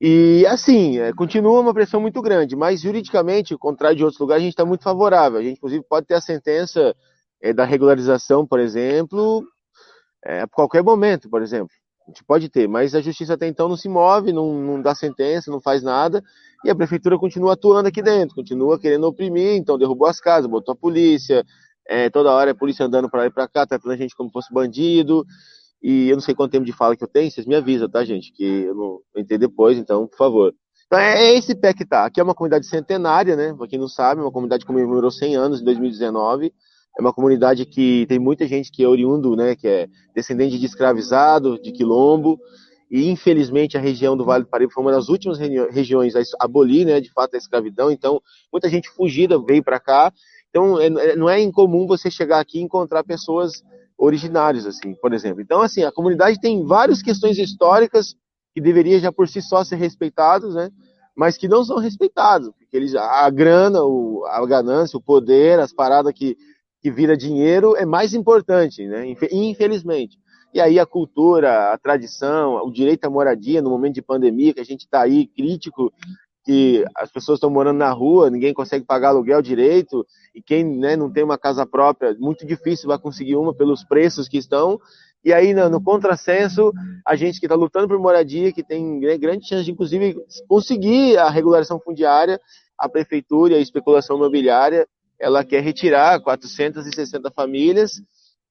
E 0.00 0.44
assim, 0.46 0.98
é, 0.98 1.12
continua 1.12 1.60
uma 1.60 1.72
pressão 1.72 2.00
muito 2.00 2.20
grande, 2.20 2.56
mas 2.56 2.80
juridicamente, 2.80 3.52
ao 3.52 3.58
contrário 3.58 3.96
de 3.96 4.04
outros 4.04 4.20
lugares, 4.20 4.42
a 4.42 4.44
gente 4.44 4.52
está 4.52 4.64
muito 4.64 4.82
favorável. 4.82 5.38
A 5.38 5.42
gente, 5.42 5.56
inclusive, 5.56 5.84
pode 5.88 6.06
ter 6.06 6.14
a 6.14 6.20
sentença 6.20 6.94
é, 7.40 7.52
da 7.52 7.64
regularização, 7.64 8.46
por 8.46 8.60
exemplo, 8.60 9.46
é, 10.24 10.42
a 10.42 10.48
qualquer 10.48 10.82
momento, 10.82 11.28
por 11.28 11.42
exemplo. 11.42 11.74
A 12.06 12.10
gente 12.10 12.22
pode 12.24 12.48
ter, 12.50 12.68
mas 12.68 12.94
a 12.94 13.00
justiça 13.00 13.34
até 13.34 13.46
então 13.46 13.68
não 13.68 13.76
se 13.76 13.88
move, 13.88 14.32
não, 14.32 14.52
não 14.52 14.82
dá 14.82 14.94
sentença, 14.94 15.50
não 15.50 15.60
faz 15.60 15.82
nada, 15.82 16.22
e 16.62 16.70
a 16.70 16.74
prefeitura 16.74 17.18
continua 17.18 17.54
atuando 17.54 17.88
aqui 17.88 18.02
dentro, 18.02 18.34
continua 18.34 18.78
querendo 18.78 19.04
oprimir, 19.04 19.56
então 19.56 19.78
derrubou 19.78 20.06
as 20.06 20.20
casas, 20.20 20.50
botou 20.50 20.72
a 20.72 20.76
polícia, 20.76 21.44
é, 21.86 22.10
toda 22.10 22.30
hora 22.30 22.50
a 22.50 22.54
polícia 22.54 22.84
andando 22.84 23.08
para 23.08 23.20
lá 23.20 23.26
e 23.26 23.30
para 23.30 23.48
cá, 23.48 23.66
tratando 23.66 23.92
a 23.92 23.96
gente 23.96 24.14
como 24.14 24.30
fosse 24.30 24.52
bandido, 24.52 25.24
e 25.82 26.08
eu 26.08 26.16
não 26.16 26.22
sei 26.22 26.34
quanto 26.34 26.52
tempo 26.52 26.64
de 26.64 26.72
fala 26.72 26.96
que 26.96 27.04
eu 27.04 27.08
tenho, 27.08 27.30
vocês 27.30 27.46
me 27.46 27.54
avisam, 27.54 27.88
tá, 27.90 28.04
gente? 28.04 28.32
Que 28.32 28.44
eu 28.44 28.74
não 28.74 29.00
entrei 29.16 29.38
depois, 29.38 29.76
então, 29.78 30.06
por 30.06 30.16
favor. 30.16 30.54
Então 30.86 30.98
é, 30.98 31.24
é 31.24 31.34
esse 31.36 31.54
pé 31.54 31.74
que 31.74 31.84
tá. 31.84 32.06
Aqui 32.06 32.20
é 32.20 32.22
uma 32.22 32.34
comunidade 32.34 32.66
centenária, 32.66 33.36
né? 33.36 33.52
Pra 33.52 33.66
quem 33.66 33.78
não 33.78 33.88
sabe, 33.88 34.20
uma 34.20 34.32
comunidade 34.32 34.64
que 34.64 34.66
comemorou 34.66 35.10
100 35.10 35.36
anos 35.36 35.60
em 35.60 35.64
2019. 35.64 36.52
É 36.96 37.00
uma 37.00 37.12
comunidade 37.12 37.66
que 37.66 38.06
tem 38.08 38.18
muita 38.18 38.46
gente 38.46 38.70
que 38.70 38.82
é 38.82 38.88
oriundo, 38.88 39.34
né, 39.34 39.56
que 39.56 39.66
é 39.66 39.88
descendente 40.14 40.58
de 40.58 40.66
escravizado, 40.66 41.60
de 41.60 41.72
quilombo, 41.72 42.38
e 42.90 43.10
infelizmente 43.10 43.76
a 43.76 43.80
região 43.80 44.16
do 44.16 44.24
Vale 44.24 44.44
do 44.44 44.50
Paraíba 44.50 44.72
foi 44.72 44.84
uma 44.84 44.92
das 44.92 45.08
últimas 45.08 45.38
regiões 45.38 46.14
a 46.14 46.22
abolir, 46.38 46.86
né, 46.86 47.00
de 47.00 47.10
fato, 47.10 47.34
a 47.34 47.38
escravidão. 47.38 47.90
Então, 47.90 48.20
muita 48.52 48.68
gente 48.68 48.88
fugida 48.88 49.36
veio 49.38 49.64
para 49.64 49.80
cá. 49.80 50.12
Então, 50.50 50.80
é, 50.80 50.86
é, 50.86 51.16
não 51.16 51.28
é 51.28 51.40
incomum 51.40 51.86
você 51.86 52.08
chegar 52.08 52.38
aqui 52.38 52.60
e 52.60 52.62
encontrar 52.62 53.02
pessoas 53.02 53.64
originárias, 53.98 54.66
assim, 54.66 54.94
por 54.94 55.12
exemplo. 55.12 55.40
Então, 55.40 55.60
assim, 55.60 55.82
a 55.82 55.90
comunidade 55.90 56.40
tem 56.40 56.64
várias 56.64 57.02
questões 57.02 57.38
históricas 57.38 58.14
que 58.54 58.60
deveriam 58.60 59.00
já 59.00 59.10
por 59.10 59.28
si 59.28 59.42
só 59.42 59.64
ser 59.64 59.76
respeitados, 59.76 60.54
né? 60.54 60.70
Mas 61.16 61.36
que 61.36 61.48
não 61.48 61.64
são 61.64 61.78
respeitados, 61.78 62.50
porque 62.56 62.76
eles, 62.76 62.94
a 62.94 63.28
grana, 63.30 63.82
o, 63.82 64.24
a 64.26 64.44
ganância, 64.46 64.96
o 64.96 65.02
poder, 65.02 65.58
as 65.58 65.72
paradas 65.72 66.12
que 66.12 66.36
que 66.84 66.90
vira 66.90 67.16
dinheiro 67.16 67.74
é 67.78 67.86
mais 67.86 68.12
importante, 68.12 68.86
né? 68.86 69.06
Infelizmente. 69.32 70.18
E 70.52 70.60
aí 70.60 70.78
a 70.78 70.84
cultura, 70.84 71.72
a 71.72 71.78
tradição, 71.78 72.56
o 72.56 72.70
direito 72.70 73.06
à 73.06 73.10
moradia 73.10 73.62
no 73.62 73.70
momento 73.70 73.94
de 73.94 74.02
pandemia, 74.02 74.52
que 74.52 74.60
a 74.60 74.64
gente 74.64 74.82
está 74.82 75.00
aí 75.00 75.26
crítico, 75.26 75.90
que 76.44 76.84
as 76.94 77.10
pessoas 77.10 77.38
estão 77.38 77.48
morando 77.48 77.78
na 77.78 77.90
rua, 77.90 78.28
ninguém 78.28 78.52
consegue 78.52 78.84
pagar 78.84 79.08
aluguel 79.08 79.40
direito, 79.40 80.06
e 80.34 80.42
quem 80.42 80.62
né, 80.62 80.94
não 80.94 81.10
tem 81.10 81.24
uma 81.24 81.38
casa 81.38 81.64
própria, 81.64 82.14
muito 82.20 82.46
difícil 82.46 82.86
vai 82.86 82.98
conseguir 82.98 83.36
uma 83.36 83.54
pelos 83.54 83.82
preços 83.82 84.28
que 84.28 84.36
estão. 84.36 84.78
E 85.24 85.32
aí, 85.32 85.54
no, 85.54 85.70
no 85.70 85.82
contrassenso, 85.82 86.70
a 87.06 87.16
gente 87.16 87.40
que 87.40 87.46
está 87.46 87.56
lutando 87.56 87.88
por 87.88 87.98
moradia, 87.98 88.52
que 88.52 88.62
tem 88.62 89.00
grande 89.00 89.48
chance 89.48 89.64
de, 89.64 89.72
inclusive, 89.72 90.16
conseguir 90.46 91.16
a 91.16 91.30
regularização 91.30 91.80
fundiária, 91.80 92.38
a 92.78 92.90
prefeitura 92.90 93.54
e 93.54 93.56
a 93.56 93.60
especulação 93.60 94.18
imobiliária 94.18 94.86
ela 95.18 95.44
quer 95.44 95.62
retirar 95.62 96.20
460 96.20 97.30
famílias 97.30 98.02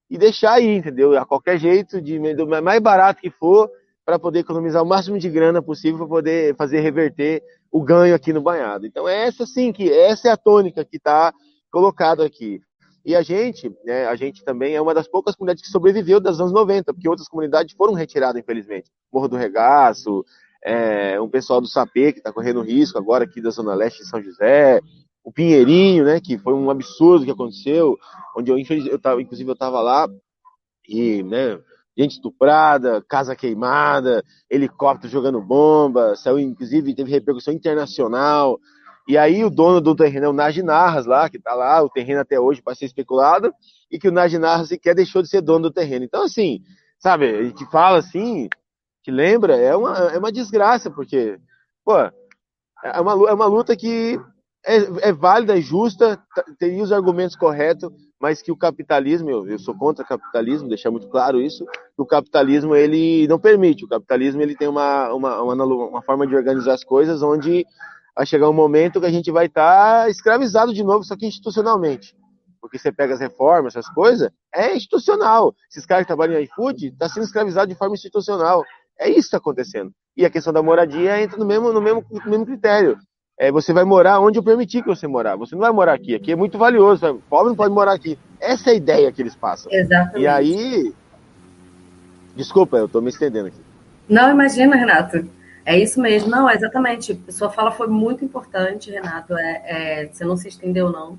e 0.10 0.18
deixar 0.18 0.54
aí, 0.54 0.76
entendeu? 0.76 1.18
A 1.18 1.26
qualquer 1.26 1.58
jeito, 1.58 2.02
de 2.02 2.36
do 2.36 2.48
mais 2.48 2.82
barato 2.82 3.22
que 3.22 3.30
for, 3.30 3.70
para 4.06 4.20
poder 4.20 4.40
economizar 4.40 4.84
o 4.84 4.86
máximo 4.86 5.18
de 5.18 5.30
grana 5.30 5.62
possível 5.62 6.00
para 6.00 6.08
poder 6.08 6.56
fazer 6.56 6.82
reverter 6.82 7.42
o 7.72 7.82
ganho 7.82 8.14
aqui 8.14 8.34
no 8.34 8.42
banhado. 8.42 8.86
Então 8.86 9.08
é 9.08 9.26
essa 9.26 9.46
sim 9.46 9.72
que 9.72 9.92
essa 9.92 10.28
é 10.28 10.32
a 10.32 10.38
tônica 10.38 10.84
que 10.84 10.98
está 10.98 11.34
colocada 11.72 12.26
aqui. 12.26 12.62
E 13.06 13.16
a 13.16 13.22
gente, 13.22 13.70
né, 13.84 14.06
a 14.06 14.16
gente 14.16 14.44
também 14.46 14.76
é 14.76 14.82
uma 14.82 14.94
das 14.94 15.08
poucas 15.08 15.36
comunidades 15.36 15.64
que 15.64 15.72
sobreviveu 15.72 16.22
das 16.22 16.40
anos 16.40 16.54
90, 16.54 16.94
porque 16.94 17.10
outras 17.10 17.28
comunidades 17.28 17.76
foram 17.76 17.94
retiradas, 17.94 18.42
infelizmente. 18.42 18.90
Morro 19.12 19.28
do 19.28 19.36
Regaço, 19.36 20.24
é, 20.64 21.20
um 21.20 21.30
pessoal 21.30 21.60
do 21.60 21.68
Sapê 21.68 22.14
que 22.14 22.20
está 22.20 22.32
correndo 22.32 22.62
risco 22.62 22.98
agora 22.98 23.26
aqui 23.26 23.42
da 23.42 23.50
Zona 23.50 23.74
Leste 23.74 24.04
de 24.04 24.10
São 24.10 24.22
José, 24.22 24.80
o 25.24 25.32
Pinheirinho, 25.32 26.04
né, 26.04 26.20
que 26.20 26.38
foi 26.38 26.54
um 26.54 26.70
absurdo 26.70 27.26
que 27.26 27.32
aconteceu, 27.32 27.98
onde 28.36 28.52
eu, 28.52 28.58
eu 28.90 29.00
tava, 29.00 29.22
inclusive 29.22 29.50
eu 29.50 29.54
estava 29.54 29.80
lá, 29.82 30.08
e, 30.88 31.24
né, 31.24 31.60
gente 31.98 32.12
estuprada, 32.12 33.04
casa 33.08 33.36
queimada, 33.36 34.24
helicóptero 34.50 35.12
jogando 35.12 35.42
bomba, 35.42 36.16
saiu, 36.16 36.40
inclusive, 36.40 36.94
teve 36.94 37.10
repercussão 37.10 37.54
internacional, 37.54 38.60
e 39.08 39.18
aí 39.18 39.44
o 39.44 39.50
dono 39.50 39.80
do 39.80 39.96
terreno 39.96 40.26
é 40.26 40.30
o 40.30 40.34
Najinarras 40.34 41.06
lá, 41.06 41.30
que 41.30 41.38
está 41.38 41.54
lá, 41.54 41.82
o 41.82 41.90
terreno 41.90 42.22
até 42.22 42.40
hoje 42.40 42.62
para 42.62 42.76
ser 42.76 42.86
especulado, 42.86 43.54
e 43.90 43.98
que 43.98 44.10
o 44.10 44.12
Najinarras 44.12 44.68
sequer 44.68 44.96
deixou 44.96 45.22
de 45.22 45.30
ser 45.30 45.42
dono 45.42 45.70
do 45.70 45.72
terreno. 45.72 46.04
Então, 46.04 46.24
assim, 46.24 46.62
sabe, 47.00 47.30
a 47.30 47.44
gente 47.44 47.66
fala 47.70 48.00
assim, 48.00 48.50
que 49.04 49.12
lembra, 49.12 49.56
é 49.56 49.76
uma, 49.76 49.98
é 50.10 50.18
uma 50.18 50.32
desgraça, 50.32 50.90
porque, 50.90 51.38
pô, 51.86 51.98
é 51.98 53.00
uma, 53.00 53.30
é 53.30 53.34
uma 53.34 53.46
luta 53.46 53.76
que 53.76 54.20
é, 54.66 55.10
é 55.10 55.14
válida, 55.14 55.58
é 55.58 55.62
justa, 55.62 56.20
teria 56.58 56.84
os 56.84 56.92
argumentos 56.92 57.36
corretos, 57.36 57.90
mas 58.20 58.42
que 58.42 58.52
o 58.52 58.58
capitalismo, 58.58 59.30
eu, 59.30 59.48
eu 59.48 59.60
sou 59.60 59.76
contra 59.76 60.04
o 60.04 60.08
capitalismo, 60.08 60.70
deixar 60.70 60.90
muito 60.90 61.10
claro 61.10 61.42
isso, 61.42 61.66
o 61.98 62.06
capitalismo 62.06 62.76
ele 62.76 63.28
não 63.28 63.38
permite, 63.38 63.84
o 63.84 63.88
capitalismo 63.88 64.42
ele 64.42 64.56
tem 64.56 64.68
uma, 64.68 65.14
uma, 65.14 65.42
uma, 65.42 65.66
uma 65.66 66.02
forma 66.02 66.26
de 66.26 66.36
organizar 66.36 66.74
as 66.74 66.84
coisas 66.84 67.22
onde 67.22 67.66
vai 68.16 68.26
chegar 68.26 68.50
um 68.50 68.54
momento 68.54 69.02
que 69.02 69.06
a 69.06 69.12
gente 69.12 69.32
vai 69.32 69.48
estar 69.48 70.04
tá 70.04 70.10
escravizado 70.10 70.74
de 70.74 70.84
novo, 70.84 71.04
só 71.04 71.16
que 71.18 71.26
institucionalmente. 71.26 72.16
porque 72.62 72.78
você 72.80 72.94
pega 72.94 73.14
as 73.14 73.20
reformas, 73.20 73.76
essas 73.76 73.94
coisas, 73.94 74.32
é 74.56 74.74
institucional. 74.74 75.54
Esses 75.70 75.86
caras 75.86 76.04
que 76.04 76.08
trabalham 76.08 76.40
em 76.40 76.44
iFood 76.44 76.88
estão 76.88 77.08
tá 77.08 77.14
sendo 77.14 77.26
escravizados 77.26 77.74
de 77.74 77.78
forma 77.78 77.96
institucional. 77.96 78.64
É 78.98 79.10
isso 79.10 79.14
que 79.14 79.26
está 79.26 79.38
acontecendo. 79.38 79.92
E 80.16 80.26
a 80.26 80.30
questão 80.30 80.54
da 80.54 80.64
moradia 80.64 81.22
entra 81.22 81.38
no 81.38 81.46
mesmo, 81.46 81.74
no 81.74 81.82
mesmo, 81.82 82.06
no 82.10 82.30
mesmo 82.30 82.46
critério. 82.46 82.98
É, 83.38 83.52
você 83.52 83.74
vai 83.74 83.84
morar 83.84 84.20
onde 84.20 84.38
eu 84.38 84.44
permitir 84.44 84.84
que 84.84 84.88
você 84.88 85.08
morar. 85.08 85.36
Você 85.36 85.56
não 85.56 85.62
vai 85.62 85.72
morar 85.72 85.94
aqui. 85.94 86.14
Aqui 86.14 86.32
é 86.32 86.36
muito 86.36 86.58
valioso. 86.58 87.06
O 87.08 87.20
pobre 87.22 87.50
não 87.50 87.56
pode 87.56 87.74
morar 87.74 87.94
aqui. 87.94 88.18
Essa 88.40 88.70
é 88.70 88.74
a 88.74 88.76
ideia 88.76 89.12
que 89.12 89.22
eles 89.22 89.36
passam. 89.36 89.72
Exatamente. 89.72 90.20
E 90.20 90.28
aí. 90.28 90.94
Desculpa, 92.36 92.78
eu 92.78 92.86
estou 92.86 93.02
me 93.02 93.10
estendendo 93.10 93.48
aqui. 93.48 93.62
Não, 94.08 94.30
imagina, 94.30 94.76
Renato. 94.76 95.28
É 95.66 95.78
isso 95.78 96.00
mesmo. 96.00 96.30
Não, 96.30 96.50
exatamente. 96.50 97.20
Sua 97.30 97.50
fala 97.50 97.72
foi 97.72 97.88
muito 97.88 98.24
importante, 98.24 98.92
Renato. 98.92 99.36
É, 99.36 99.62
é, 99.66 100.08
você 100.08 100.24
não 100.24 100.38
se 100.38 100.48
estendeu, 100.48 100.92
não. 100.92 101.18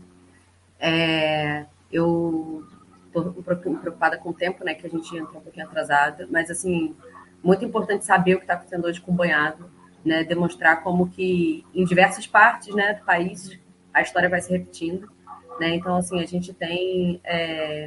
É, 0.79 1.65
eu 1.91 2.63
estou 3.07 3.33
preocupada 3.43 4.19
com 4.19 4.31
o 4.31 4.35
tempo, 4.35 4.65
né? 4.65 4.75
Que 4.75 4.87
a 4.87 4.91
gente 4.91 5.17
entrou 5.17 5.41
um 5.41 5.45
pouquinho 5.45 5.67
atrasada. 5.67 6.29
Mas, 6.31 6.49
assim, 6.49 6.95
muito 7.43 7.65
importante 7.65 8.05
saber 8.05 8.35
o 8.35 8.39
que 8.39 8.45
está 8.45 8.55
acontecendo 8.55 8.85
hoje 8.85 9.01
com 9.01 9.11
o 9.11 9.15
banhado 9.15 9.74
né, 10.05 10.23
demonstrar 10.23 10.83
como 10.83 11.09
que 11.09 11.65
em 11.75 11.85
diversas 11.85 12.27
partes 12.27 12.75
né, 12.75 12.95
do 12.95 13.05
país 13.05 13.59
a 13.93 14.03
história 14.03 14.29
vai 14.29 14.41
se 14.41 14.51
repetindo. 14.51 15.09
Né? 15.59 15.77
Então, 15.77 15.97
assim, 15.97 16.21
a 16.21 16.27
gente 16.27 16.53
tem 16.53 17.21
é, 17.25 17.87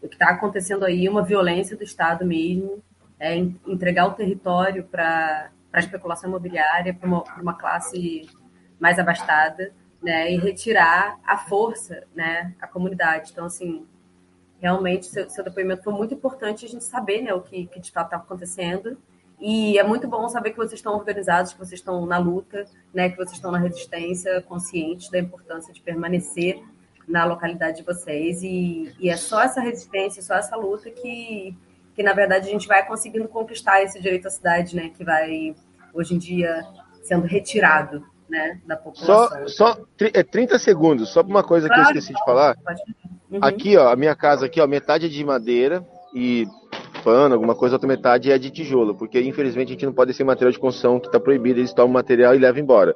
o 0.00 0.08
que 0.08 0.14
está 0.14 0.30
acontecendo 0.30 0.84
aí, 0.84 1.08
uma 1.08 1.22
violência 1.22 1.76
do 1.76 1.82
Estado 1.82 2.24
mesmo, 2.24 2.82
é, 3.18 3.36
entregar 3.36 4.06
o 4.06 4.12
território 4.12 4.84
para 4.84 5.50
a 5.72 5.78
especulação 5.78 6.30
imobiliária, 6.30 6.94
para 6.94 7.06
uma, 7.06 7.24
uma, 7.40 7.54
classe 7.54 8.28
mais 8.78 8.98
abastada, 8.98 9.72
né? 10.00 10.32
e 10.32 10.38
retirar 10.38 11.18
a 11.26 11.36
força, 11.36 12.04
né, 12.14 12.54
a 12.60 12.66
comunidade. 12.66 13.32
Então, 13.32 13.46
assim, 13.46 13.84
realmente, 14.60 15.06
seu, 15.06 15.28
seu 15.28 15.42
depoimento 15.42 15.82
foi 15.82 15.92
muito 15.92 16.14
importante 16.14 16.64
a 16.64 16.68
gente 16.68 16.84
saber 16.84 17.22
né, 17.22 17.34
o 17.34 17.40
que, 17.40 17.66
que 17.66 17.80
de 17.80 17.90
fato 17.90 18.06
está 18.06 18.16
acontecendo 18.16 18.96
e 19.40 19.78
é 19.78 19.84
muito 19.84 20.08
bom 20.08 20.28
saber 20.28 20.50
que 20.50 20.56
vocês 20.56 20.74
estão 20.74 20.94
organizados, 20.94 21.52
que 21.52 21.58
vocês 21.58 21.80
estão 21.80 22.04
na 22.04 22.18
luta, 22.18 22.64
né, 22.92 23.08
que 23.08 23.16
vocês 23.16 23.32
estão 23.34 23.52
na 23.52 23.58
resistência, 23.58 24.42
conscientes 24.42 25.10
da 25.10 25.18
importância 25.18 25.72
de 25.72 25.80
permanecer 25.80 26.60
na 27.06 27.24
localidade 27.24 27.78
de 27.78 27.82
vocês. 27.84 28.42
E, 28.42 28.92
e 28.98 29.08
é 29.08 29.16
só 29.16 29.42
essa 29.42 29.60
resistência, 29.60 30.22
só 30.22 30.34
essa 30.34 30.56
luta 30.56 30.90
que, 30.90 31.56
que, 31.94 32.02
na 32.02 32.12
verdade, 32.12 32.48
a 32.48 32.50
gente 32.50 32.66
vai 32.66 32.84
conseguindo 32.84 33.28
conquistar 33.28 33.82
esse 33.82 34.00
direito 34.00 34.26
à 34.26 34.30
cidade, 34.30 34.74
né, 34.74 34.90
que 34.90 35.04
vai, 35.04 35.54
hoje 35.94 36.14
em 36.14 36.18
dia, 36.18 36.66
sendo 37.02 37.26
retirado 37.26 38.04
né, 38.28 38.60
da 38.66 38.76
população. 38.76 39.48
Só, 39.48 39.74
só 39.74 39.84
é 40.12 40.22
30 40.24 40.58
segundos, 40.58 41.10
só 41.10 41.22
uma 41.22 41.44
coisa 41.44 41.68
claro, 41.68 41.82
que 41.84 41.88
eu 41.88 41.98
esqueci 41.98 42.12
de 42.12 42.24
falar. 42.24 42.56
Uhum. 43.30 43.38
Aqui, 43.40 43.76
ó, 43.76 43.88
a 43.88 43.96
minha 43.96 44.16
casa 44.16 44.46
aqui, 44.46 44.60
ó, 44.60 44.66
metade 44.66 45.06
é 45.06 45.08
de 45.08 45.24
madeira 45.24 45.86
e 46.12 46.46
pano, 47.02 47.34
alguma 47.34 47.54
coisa, 47.54 47.74
outra 47.76 47.88
metade 47.88 48.30
é 48.30 48.38
de 48.38 48.50
tijolo, 48.50 48.94
porque 48.94 49.20
infelizmente 49.20 49.68
a 49.68 49.72
gente 49.72 49.86
não 49.86 49.92
pode 49.92 50.12
ser 50.14 50.24
material 50.24 50.52
de 50.52 50.58
construção 50.58 51.00
que 51.00 51.06
está 51.06 51.18
proibido, 51.18 51.60
eles 51.60 51.72
tomam 51.72 51.90
o 51.90 51.94
material 51.94 52.34
e 52.34 52.38
levam 52.38 52.60
embora. 52.60 52.94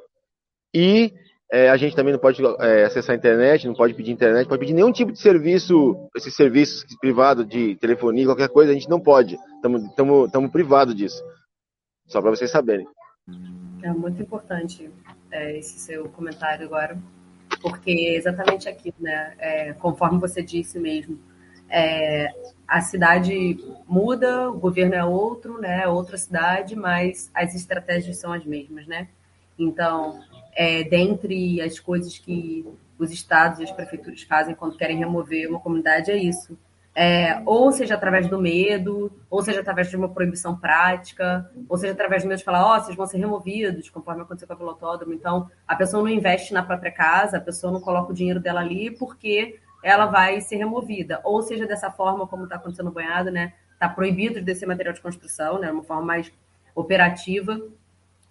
E 0.73 1.13
é, 1.51 1.69
a 1.69 1.77
gente 1.77 1.95
também 1.95 2.11
não 2.11 2.19
pode 2.19 2.41
é, 2.59 2.83
acessar 2.83 3.13
a 3.13 3.17
internet, 3.17 3.67
não 3.67 3.75
pode 3.75 3.93
pedir 3.93 4.11
internet, 4.11 4.47
pode 4.47 4.59
pedir 4.59 4.73
nenhum 4.73 4.91
tipo 4.91 5.11
de 5.11 5.19
serviço, 5.19 6.09
esses 6.15 6.35
serviços 6.35 6.83
privados 6.99 7.47
de 7.47 7.75
telefonia, 7.75 8.25
qualquer 8.25 8.49
coisa, 8.49 8.71
a 8.71 8.73
gente 8.73 8.89
não 8.89 8.99
pode. 8.99 9.37
Estamos 9.55 10.51
privados 10.51 10.95
disso. 10.95 11.23
Só 12.07 12.21
para 12.21 12.31
vocês 12.31 12.49
saberem. 12.49 12.87
É 13.83 13.91
muito 13.91 14.21
importante 14.21 14.89
é, 15.31 15.57
esse 15.57 15.79
seu 15.79 16.09
comentário 16.09 16.65
agora, 16.65 16.97
porque 17.61 17.91
é 17.91 18.15
exatamente 18.15 18.67
aquilo, 18.67 18.95
né? 18.99 19.35
É, 19.37 19.73
conforme 19.73 20.19
você 20.19 20.41
disse 20.41 20.79
mesmo, 20.79 21.19
é, 21.73 22.31
a 22.67 22.81
cidade 22.81 23.57
muda, 23.87 24.51
o 24.51 24.59
governo 24.59 24.93
é 24.93 25.03
outro, 25.03 25.59
né? 25.59 25.81
É 25.83 25.87
outra 25.87 26.17
cidade, 26.19 26.75
mas 26.75 27.31
as 27.33 27.55
estratégias 27.55 28.17
são 28.17 28.31
as 28.31 28.45
mesmas, 28.45 28.85
né? 28.85 29.07
Então, 29.57 30.19
é, 30.55 30.83
dentre 30.83 31.59
as 31.61 31.79
coisas 31.79 32.19
que 32.19 32.63
os 32.99 33.11
estados 33.11 33.59
e 33.59 33.63
as 33.63 33.71
prefeituras 33.71 34.21
fazem 34.21 34.53
quando 34.53 34.77
querem 34.77 34.97
remover 34.97 35.49
uma 35.49 35.59
comunidade 35.59 36.11
é 36.11 36.17
isso. 36.17 36.55
É, 36.95 37.41
ou 37.43 37.71
seja 37.71 37.95
através 37.95 38.27
do 38.27 38.39
medo, 38.39 39.11
ou 39.27 39.41
seja 39.41 39.61
através 39.61 39.89
de 39.89 39.97
uma 39.97 40.09
proibição 40.09 40.55
prática, 40.55 41.49
ou 41.67 41.75
seja 41.75 41.93
através 41.93 42.21
do 42.21 42.29
medo 42.29 42.37
de 42.37 42.43
falar, 42.43 42.67
ó, 42.67 42.77
oh, 42.77 42.81
vocês 42.81 42.95
vão 42.95 43.07
ser 43.07 43.17
removidos, 43.17 43.89
conforme 43.89 44.21
aconteceu 44.21 44.47
com 44.47 44.63
a 44.63 44.67
Autódromo. 44.67 45.11
Então, 45.11 45.49
a 45.67 45.75
pessoa 45.75 46.03
não 46.03 46.09
investe 46.09 46.53
na 46.53 46.61
própria 46.61 46.91
casa, 46.91 47.37
a 47.37 47.41
pessoa 47.41 47.73
não 47.73 47.81
coloca 47.81 48.11
o 48.11 48.15
dinheiro 48.15 48.39
dela 48.39 48.61
ali 48.61 48.91
porque 48.91 49.59
ela 49.83 50.05
vai 50.05 50.39
ser 50.41 50.55
removida. 50.55 51.19
Ou 51.23 51.41
seja, 51.41 51.67
dessa 51.67 51.91
forma, 51.91 52.25
como 52.25 52.45
está 52.45 52.55
acontecendo 52.55 52.85
no 52.85 52.91
banhado, 52.91 53.29
né? 53.29 53.53
Está 53.73 53.89
proibido 53.89 54.35
de 54.35 54.41
descer 54.41 54.65
material 54.65 54.93
de 54.93 55.01
construção, 55.01 55.59
né? 55.59 55.71
Uma 55.71 55.83
forma 55.83 56.03
mais 56.03 56.31
operativa, 56.73 57.59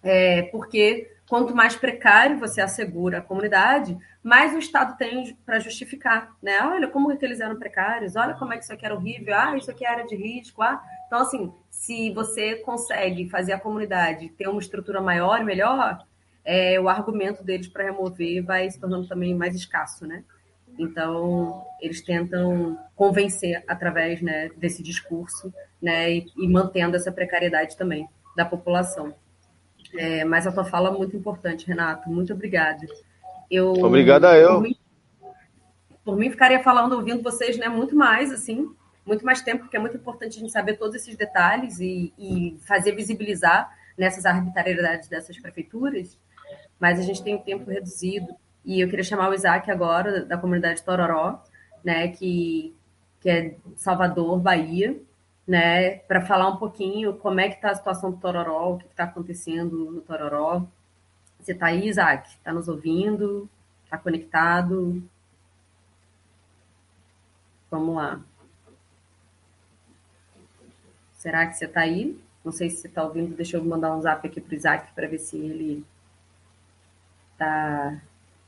é, 0.01 0.41
porque 0.43 1.09
quanto 1.29 1.55
mais 1.55 1.75
precário 1.75 2.37
você 2.37 2.59
assegura 2.59 3.19
a 3.19 3.21
comunidade, 3.21 3.97
mais 4.21 4.53
o 4.53 4.57
Estado 4.57 4.97
tem 4.97 5.35
para 5.45 5.59
justificar, 5.59 6.35
né? 6.41 6.59
Olha 6.61 6.87
como 6.87 7.11
é 7.11 7.15
que 7.15 7.23
eles 7.23 7.39
eram 7.39 7.57
precários, 7.57 8.15
olha 8.15 8.33
como 8.33 8.53
é 8.53 8.57
que 8.57 8.63
isso 8.63 8.73
aqui 8.73 8.85
era 8.85 8.95
horrível, 8.95 9.33
ah, 9.35 9.55
isso 9.55 9.71
aqui 9.71 9.85
era 9.85 10.03
de 10.03 10.15
risco, 10.15 10.61
ah. 10.61 10.83
Então, 11.07 11.19
assim, 11.21 11.53
se 11.69 12.11
você 12.11 12.55
consegue 12.55 13.29
fazer 13.29 13.53
a 13.53 13.59
comunidade 13.59 14.29
ter 14.29 14.47
uma 14.47 14.59
estrutura 14.59 15.01
maior 15.01 15.43
melhor, 15.43 15.99
é, 16.43 16.79
o 16.79 16.89
argumento 16.89 17.43
deles 17.43 17.67
para 17.67 17.85
remover 17.85 18.43
vai 18.43 18.69
se 18.69 18.79
tornando 18.79 19.07
também 19.07 19.33
mais 19.33 19.55
escasso, 19.55 20.05
né? 20.05 20.23
Então, 20.77 21.65
eles 21.79 22.01
tentam 22.01 22.77
convencer 22.95 23.63
através 23.67 24.21
né, 24.21 24.49
desse 24.57 24.81
discurso 24.81 25.53
né, 25.81 26.11
e, 26.11 26.25
e, 26.37 26.47
mantendo 26.47 26.95
essa 26.95 27.11
precariedade 27.11 27.77
também 27.77 28.07
da 28.35 28.45
população. 28.45 29.13
É, 29.95 30.25
mas 30.25 30.47
a 30.47 30.51
tua 30.51 30.65
fala 30.65 30.89
é 30.89 30.97
muito 30.97 31.15
importante, 31.15 31.67
Renato. 31.67 32.09
Muito 32.09 32.33
obrigada. 32.33 32.85
Eu, 33.49 33.73
Obrigada 33.73 34.35
eu. 34.37 34.55
Por 34.55 34.61
mim, 34.61 34.75
por 36.03 36.17
mim, 36.17 36.29
ficaria 36.31 36.61
falando, 36.63 36.93
ouvindo 36.93 37.21
vocês 37.21 37.57
né, 37.57 37.67
muito 37.67 37.95
mais, 37.95 38.31
assim, 38.31 38.73
muito 39.05 39.25
mais 39.25 39.41
tempo, 39.41 39.63
porque 39.63 39.77
é 39.77 39.79
muito 39.79 39.97
importante 39.97 40.37
a 40.37 40.39
gente 40.39 40.51
saber 40.51 40.77
todos 40.77 40.95
esses 40.95 41.15
detalhes 41.15 41.79
e, 41.79 42.13
e 42.17 42.57
fazer 42.65 42.93
visibilizar 42.93 43.69
nessas 43.97 44.25
arbitrariedades 44.25 45.07
dessas 45.07 45.37
prefeituras, 45.37 46.17
mas 46.79 46.99
a 46.99 47.03
gente 47.03 47.23
tem 47.23 47.35
um 47.35 47.41
tempo 47.41 47.69
reduzido 47.69 48.35
e 48.65 48.79
eu 48.81 48.89
queria 48.89 49.03
chamar 49.03 49.29
o 49.29 49.33
Isaac 49.33 49.69
agora, 49.69 50.25
da 50.25 50.37
comunidade 50.37 50.83
Tororó, 50.83 51.43
né, 51.83 52.07
que, 52.09 52.73
que 53.19 53.29
é 53.29 53.57
Salvador, 53.75 54.39
Bahia, 54.39 54.97
né, 55.47 55.97
para 55.99 56.21
falar 56.21 56.49
um 56.49 56.57
pouquinho 56.57 57.17
como 57.17 57.39
é 57.39 57.49
que 57.49 57.55
está 57.55 57.71
a 57.71 57.75
situação 57.75 58.11
do 58.11 58.17
Tororó, 58.17 58.73
o 58.73 58.77
que 58.77 58.85
está 58.85 59.03
acontecendo 59.03 59.91
no 59.91 60.01
Tororó. 60.01 60.65
Você 61.39 61.51
está 61.51 61.67
aí, 61.67 61.87
Isaac? 61.87 62.29
Está 62.29 62.53
nos 62.53 62.69
ouvindo? 62.69 63.49
Está 63.83 63.97
conectado? 63.97 65.03
Vamos 67.69 67.95
lá. 67.97 68.21
Será 71.17 71.45
que 71.47 71.53
você 71.53 71.65
está 71.65 71.81
aí? 71.81 72.17
Não 72.45 72.51
sei 72.51 72.69
se 72.69 72.77
você 72.77 72.87
está 72.87 73.03
ouvindo. 73.03 73.35
Deixa 73.35 73.57
eu 73.57 73.63
mandar 73.63 73.95
um 73.95 74.01
zap 74.01 74.25
aqui 74.25 74.39
para 74.39 74.51
o 74.51 74.55
Isaac 74.55 74.93
para 74.93 75.07
ver 75.07 75.19
se 75.19 75.37
ele 75.37 75.85
está 77.33 78.01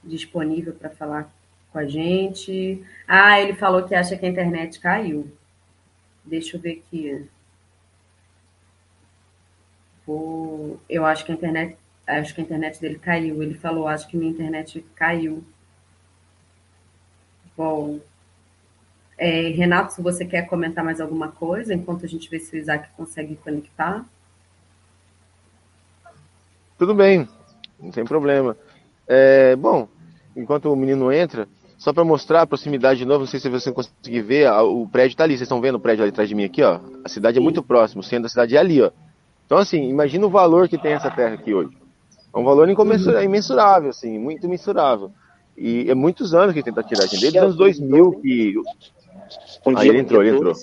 disponível 0.05 0.73
para 0.73 0.89
falar 0.89 1.33
com 1.71 1.79
a 1.79 1.85
gente. 1.85 2.83
Ah, 3.07 3.39
ele 3.41 3.53
falou 3.53 3.83
que 3.83 3.95
acha 3.95 4.15
que 4.15 4.25
a 4.25 4.29
internet 4.29 4.79
caiu. 4.79 5.29
Deixa 6.23 6.55
eu 6.55 6.61
ver 6.61 6.83
aqui. 6.85 7.27
Eu 10.87 11.05
acho 11.05 11.25
que 11.25 11.31
a 11.31 11.35
internet, 11.35 11.77
acho 12.07 12.33
que 12.33 12.41
a 12.41 12.43
internet 12.43 12.79
dele 12.79 12.99
caiu. 12.99 13.41
Ele 13.41 13.55
falou, 13.55 13.87
acho 13.87 14.07
que 14.07 14.15
minha 14.15 14.31
internet 14.31 14.85
caiu. 14.95 15.43
Bom, 17.57 17.99
é, 19.17 19.49
Renato, 19.49 19.93
se 19.93 20.01
você 20.01 20.25
quer 20.25 20.47
comentar 20.47 20.83
mais 20.83 20.99
alguma 20.99 21.29
coisa, 21.29 21.73
enquanto 21.73 22.05
a 22.05 22.07
gente 22.07 22.29
vê 22.29 22.39
se 22.39 22.55
o 22.55 22.59
Isaac 22.59 22.89
consegue 22.95 23.35
conectar. 23.37 24.05
Tudo 26.77 26.93
bem, 26.93 27.27
não 27.79 27.91
tem 27.91 28.03
problema. 28.03 28.57
É, 29.07 29.55
bom, 29.55 29.87
enquanto 30.35 30.71
o 30.71 30.75
menino 30.75 31.11
entra, 31.11 31.47
só 31.77 31.91
para 31.91 32.03
mostrar 32.03 32.41
a 32.41 32.47
proximidade 32.47 32.99
de 32.99 33.05
novo, 33.05 33.21
não 33.21 33.27
sei 33.27 33.39
se 33.39 33.49
você 33.49 33.71
conseguir 33.71 34.21
ver, 34.21 34.49
o 34.51 34.87
prédio 34.87 35.13
está 35.13 35.23
ali, 35.23 35.33
vocês 35.33 35.43
estão 35.43 35.61
vendo 35.61 35.75
o 35.75 35.79
prédio 35.79 36.03
ali 36.03 36.11
atrás 36.11 36.29
de 36.29 36.35
mim 36.35 36.45
aqui, 36.45 36.63
ó. 36.63 36.79
A 37.03 37.09
cidade 37.09 37.37
é 37.37 37.41
muito 37.41 37.61
próximo, 37.61 38.01
o 38.01 38.03
centro 38.03 38.23
da 38.23 38.29
cidade 38.29 38.55
é 38.55 38.59
ali, 38.59 38.81
ó. 38.81 38.91
Então, 39.45 39.57
assim, 39.57 39.89
imagina 39.89 40.25
o 40.25 40.29
valor 40.29 40.67
que 40.67 40.77
tem 40.77 40.93
essa 40.93 41.11
terra 41.11 41.35
aqui 41.35 41.53
hoje. 41.53 41.75
É 42.33 42.37
um 42.37 42.43
valor 42.43 42.67
uhum. 42.67 43.21
imensurável, 43.21 43.89
assim, 43.89 44.17
muito 44.17 44.45
imensurável. 44.45 45.11
E 45.57 45.89
é 45.89 45.95
muitos 45.95 46.33
anos 46.33 46.53
que 46.53 46.63
tenta 46.63 46.83
tirar, 46.83 47.03
gente. 47.03 47.21
Desde 47.21 47.37
os 47.37 47.43
anos 47.43 47.55
2000 47.55 48.11
que... 48.21 48.55
Um 49.65 49.77
Aí 49.77 49.89
ele 49.89 49.99
entrou, 49.99 50.21
ele 50.21 50.35
entrou. 50.35 50.53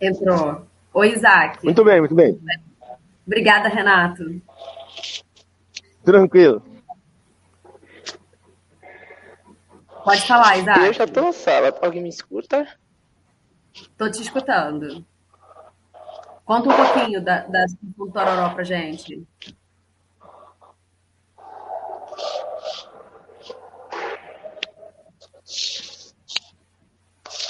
Entrou. 0.00 0.62
Oi, 0.92 1.12
Isaac. 1.12 1.64
Muito 1.64 1.84
bem, 1.84 2.00
muito 2.00 2.14
bem. 2.14 2.38
Obrigada, 3.26 3.68
Renato. 3.68 4.22
Tranquilo. 6.04 6.62
Pode 10.04 10.20
falar, 10.26 10.58
Isaac. 10.58 10.80
Eu 10.80 10.92
já 10.92 11.06
tô 11.06 11.22
na 11.22 11.32
sala. 11.32 11.74
Alguém 11.80 12.02
me 12.02 12.10
escuta? 12.10 12.68
Tô 13.96 14.10
te 14.10 14.20
escutando. 14.20 15.04
Conta 16.44 16.68
um 16.68 16.76
pouquinho 16.76 17.24
da, 17.24 17.38
da 17.46 17.64
do 17.80 18.12
Tororó 18.12 18.50
pra 18.50 18.62
gente. 18.62 19.26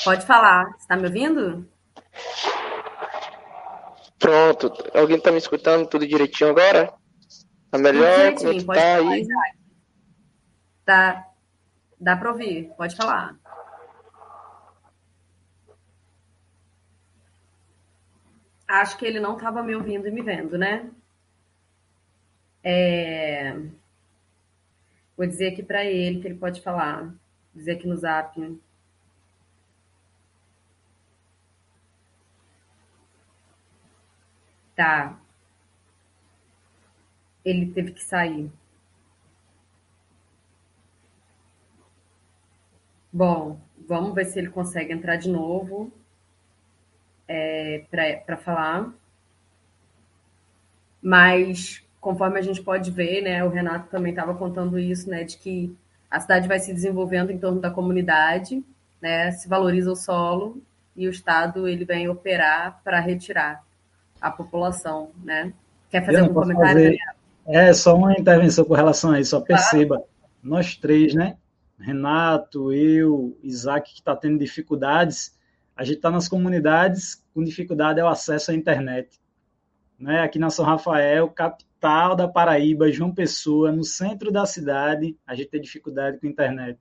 Pode 0.05 0.25
falar. 0.25 0.77
Você 0.79 0.87
tá 0.87 0.97
me 0.97 1.07
ouvindo? 1.07 1.69
Pronto. 4.19 4.73
Alguém 4.95 5.19
tá 5.19 5.33
me 5.33 5.39
escutando 5.39 5.89
tudo 5.89 6.07
direitinho 6.07 6.51
agora? 6.51 6.95
Tá 7.69 7.79
melhor? 7.79 8.35
Tudo 8.35 8.39
direitinho. 8.39 8.67
Como 8.67 8.73
é 8.73 8.81
tá 8.81 8.97
falar, 8.99 9.13
aí? 9.13 9.21
Isaac. 9.23 9.59
Tá. 10.85 11.34
Dá 12.01 12.17
para 12.17 12.31
ouvir. 12.31 12.73
Pode 12.77 12.97
falar. 12.97 13.37
Acho 18.69 18.97
que 18.99 19.07
ele 19.07 19.21
não 19.21 19.37
estava 19.37 19.63
me 19.63 19.75
ouvindo 19.75 20.09
e 20.09 20.11
me 20.11 20.23
vendo, 20.23 20.59
né? 20.59 20.91
É... 22.63 23.53
Vou 25.17 25.27
dizer 25.27 25.53
aqui 25.53 25.63
para 25.63 25.85
ele 25.85 26.21
que 26.21 26.29
ele 26.29 26.39
pode 26.39 26.61
falar. 26.63 27.03
Vou 27.05 27.15
dizer 27.55 27.73
aqui 27.73 27.87
no 27.87 27.97
zap. 27.97 28.61
Tá. 34.75 35.19
Ele 37.45 37.71
teve 37.73 37.93
que 37.93 38.03
sair. 38.03 38.51
Bom, 43.15 43.61
vamos 43.87 44.13
ver 44.13 44.25
se 44.25 44.41
ele 44.41 44.49
consegue 44.51 44.93
entrar 44.93 45.15
de 45.15 45.31
novo 45.31 45.93
é, 47.29 47.85
para 48.27 48.37
falar. 48.37 48.93
Mas, 51.01 51.81
conforme 52.01 52.41
a 52.41 52.43
gente 52.43 52.61
pode 52.61 52.91
ver, 52.91 53.23
né, 53.23 53.45
o 53.45 53.51
Renato 53.51 53.89
também 53.89 54.11
estava 54.11 54.35
contando 54.35 54.81
isso, 54.81 55.09
né, 55.09 55.23
de 55.23 55.39
que 55.39 55.73
a 56.11 56.19
cidade 56.19 56.49
vai 56.49 56.59
se 56.59 56.75
desenvolvendo 56.75 57.31
em 57.31 57.39
torno 57.39 57.61
da 57.61 57.71
comunidade, 57.71 58.65
né, 59.01 59.31
se 59.31 59.49
valoriza 59.49 59.93
o 59.93 59.97
solo 59.97 60.61
e 60.97 61.07
o 61.07 61.11
Estado 61.13 61.69
ele 61.69 61.85
vem 61.85 62.09
operar 62.09 62.81
para 62.83 62.99
retirar 62.99 63.63
a 64.21 64.29
população, 64.29 65.13
né? 65.23 65.53
Quer 65.89 66.05
fazer 66.05 66.19
algum 66.19 66.35
comentário? 66.35 66.83
Fazer... 66.83 66.99
É, 67.47 67.73
só 67.73 67.95
uma 67.95 68.13
intervenção 68.13 68.65
com 68.65 68.75
relação 68.75 69.13
a 69.13 69.21
isso, 69.21 69.31
só 69.31 69.41
perceba, 69.41 69.99
claro. 69.99 70.11
nós 70.43 70.75
três, 70.75 71.15
né, 71.15 71.37
Renato, 71.85 72.73
eu, 72.73 73.39
Isaac, 73.43 73.93
que 73.93 74.01
está 74.01 74.17
tendo 74.17 74.39
dificuldades, 74.39 75.39
a 75.77 75.85
gente 75.85 75.97
está 75.97 76.11
nas 76.11 76.29
comunidades 76.29 77.23
com 77.35 77.45
dificuldade 77.45 78.01
é 78.01 78.05
o 78.05 78.09
acesso 78.09 78.51
à 78.51 78.55
internet. 78.55 79.21
Né? 79.99 80.21
Aqui 80.21 80.39
na 80.39 80.49
São 80.51 80.65
Rafael, 80.65 81.29
capital 81.29 82.17
da 82.17 82.27
Paraíba, 82.27 82.91
João 82.91 83.13
Pessoa, 83.13 83.71
no 83.71 83.85
centro 83.85 84.33
da 84.33 84.47
cidade, 84.47 85.17
a 85.27 85.35
gente 85.35 85.51
tem 85.51 85.61
dificuldade 85.61 86.19
com 86.19 86.27
internet. 86.27 86.79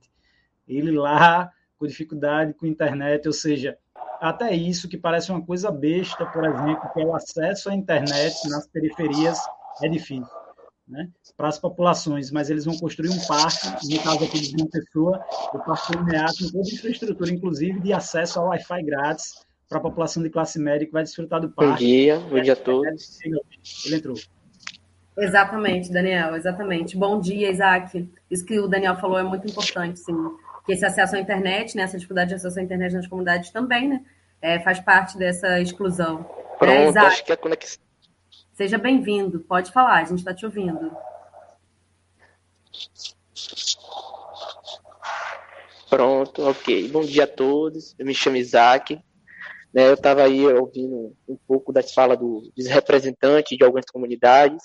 Ele 0.66 0.90
lá 0.92 1.50
com 1.78 1.86
dificuldade 1.86 2.54
com 2.54 2.66
internet, 2.66 3.26
ou 3.26 3.34
seja, 3.34 3.76
até 4.20 4.54
isso 4.54 4.88
que 4.88 4.96
parece 4.96 5.30
uma 5.30 5.44
coisa 5.44 5.70
besta, 5.70 6.24
por 6.24 6.44
exemplo, 6.44 6.90
que 6.94 7.02
é 7.02 7.04
o 7.04 7.14
acesso 7.14 7.68
à 7.68 7.74
internet 7.74 8.48
nas 8.48 8.66
periferias 8.68 9.38
é 9.82 9.88
difícil 9.88 10.43
né, 10.86 11.08
para 11.36 11.48
as 11.48 11.58
populações, 11.58 12.30
mas 12.30 12.50
eles 12.50 12.64
vão 12.64 12.76
construir 12.76 13.10
um 13.10 13.26
parque, 13.26 13.68
no 13.90 14.02
caso 14.02 14.24
aqui 14.24 14.40
de 14.40 14.54
uma 14.62 14.68
pessoa, 14.68 15.24
o 15.52 15.58
Parque 15.58 15.96
Linear, 15.96 16.28
com 16.28 16.46
toda 16.46 16.68
a 16.68 16.74
infraestrutura, 16.74 17.30
inclusive 17.32 17.80
de 17.80 17.92
acesso 17.92 18.38
ao 18.38 18.48
Wi-Fi 18.48 18.82
grátis 18.82 19.44
para 19.68 19.78
a 19.78 19.80
população 19.80 20.22
de 20.22 20.30
classe 20.30 20.58
média 20.58 20.86
que 20.86 20.92
vai 20.92 21.02
desfrutar 21.02 21.40
do 21.40 21.50
parque. 21.50 21.72
Bom 21.72 21.78
dia, 21.78 22.18
bom 22.18 22.40
dia 22.40 22.52
a 22.52 22.56
todos. 22.56 23.18
Ele 23.24 23.96
entrou. 23.96 24.16
Exatamente, 25.16 25.92
Daniel, 25.92 26.34
exatamente. 26.34 26.96
Bom 26.96 27.20
dia, 27.20 27.50
Isaac. 27.50 28.08
Isso 28.30 28.44
que 28.44 28.58
o 28.58 28.66
Daniel 28.66 28.96
falou 28.96 29.18
é 29.18 29.22
muito 29.22 29.48
importante, 29.48 30.00
sim. 30.00 30.14
Que 30.66 30.72
esse 30.72 30.84
acesso 30.84 31.16
à 31.16 31.20
internet, 31.20 31.76
né, 31.76 31.84
essa 31.84 31.96
dificuldade 31.96 32.30
de 32.30 32.34
acesso 32.34 32.58
à 32.58 32.62
internet 32.62 32.94
nas 32.94 33.06
comunidades 33.06 33.50
também, 33.50 33.88
né, 33.88 34.00
é, 34.42 34.60
faz 34.60 34.80
parte 34.80 35.16
dessa 35.16 35.60
exclusão. 35.60 36.24
Pronto, 36.58 36.98
é, 36.98 37.00
acho 37.00 37.24
que 37.24 37.32
a 37.32 37.36
conexão 37.36 37.83
Seja 38.54 38.78
bem-vindo, 38.78 39.40
pode 39.40 39.72
falar, 39.72 40.00
a 40.00 40.04
gente 40.04 40.20
está 40.20 40.32
te 40.32 40.46
ouvindo. 40.46 40.96
Pronto, 45.90 46.40
ok. 46.48 46.88
Bom 46.88 47.00
dia 47.00 47.24
a 47.24 47.26
todos, 47.26 47.96
eu 47.98 48.06
me 48.06 48.14
chamo 48.14 48.36
Isaac. 48.36 48.94
Né, 49.72 49.88
eu 49.88 49.94
estava 49.94 50.22
aí 50.22 50.46
ouvindo 50.46 51.16
um 51.26 51.36
pouco 51.48 51.72
das 51.72 51.92
falas 51.92 52.16
do, 52.16 52.48
dos 52.56 52.68
representantes 52.68 53.58
de 53.58 53.64
algumas 53.64 53.86
comunidades. 53.86 54.62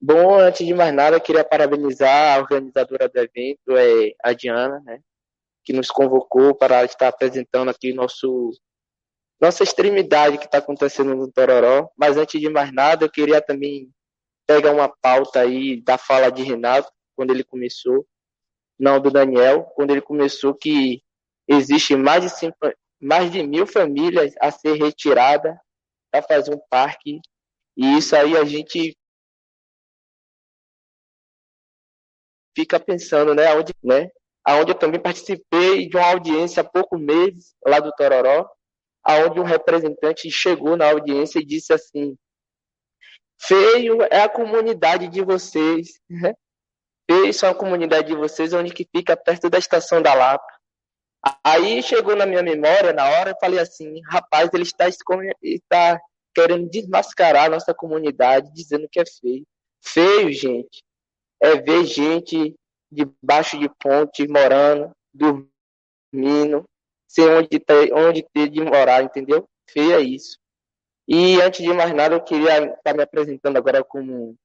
Bom, 0.00 0.38
antes 0.38 0.66
de 0.66 0.72
mais 0.72 0.94
nada, 0.94 1.16
eu 1.16 1.20
queria 1.20 1.44
parabenizar 1.44 2.34
a 2.34 2.40
organizadora 2.40 3.10
do 3.10 3.18
evento, 3.18 3.76
é, 3.76 4.14
a 4.24 4.32
Diana, 4.32 4.80
né, 4.86 5.00
que 5.62 5.74
nos 5.74 5.90
convocou 5.90 6.54
para 6.54 6.82
estar 6.82 7.08
apresentando 7.08 7.68
aqui 7.68 7.92
nosso 7.92 8.52
nossa 9.40 9.62
extremidade 9.62 10.38
que 10.38 10.44
está 10.44 10.58
acontecendo 10.58 11.14
no 11.14 11.30
Tororó. 11.30 11.90
Mas 11.96 12.16
antes 12.16 12.40
de 12.40 12.48
mais 12.48 12.72
nada, 12.72 13.04
eu 13.04 13.10
queria 13.10 13.40
também 13.40 13.90
pegar 14.46 14.72
uma 14.72 14.88
pauta 14.88 15.40
aí 15.40 15.80
da 15.80 15.96
fala 15.96 16.30
de 16.30 16.42
Renato, 16.42 16.92
quando 17.14 17.30
ele 17.30 17.44
começou, 17.44 18.06
não 18.78 19.00
do 19.00 19.10
Daniel, 19.10 19.64
quando 19.74 19.90
ele 19.90 20.00
começou 20.00 20.54
que 20.54 21.02
existe 21.48 21.94
mais 21.96 22.22
de, 22.24 22.30
cinco, 22.30 22.56
mais 23.00 23.30
de 23.30 23.42
mil 23.42 23.66
famílias 23.66 24.34
a 24.40 24.50
ser 24.50 24.74
retirada 24.74 25.60
para 26.10 26.22
fazer 26.22 26.54
um 26.54 26.60
parque. 26.68 27.20
E 27.76 27.96
isso 27.96 28.16
aí 28.16 28.36
a 28.36 28.44
gente 28.44 28.96
fica 32.56 32.80
pensando, 32.80 33.34
né, 33.34 33.46
aonde, 33.46 33.72
né, 33.82 34.10
aonde 34.44 34.72
eu 34.72 34.78
também 34.78 35.00
participei 35.00 35.88
de 35.88 35.96
uma 35.96 36.10
audiência 36.10 36.62
há 36.62 36.64
poucos 36.64 37.00
meses 37.00 37.54
lá 37.64 37.78
do 37.80 37.92
Tororó, 37.92 38.48
aonde 39.04 39.40
um 39.40 39.44
representante 39.44 40.30
chegou 40.30 40.76
na 40.76 40.90
audiência 40.90 41.38
e 41.38 41.44
disse 41.44 41.72
assim: 41.72 42.16
feio 43.40 44.02
é 44.10 44.22
a 44.22 44.28
comunidade 44.28 45.08
de 45.08 45.22
vocês, 45.22 46.00
né? 46.08 46.34
feio 47.10 47.34
são 47.34 47.50
a 47.50 47.54
comunidade 47.54 48.08
de 48.08 48.14
vocês, 48.14 48.52
onde 48.52 48.72
que 48.72 48.88
fica 48.94 49.16
perto 49.16 49.50
da 49.50 49.58
estação 49.58 50.00
da 50.00 50.14
Lapa. 50.14 50.44
Aí 51.44 51.82
chegou 51.82 52.16
na 52.16 52.24
minha 52.24 52.42
memória, 52.42 52.92
na 52.92 53.04
hora, 53.04 53.30
eu 53.30 53.36
falei 53.40 53.58
assim, 53.58 54.00
rapaz, 54.08 54.48
ele 54.54 54.62
está, 54.62 54.88
está 55.42 56.00
querendo 56.34 56.68
desmascarar 56.70 57.46
a 57.46 57.50
nossa 57.50 57.74
comunidade, 57.74 58.52
dizendo 58.54 58.88
que 58.90 59.00
é 59.00 59.04
feio. 59.04 59.44
Feio, 59.82 60.32
gente, 60.32 60.82
é 61.42 61.56
ver 61.56 61.84
gente 61.84 62.54
debaixo 62.90 63.58
de 63.58 63.68
ponte, 63.68 64.26
morando, 64.28 64.90
dormindo, 65.12 66.64
ser 67.10 67.28
onde 67.28 67.58
ter, 67.58 67.92
onde 67.92 68.22
ter 68.32 68.48
de 68.48 68.60
morar, 68.62 69.02
entendeu? 69.02 69.48
Feia 69.68 69.98
isso. 69.98 70.38
E 71.08 71.40
antes 71.42 71.60
de 71.60 71.72
mais 71.72 71.92
nada, 71.92 72.14
eu 72.14 72.22
queria 72.22 72.72
estar 72.72 72.94
me 72.94 73.02
apresentando 73.02 73.56
agora 73.56 73.82
como, 73.82 74.36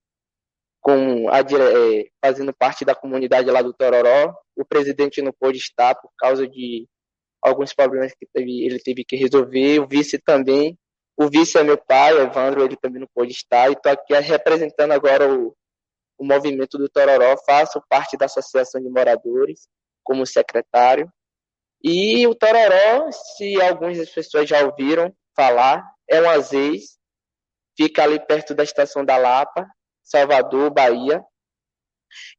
como 0.82 1.30
a, 1.30 1.42
é, 1.42 2.10
fazendo 2.20 2.52
parte 2.52 2.84
da 2.84 2.96
comunidade 2.96 3.52
lá 3.52 3.62
do 3.62 3.72
Tororó. 3.72 4.36
O 4.56 4.66
presidente 4.66 5.22
não 5.22 5.32
pôde 5.32 5.60
estar 5.60 5.94
por 5.94 6.10
causa 6.18 6.48
de 6.48 6.88
alguns 7.40 7.72
problemas 7.72 8.14
que 8.16 8.26
teve, 8.34 8.66
ele 8.66 8.80
teve 8.80 9.06
que 9.06 9.16
resolver. 9.16 9.80
O 9.80 9.88
vice 9.88 10.18
também. 10.18 10.76
O 11.16 11.30
vice 11.30 11.60
é 11.60 11.64
meu 11.64 11.78
pai, 11.78 12.20
Evandro, 12.20 12.66
ele 12.66 12.76
também 12.76 13.00
não 13.00 13.08
pôde 13.14 13.32
estar. 13.32 13.70
E 13.70 13.74
estou 13.74 13.92
aqui 13.92 14.16
representando 14.16 14.92
agora 14.92 15.32
o, 15.32 15.56
o 16.18 16.26
movimento 16.26 16.80
do 16.80 16.90
Tororó. 16.90 17.38
Faço 17.46 17.80
parte 17.88 18.18
da 18.18 18.26
Associação 18.26 18.82
de 18.82 18.90
Moradores 18.90 19.68
como 20.04 20.26
secretário. 20.26 21.08
E 21.88 22.26
o 22.26 22.34
Tororó, 22.34 23.12
se 23.12 23.62
algumas 23.62 24.00
das 24.00 24.10
pessoas 24.10 24.50
já 24.50 24.66
ouviram 24.66 25.16
falar, 25.36 25.88
é 26.10 26.20
um 26.20 26.28
azeite, 26.28 26.88
fica 27.78 28.02
ali 28.02 28.20
perto 28.26 28.56
da 28.56 28.64
estação 28.64 29.06
da 29.06 29.18
Lapa, 29.18 29.68
Salvador, 30.04 30.72
Bahia. 30.72 31.24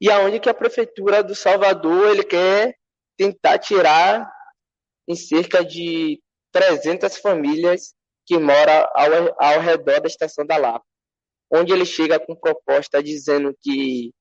E 0.01 0.11
aonde 0.11 0.40
que 0.40 0.49
a 0.49 0.55
prefeitura 0.55 1.22
do 1.22 1.32
Salvador 1.32 2.11
ele 2.11 2.24
quer 2.24 2.74
tentar 3.16 3.61
tirar 3.61 4.28
em 5.07 5.14
cerca 5.14 5.64
de 5.64 6.20
300 6.51 7.16
famílias 7.18 7.94
que 8.26 8.36
moram 8.38 8.88
ao, 8.94 9.36
ao 9.38 9.61
redor 9.61 10.01
da 10.01 10.09
estação 10.09 10.44
da 10.44 10.57
Lapa. 10.57 10.84
Onde 11.53 11.72
ele 11.72 11.86
chega 11.86 12.18
com 12.18 12.34
proposta 12.34 13.01
dizendo 13.01 13.57
que 13.62 14.12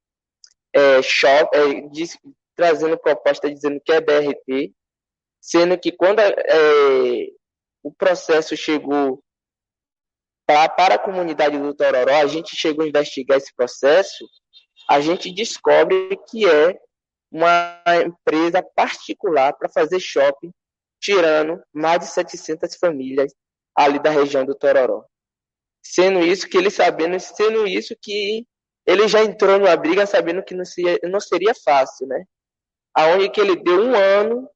é, 0.71 1.01
shop, 1.01 1.49
é, 1.57 1.81
diz, 1.89 2.15
trazendo 2.55 2.95
proposta 2.95 3.51
dizendo 3.51 3.81
que 3.83 3.91
é 3.91 3.99
BRT, 3.99 4.75
sendo 5.45 5.77
que 5.77 5.91
quando 5.91 6.19
é, 6.21 7.27
o 7.83 7.93
processo 7.93 8.57
chegou 8.57 9.23
pra, 10.43 10.67
para 10.67 10.95
a 10.95 10.99
comunidade 10.99 11.55
do 11.55 11.75
Tororó, 11.75 12.15
a 12.15 12.25
gente 12.25 12.55
chegou 12.55 12.83
a 12.83 12.87
investigar 12.87 13.37
esse 13.37 13.53
processo, 13.55 14.25
a 14.89 14.99
gente 14.99 15.31
descobre 15.31 16.17
que 16.27 16.49
é 16.49 16.79
uma 17.31 17.79
empresa 18.03 18.63
particular 18.75 19.53
para 19.53 19.69
fazer 19.69 19.99
shopping, 19.99 20.51
tirando 20.99 21.61
mais 21.71 21.99
de 21.99 22.07
700 22.07 22.75
famílias 22.77 23.31
ali 23.77 23.99
da 23.99 24.09
região 24.09 24.43
do 24.43 24.55
Tororó. 24.55 25.05
Sendo 25.83 26.21
isso 26.21 26.49
que 26.49 26.57
ele 26.57 26.71
sabendo, 26.71 27.19
sendo 27.19 27.67
isso 27.67 27.95
que 28.01 28.47
ele 28.83 29.07
já 29.07 29.23
entrou 29.23 29.59
numa 29.59 29.77
briga 29.77 30.07
sabendo 30.07 30.43
que 30.43 30.55
não 30.55 30.65
seria, 30.65 30.97
não 31.03 31.19
seria 31.19 31.53
fácil, 31.63 32.07
né? 32.07 32.25
Aonde 32.95 33.29
que 33.29 33.39
ele 33.39 33.55
deu 33.55 33.79
um 33.79 33.95
ano 33.95 34.49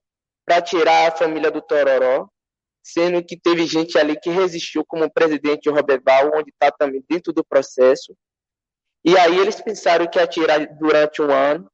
para 0.50 0.64
tirar 0.64 1.08
a 1.08 1.16
família 1.16 1.52
do 1.52 1.62
Tororó, 1.62 2.28
sendo 2.82 3.24
que 3.24 3.38
teve 3.40 3.68
gente 3.68 4.00
ali 4.00 4.20
que 4.20 4.32
resistiu, 4.32 4.84
como 4.84 5.06
o 5.06 5.12
presidente 5.12 5.70
Roberval, 5.70 6.32
onde 6.34 6.50
está 6.50 6.72
também 6.72 7.06
dentro 7.08 7.32
do 7.32 7.44
processo. 7.44 8.16
E 9.06 9.16
aí 9.16 9.38
eles 9.38 9.62
pensaram 9.62 10.08
que 10.08 10.18
ia 10.18 10.26
tirar 10.26 10.66
durante 10.80 11.22
um 11.22 11.30
ano. 11.32 11.70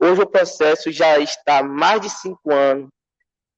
Hoje 0.00 0.22
o 0.22 0.28
processo 0.28 0.92
já 0.92 1.18
está 1.18 1.60
mais 1.64 2.02
de 2.02 2.08
cinco 2.08 2.52
anos 2.52 2.88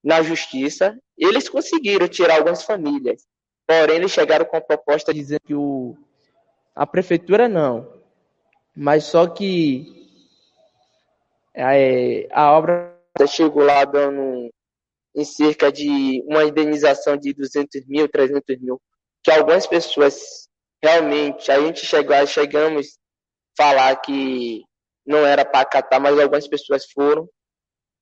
na 0.02 0.22
justiça. 0.22 0.98
Eles 1.18 1.50
conseguiram 1.50 2.08
tirar 2.08 2.36
algumas 2.36 2.62
famílias. 2.62 3.26
Porém, 3.66 3.96
eles 3.96 4.10
chegaram 4.10 4.46
com 4.46 4.56
a 4.56 4.60
proposta 4.62 5.12
dizendo 5.12 5.42
que 5.44 5.54
o, 5.54 5.94
a 6.74 6.86
prefeitura 6.86 7.46
não. 7.46 7.92
Mas 8.74 9.04
só 9.04 9.26
que 9.26 10.08
é, 11.54 12.26
a 12.32 12.52
obra 12.52 12.98
chegou 13.28 13.64
lá 13.64 13.84
dando 13.84 14.50
em 15.14 15.24
cerca 15.24 15.70
de 15.70 16.22
uma 16.26 16.44
indenização 16.44 17.16
de 17.16 17.32
200 17.32 17.86
mil, 17.86 18.08
300 18.08 18.58
mil, 18.60 18.80
que 19.22 19.30
algumas 19.30 19.66
pessoas 19.66 20.48
realmente, 20.82 21.50
a 21.52 21.60
gente 21.60 21.86
chegou, 21.86 22.26
chegamos 22.26 22.98
falar 23.56 23.96
que 23.96 24.62
não 25.06 25.24
era 25.24 25.44
para 25.44 25.60
acatar, 25.60 26.00
mas 26.00 26.18
algumas 26.18 26.48
pessoas 26.48 26.90
foram. 26.90 27.28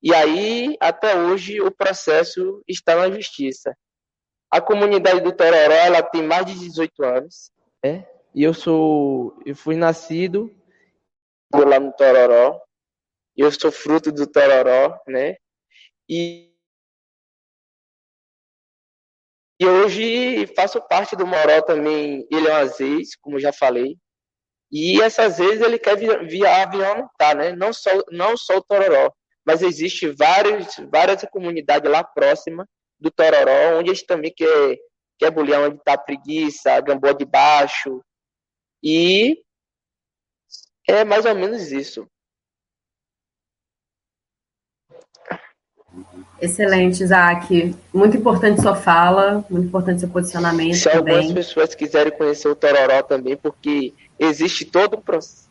E 0.01 0.13
aí, 0.13 0.75
até 0.79 1.15
hoje, 1.15 1.61
o 1.61 1.69
processo 1.69 2.63
está 2.67 2.95
na 2.95 3.11
justiça. 3.11 3.75
A 4.49 4.59
comunidade 4.59 5.21
do 5.21 5.31
Tororó, 5.31 5.73
ela 5.73 6.01
tem 6.01 6.23
mais 6.23 6.45
de 6.45 6.57
18 6.57 7.03
anos, 7.03 7.51
né? 7.83 8.07
E 8.33 8.43
eu 8.43 8.53
sou, 8.53 9.37
eu 9.45 9.55
fui 9.55 9.75
nascido 9.75 10.53
lá 11.53 11.79
no 11.79 11.91
Tororó. 11.93 12.59
Eu 13.35 13.51
sou 13.51 13.71
fruto 13.71 14.11
do 14.11 14.25
Tororó, 14.25 14.99
né? 15.07 15.35
E 16.09 16.50
E 19.61 19.67
hoje 19.67 20.47
faço 20.55 20.81
parte 20.81 21.15
do 21.15 21.27
Moró 21.27 21.61
também, 21.61 22.27
ele 22.31 22.47
é 22.47 22.51
um 22.51 22.55
Aziz, 22.55 23.15
como 23.17 23.39
já 23.39 23.53
falei. 23.53 23.95
E 24.71 24.99
essas 24.99 25.37
vezes 25.37 25.61
ele 25.61 25.77
quer 25.77 25.95
via, 25.95 26.63
avião, 26.63 27.07
tá, 27.15 27.35
né? 27.35 27.55
Não 27.55 27.71
só, 27.71 27.91
não 28.09 28.35
só 28.35 28.57
o 28.57 28.63
Tororó, 28.63 29.13
mas 29.45 29.61
existe 29.61 30.07
vários, 30.07 30.77
várias 30.91 31.23
comunidades 31.29 31.91
lá 31.91 32.03
próximas 32.03 32.65
do 32.99 33.11
Tororó, 33.11 33.77
onde 33.77 33.91
a 33.91 33.93
gente 33.93 34.07
também 34.07 34.33
quer, 34.35 34.79
quer 35.19 35.29
bulir 35.29 35.59
onde 35.59 35.77
tá 35.83 35.95
preguiça, 35.95 36.81
Gambó 36.81 37.11
de 37.11 37.25
Baixo. 37.25 38.03
E 38.81 39.43
é 40.87 41.05
mais 41.05 41.23
ou 41.23 41.35
menos 41.35 41.71
isso. 41.71 42.09
Excelente, 46.41 47.03
Isaac. 47.03 47.75
Muito 47.93 48.17
importante 48.17 48.61
sua 48.61 48.75
fala, 48.75 49.45
muito 49.49 49.67
importante 49.67 49.99
seu 49.99 50.09
posicionamento. 50.09 50.75
Se 50.75 50.89
também. 50.89 51.15
algumas 51.15 51.33
pessoas 51.33 51.75
quiserem 51.75 52.11
conhecer 52.11 52.47
o 52.47 52.55
Tororó 52.55 53.03
também, 53.03 53.37
porque 53.37 53.93
existe 54.17 54.65
todo 54.65 54.97
um 54.97 55.01
processo. 55.01 55.49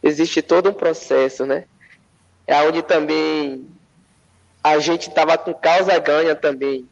Existe 0.00 0.40
todo 0.40 0.70
um 0.70 0.72
processo, 0.72 1.44
né? 1.44 1.64
É 2.46 2.62
onde 2.62 2.82
também 2.82 3.66
a 4.62 4.78
gente 4.78 5.08
estava 5.08 5.36
com 5.36 5.52
causa 5.52 5.98
ganha 5.98 6.36
também, 6.36 6.88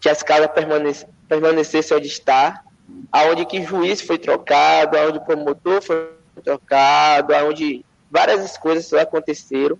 que 0.00 0.08
as 0.08 0.22
casas 0.22 0.50
permanec 0.52 1.04
permanecessem 1.28 1.96
onde 1.96 2.06
está, 2.06 2.62
aonde 3.10 3.44
que 3.46 3.62
juiz 3.62 4.00
foi 4.00 4.18
trocado, 4.18 4.96
aonde 4.96 5.18
promotor 5.24 5.82
foi 5.82 6.12
trocado, 6.44 7.34
aonde 7.34 7.84
várias 8.10 8.56
coisas 8.58 8.92
aconteceram, 8.92 9.78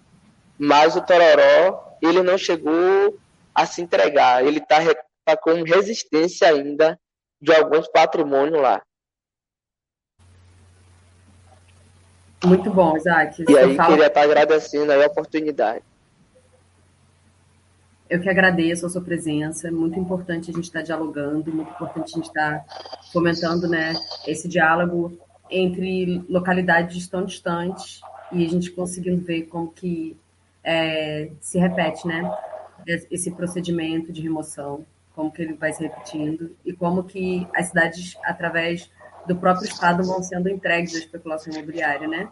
mas 0.58 0.96
o 0.96 1.00
Tororó 1.00 1.93
ele 2.06 2.22
não 2.22 2.38
chegou 2.38 3.18
a 3.54 3.66
se 3.66 3.82
entregar. 3.82 4.44
Ele 4.44 4.58
está 4.58 4.78
tá 5.24 5.36
com 5.36 5.62
resistência 5.62 6.48
ainda 6.48 6.98
de 7.40 7.52
alguns 7.52 7.88
patrimônios 7.88 8.60
lá. 8.60 8.82
Muito 12.44 12.70
bom, 12.70 12.96
Isaac. 12.96 13.44
E 13.48 13.58
aí 13.58 13.74
fala... 13.74 13.90
queria 13.90 14.06
estar 14.06 14.20
tá 14.20 14.26
agradecendo 14.26 14.92
a 14.92 15.06
oportunidade. 15.06 15.82
Eu 18.08 18.20
que 18.20 18.28
agradeço 18.28 18.84
a 18.84 18.88
sua 18.90 19.00
presença. 19.00 19.68
É 19.68 19.70
muito 19.70 19.98
importante 19.98 20.50
a 20.50 20.54
gente 20.54 20.64
estar 20.64 20.82
dialogando, 20.82 21.52
muito 21.52 21.70
importante 21.70 22.12
a 22.12 22.16
gente 22.16 22.26
estar 22.26 22.64
fomentando 23.12 23.66
né, 23.66 23.94
esse 24.26 24.46
diálogo 24.46 25.18
entre 25.50 26.22
localidades 26.28 27.06
tão 27.08 27.24
distantes 27.24 28.00
e 28.30 28.44
a 28.44 28.48
gente 28.48 28.70
conseguindo 28.70 29.24
ver 29.24 29.42
como 29.44 29.70
que 29.72 30.16
é, 30.64 31.30
se 31.40 31.58
repete, 31.58 32.06
né? 32.08 32.28
Esse 32.86 33.30
procedimento 33.30 34.12
de 34.12 34.22
remoção, 34.22 34.84
como 35.14 35.30
que 35.30 35.42
ele 35.42 35.54
vai 35.54 35.72
se 35.72 35.82
repetindo 35.82 36.56
e 36.64 36.72
como 36.72 37.04
que 37.04 37.46
as 37.54 37.66
cidades, 37.66 38.16
através 38.24 38.90
do 39.26 39.36
próprio 39.36 39.68
Estado, 39.68 40.02
vão 40.04 40.22
sendo 40.22 40.48
entregues 40.48 40.94
à 40.94 40.98
especulação 40.98 41.52
imobiliária, 41.52 42.08
né? 42.08 42.28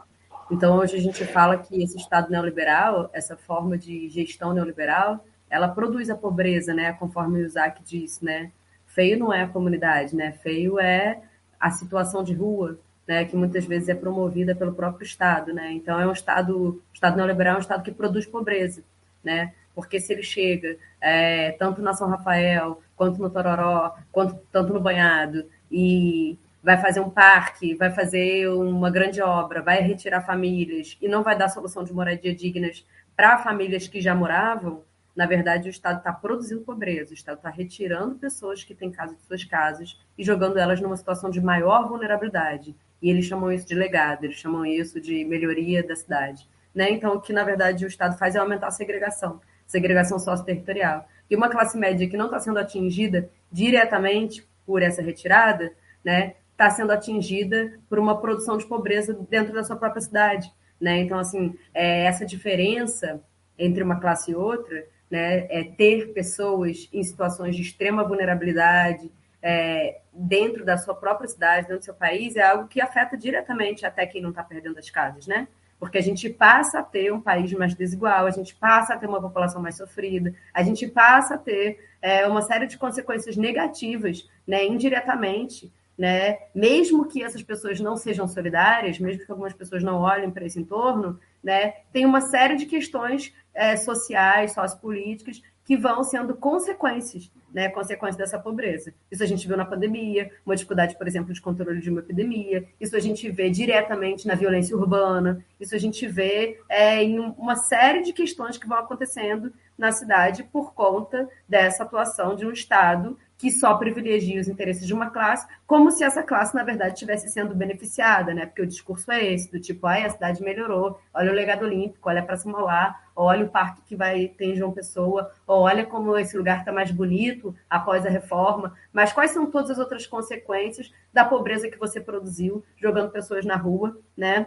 Então, 0.50 0.76
hoje 0.78 0.96
a 0.96 1.00
gente 1.00 1.24
fala 1.24 1.56
que 1.58 1.82
esse 1.82 1.96
Estado 1.96 2.30
neoliberal, 2.30 3.08
essa 3.12 3.36
forma 3.36 3.78
de 3.78 4.08
gestão 4.08 4.52
neoliberal, 4.52 5.24
ela 5.48 5.68
produz 5.68 6.10
a 6.10 6.16
pobreza, 6.16 6.74
né? 6.74 6.92
Conforme 6.94 7.40
o 7.40 7.46
Isaac 7.46 7.82
disse, 7.84 8.24
né? 8.24 8.50
Feio 8.86 9.18
não 9.18 9.32
é 9.32 9.42
a 9.42 9.48
comunidade, 9.48 10.14
né? 10.16 10.32
Feio 10.32 10.78
é 10.78 11.22
a 11.58 11.70
situação 11.70 12.22
de 12.22 12.34
rua, 12.34 12.78
né, 13.06 13.24
que 13.24 13.36
muitas 13.36 13.64
vezes 13.64 13.88
é 13.88 13.94
promovida 13.94 14.54
pelo 14.54 14.74
próprio 14.74 15.04
Estado, 15.04 15.52
né? 15.52 15.72
Então 15.72 16.00
é 16.00 16.06
um 16.06 16.12
Estado, 16.12 16.56
o 16.56 16.82
Estado 16.92 17.16
neoliberal 17.16 17.54
é 17.54 17.58
um 17.58 17.60
Estado 17.60 17.82
que 17.82 17.90
produz 17.90 18.26
pobreza, 18.26 18.82
né? 19.22 19.52
Porque 19.74 19.98
se 19.98 20.12
ele 20.12 20.22
chega 20.22 20.76
é, 21.00 21.52
tanto 21.52 21.82
na 21.82 21.94
São 21.94 22.08
Rafael, 22.08 22.80
quanto 22.96 23.20
no 23.20 23.30
Tororó, 23.30 23.94
quanto 24.10 24.38
tanto 24.52 24.72
no 24.72 24.80
Banhado, 24.80 25.46
e 25.70 26.38
vai 26.62 26.80
fazer 26.80 27.00
um 27.00 27.10
parque, 27.10 27.74
vai 27.74 27.90
fazer 27.90 28.48
uma 28.48 28.90
grande 28.90 29.20
obra, 29.20 29.62
vai 29.62 29.80
retirar 29.80 30.20
famílias 30.20 30.96
e 31.00 31.08
não 31.08 31.22
vai 31.22 31.36
dar 31.36 31.48
solução 31.48 31.82
de 31.82 31.92
moradia 31.92 32.34
dignas 32.34 32.86
para 33.16 33.38
famílias 33.38 33.88
que 33.88 34.00
já 34.00 34.14
moravam, 34.14 34.82
na 35.14 35.26
verdade, 35.26 35.68
o 35.68 35.70
Estado 35.70 35.98
está 35.98 36.12
produzindo 36.12 36.62
pobreza, 36.62 37.10
o 37.10 37.14
Estado 37.14 37.36
está 37.36 37.50
retirando 37.50 38.14
pessoas 38.14 38.64
que 38.64 38.74
têm 38.74 38.90
casa 38.90 39.14
de 39.14 39.22
suas 39.22 39.44
casas 39.44 39.98
e 40.16 40.24
jogando 40.24 40.58
elas 40.58 40.80
numa 40.80 40.96
situação 40.96 41.30
de 41.30 41.40
maior 41.40 41.86
vulnerabilidade. 41.86 42.74
E 43.02 43.10
eles 43.10 43.24
chamam 43.24 43.50
isso 43.50 43.66
de 43.66 43.74
legado, 43.74 44.24
eles 44.24 44.36
chamam 44.36 44.64
isso 44.64 45.00
de 45.00 45.24
melhoria 45.24 45.82
da 45.82 45.96
cidade. 45.96 46.48
Né? 46.74 46.90
Então, 46.90 47.14
o 47.14 47.20
que 47.20 47.32
na 47.32 47.44
verdade 47.44 47.84
o 47.84 47.88
Estado 47.88 48.16
faz 48.16 48.34
é 48.34 48.38
aumentar 48.38 48.68
a 48.68 48.70
segregação, 48.70 49.40
segregação 49.66 50.18
socioterritorial. 50.18 51.06
E 51.28 51.36
uma 51.36 51.48
classe 51.48 51.76
média 51.76 52.08
que 52.08 52.16
não 52.16 52.26
está 52.26 52.38
sendo 52.38 52.58
atingida 52.58 53.28
diretamente 53.50 54.46
por 54.64 54.82
essa 54.82 55.02
retirada, 55.02 55.72
né, 56.04 56.34
está 56.52 56.70
sendo 56.70 56.92
atingida 56.92 57.78
por 57.88 57.98
uma 57.98 58.20
produção 58.20 58.56
de 58.56 58.66
pobreza 58.66 59.14
dentro 59.28 59.52
da 59.52 59.64
sua 59.64 59.76
própria 59.76 60.00
cidade. 60.00 60.52
Né? 60.80 60.98
Então, 61.00 61.18
assim, 61.18 61.56
é, 61.74 62.04
essa 62.04 62.24
diferença 62.24 63.20
entre 63.58 63.82
uma 63.82 64.00
classe 64.00 64.30
e 64.30 64.34
outra, 64.34 64.84
né, 65.10 65.46
é 65.50 65.64
ter 65.64 66.12
pessoas 66.12 66.88
em 66.92 67.02
situações 67.02 67.56
de 67.56 67.62
extrema 67.62 68.04
vulnerabilidade, 68.04 69.10
é, 69.42 70.01
dentro 70.12 70.64
da 70.64 70.76
sua 70.76 70.94
própria 70.94 71.28
cidade, 71.28 71.62
dentro 71.62 71.78
do 71.78 71.84
seu 71.84 71.94
país, 71.94 72.36
é 72.36 72.42
algo 72.42 72.68
que 72.68 72.80
afeta 72.80 73.16
diretamente 73.16 73.86
até 73.86 74.06
quem 74.06 74.20
não 74.20 74.30
está 74.30 74.42
perdendo 74.42 74.78
as 74.78 74.90
casas, 74.90 75.26
né? 75.26 75.48
Porque 75.78 75.98
a 75.98 76.02
gente 76.02 76.28
passa 76.28 76.78
a 76.78 76.82
ter 76.82 77.12
um 77.12 77.20
país 77.20 77.52
mais 77.54 77.74
desigual, 77.74 78.26
a 78.26 78.30
gente 78.30 78.54
passa 78.54 78.94
a 78.94 78.96
ter 78.96 79.08
uma 79.08 79.20
população 79.20 79.60
mais 79.60 79.76
sofrida, 79.76 80.34
a 80.54 80.62
gente 80.62 80.86
passa 80.86 81.34
a 81.34 81.38
ter 81.38 81.80
é, 82.00 82.26
uma 82.26 82.42
série 82.42 82.66
de 82.66 82.78
consequências 82.78 83.36
negativas, 83.36 84.28
né, 84.46 84.64
indiretamente, 84.64 85.72
né? 85.96 86.38
Mesmo 86.54 87.08
que 87.08 87.22
essas 87.22 87.42
pessoas 87.42 87.80
não 87.80 87.96
sejam 87.96 88.28
solidárias, 88.28 88.98
mesmo 88.98 89.24
que 89.24 89.30
algumas 89.30 89.52
pessoas 89.52 89.82
não 89.82 90.00
olhem 90.00 90.30
para 90.30 90.44
esse 90.44 90.58
entorno, 90.58 91.18
né, 91.42 91.72
tem 91.92 92.06
uma 92.06 92.20
série 92.20 92.56
de 92.56 92.66
questões 92.66 93.34
é, 93.54 93.76
sociais, 93.76 94.52
sociopolíticas 94.52 95.42
que 95.64 95.76
vão 95.76 96.02
sendo 96.02 96.34
consequências, 96.34 97.30
né, 97.52 97.68
consequências 97.68 98.16
dessa 98.16 98.38
pobreza. 98.38 98.92
Isso 99.10 99.22
a 99.22 99.26
gente 99.26 99.46
viu 99.46 99.56
na 99.56 99.64
pandemia, 99.64 100.30
uma 100.44 100.56
dificuldade, 100.56 100.96
por 100.96 101.06
exemplo, 101.06 101.32
de 101.32 101.40
controle 101.40 101.80
de 101.80 101.90
uma 101.90 102.00
epidemia. 102.00 102.66
Isso 102.80 102.96
a 102.96 103.00
gente 103.00 103.30
vê 103.30 103.48
diretamente 103.48 104.26
na 104.26 104.34
violência 104.34 104.76
urbana. 104.76 105.44
Isso 105.60 105.74
a 105.74 105.78
gente 105.78 106.06
vê 106.06 106.58
é, 106.68 107.02
em 107.02 107.18
uma 107.18 107.56
série 107.56 108.02
de 108.02 108.12
questões 108.12 108.58
que 108.58 108.66
vão 108.66 108.78
acontecendo 108.78 109.52
na 109.78 109.92
cidade 109.92 110.44
por 110.44 110.74
conta 110.74 111.28
dessa 111.48 111.84
atuação 111.84 112.34
de 112.34 112.46
um 112.46 112.52
Estado 112.52 113.16
que 113.42 113.50
só 113.50 113.74
privilegia 113.74 114.40
os 114.40 114.46
interesses 114.46 114.86
de 114.86 114.94
uma 114.94 115.10
classe, 115.10 115.48
como 115.66 115.90
se 115.90 116.04
essa 116.04 116.22
classe, 116.22 116.54
na 116.54 116.62
verdade, 116.62 116.92
estivesse 116.92 117.28
sendo 117.28 117.56
beneficiada, 117.56 118.32
né? 118.32 118.46
Porque 118.46 118.62
o 118.62 118.66
discurso 118.66 119.10
é 119.10 119.34
esse, 119.34 119.50
do 119.50 119.58
tipo, 119.58 119.84
ah, 119.84 119.96
a 119.96 120.10
cidade 120.10 120.40
melhorou, 120.40 121.00
olha 121.12 121.32
o 121.32 121.34
legado 121.34 121.64
olímpico, 121.64 122.08
olha 122.08 122.20
a 122.20 122.24
Praça 122.24 122.48
Mauá, 122.48 123.00
olha 123.16 123.44
o 123.44 123.48
parque 123.48 123.82
que 123.82 123.96
vai 123.96 124.28
ter 124.28 124.44
em 124.44 124.54
João 124.54 124.70
Pessoa, 124.70 125.32
olha 125.44 125.84
como 125.84 126.16
esse 126.16 126.38
lugar 126.38 126.60
está 126.60 126.70
mais 126.70 126.92
bonito 126.92 127.52
após 127.68 128.06
a 128.06 128.08
reforma, 128.08 128.76
mas 128.92 129.12
quais 129.12 129.32
são 129.32 129.50
todas 129.50 129.72
as 129.72 129.78
outras 129.80 130.06
consequências 130.06 130.92
da 131.12 131.24
pobreza 131.24 131.68
que 131.68 131.76
você 131.76 132.00
produziu, 132.00 132.62
jogando 132.76 133.10
pessoas 133.10 133.44
na 133.44 133.56
rua, 133.56 133.98
né? 134.16 134.46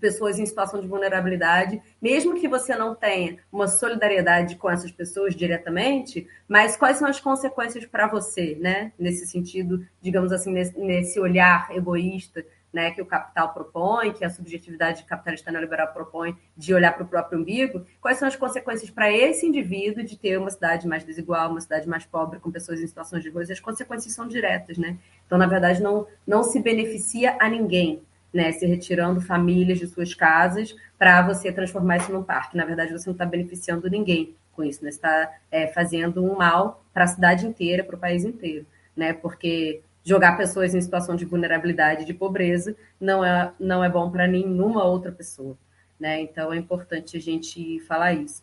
Pessoas 0.00 0.38
em 0.38 0.46
situação 0.46 0.80
de 0.80 0.88
vulnerabilidade, 0.88 1.80
mesmo 2.02 2.38
que 2.40 2.48
você 2.48 2.74
não 2.74 2.94
tenha 2.94 3.38
uma 3.52 3.68
solidariedade 3.68 4.56
com 4.56 4.68
essas 4.68 4.90
pessoas 4.90 5.36
diretamente, 5.36 6.26
mas 6.48 6.76
quais 6.76 6.96
são 6.96 7.08
as 7.08 7.20
consequências 7.20 7.86
para 7.86 8.08
você, 8.08 8.56
né? 8.60 8.92
Nesse 8.98 9.26
sentido, 9.26 9.86
digamos 10.02 10.32
assim, 10.32 10.52
nesse, 10.52 11.20
olhar 11.20 11.68
egoísta, 11.70 12.44
né, 12.72 12.90
que 12.90 13.00
o 13.00 13.06
capital 13.06 13.54
propõe, 13.54 14.12
que 14.12 14.24
a 14.24 14.30
subjetividade 14.30 15.04
capitalista 15.04 15.50
neoliberal 15.50 15.88
propõe 15.88 16.36
de 16.54 16.74
olhar 16.74 16.92
para 16.92 17.02
o 17.02 17.08
próprio 17.08 17.40
umbigo, 17.40 17.86
quais 18.00 18.18
são 18.18 18.28
as 18.28 18.36
consequências 18.36 18.90
para 18.90 19.10
esse 19.10 19.46
indivíduo 19.46 20.04
de 20.04 20.18
ter 20.18 20.38
uma 20.38 20.50
cidade 20.50 20.86
mais 20.86 21.02
desigual, 21.02 21.50
uma 21.50 21.62
cidade 21.62 21.88
mais 21.88 22.04
pobre, 22.04 22.38
com 22.38 22.50
pessoas 22.50 22.80
em 22.80 22.86
situações 22.86 23.22
de 23.22 23.30
rua, 23.30 23.42
as 23.42 23.58
consequências 23.58 24.12
são 24.12 24.28
diretas, 24.28 24.76
né? 24.76 24.98
Então, 25.26 25.38
na 25.38 25.46
verdade, 25.46 25.82
não, 25.82 26.06
não 26.26 26.42
se 26.42 26.60
beneficia 26.60 27.36
a 27.40 27.48
ninguém, 27.48 28.02
né, 28.32 28.52
se 28.52 28.66
retirando 28.66 29.20
famílias 29.20 29.78
de 29.78 29.86
suas 29.86 30.14
casas 30.14 30.74
para 30.98 31.22
você 31.22 31.50
transformar 31.52 31.98
isso 31.98 32.12
num 32.12 32.22
parque. 32.22 32.56
Na 32.56 32.64
verdade, 32.64 32.92
você 32.92 33.08
não 33.08 33.14
está 33.14 33.24
beneficiando 33.24 33.88
ninguém 33.88 34.34
com 34.52 34.64
isso, 34.64 34.84
né? 34.84 34.90
Você 34.90 34.96
está 34.96 35.32
é, 35.50 35.68
fazendo 35.68 36.24
um 36.24 36.36
mal 36.36 36.84
para 36.92 37.04
a 37.04 37.06
cidade 37.06 37.46
inteira, 37.46 37.84
para 37.84 37.96
o 37.96 37.98
país 37.98 38.24
inteiro, 38.24 38.66
né? 38.96 39.12
Porque 39.12 39.80
jogar 40.04 40.36
pessoas 40.36 40.74
em 40.74 40.80
situação 40.80 41.14
de 41.14 41.24
vulnerabilidade, 41.24 42.04
de 42.04 42.14
pobreza, 42.14 42.74
não 43.00 43.24
é, 43.24 43.52
não 43.58 43.84
é 43.84 43.88
bom 43.88 44.10
para 44.10 44.26
nenhuma 44.26 44.84
outra 44.84 45.12
pessoa, 45.12 45.56
né? 45.98 46.20
Então 46.20 46.52
é 46.52 46.56
importante 46.56 47.16
a 47.16 47.20
gente 47.20 47.80
falar 47.80 48.14
isso. 48.14 48.42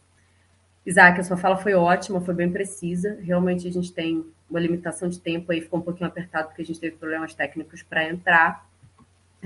Isaac, 0.85 1.19
a 1.19 1.23
sua 1.23 1.35
fala 1.35 1.57
foi 1.57 1.73
ótima, 1.73 2.21
foi 2.21 2.35
bem 2.35 2.51
precisa. 2.51 3.17
Realmente 3.21 3.67
a 3.67 3.71
gente 3.71 3.91
tem 3.91 4.23
uma 4.49 4.59
limitação 4.59 5.09
de 5.09 5.19
tempo 5.19 5.51
aí, 5.51 5.59
ficou 5.59 5.79
um 5.79 5.83
pouquinho 5.83 6.07
apertado 6.07 6.47
porque 6.47 6.61
a 6.61 6.65
gente 6.65 6.79
teve 6.79 6.95
problemas 6.95 7.33
técnicos 7.33 7.81
para 7.81 8.07
entrar, 8.07 8.69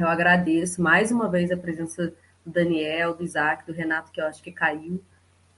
eu 0.02 0.08
agradeço 0.08 0.82
mais 0.82 1.12
uma 1.12 1.30
vez 1.30 1.52
a 1.52 1.58
presença 1.58 2.14
do 2.46 2.52
Daniel, 2.52 3.14
do 3.14 3.24
Isaac, 3.24 3.66
do 3.66 3.74
Renato, 3.74 4.12
que 4.12 4.22
eu 4.22 4.26
acho 4.26 4.42
que 4.42 4.52
caiu. 4.52 5.02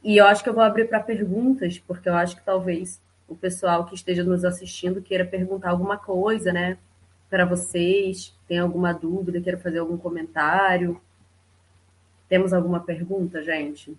E 0.04 0.18
eu 0.18 0.26
acho 0.26 0.44
que 0.44 0.50
eu 0.50 0.54
vou 0.54 0.64
abrir 0.64 0.88
para 0.88 1.00
perguntas, 1.00 1.78
porque 1.80 2.10
eu 2.10 2.16
acho 2.16 2.36
que 2.36 2.44
talvez 2.44 3.02
o 3.28 3.36
pessoal 3.36 3.86
que 3.86 3.96
esteja 3.96 4.24
nos 4.24 4.44
assistindo 4.44 5.02
queira 5.02 5.26
perguntar 5.26 5.70
alguma 5.70 5.98
coisa, 5.98 6.52
né? 6.52 6.78
Para 7.30 7.46
vocês, 7.46 8.36
tem 8.48 8.60
alguma 8.60 8.94
dúvida, 8.94 9.40
queira 9.40 9.58
fazer 9.58 9.80
algum 9.80 9.98
comentário. 9.98 11.00
Temos 12.28 12.52
alguma 12.52 12.80
pergunta, 12.80 13.44
gente? 13.44 13.98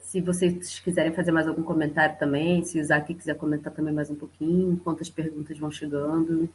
Se 0.00 0.20
vocês 0.20 0.78
quiserem 0.78 1.12
fazer 1.12 1.32
mais 1.32 1.48
algum 1.48 1.62
comentário 1.62 2.18
também, 2.18 2.62
se 2.64 2.78
o 2.78 2.80
Isaac 2.80 3.14
quiser 3.14 3.34
comentar 3.36 3.72
também 3.72 3.92
mais 3.92 4.10
um 4.10 4.14
pouquinho, 4.14 4.72
enquanto 4.72 5.00
as 5.00 5.10
perguntas 5.10 5.58
vão 5.58 5.70
chegando. 5.70 6.48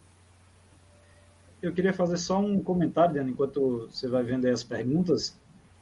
Eu 1.59 1.73
queria 1.73 1.91
fazer 1.91 2.17
só 2.17 2.39
um 2.39 2.61
comentário, 2.61 3.13
Diana, 3.13 3.31
enquanto 3.31 3.87
você 3.89 4.07
vai 4.07 4.21
vendo 4.23 4.45
aí 4.45 4.51
as 4.51 4.63
perguntas. 4.63 5.39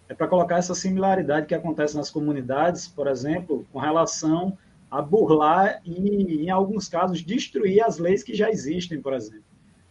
É 0.07 0.13
para 0.13 0.27
colocar 0.27 0.57
essa 0.57 0.73
similaridade 0.73 1.47
que 1.47 1.55
acontece 1.55 1.97
nas 1.97 2.09
comunidades, 2.09 2.87
por 2.87 3.07
exemplo, 3.07 3.65
com 3.73 3.79
relação 3.79 4.57
a 4.89 5.01
burlar 5.01 5.81
e, 5.83 6.45
em 6.45 6.49
alguns 6.49 6.87
casos, 6.87 7.21
destruir 7.21 7.83
as 7.83 7.97
leis 7.97 8.23
que 8.23 8.33
já 8.33 8.49
existem, 8.49 9.01
por 9.01 9.13
exemplo. 9.13 9.43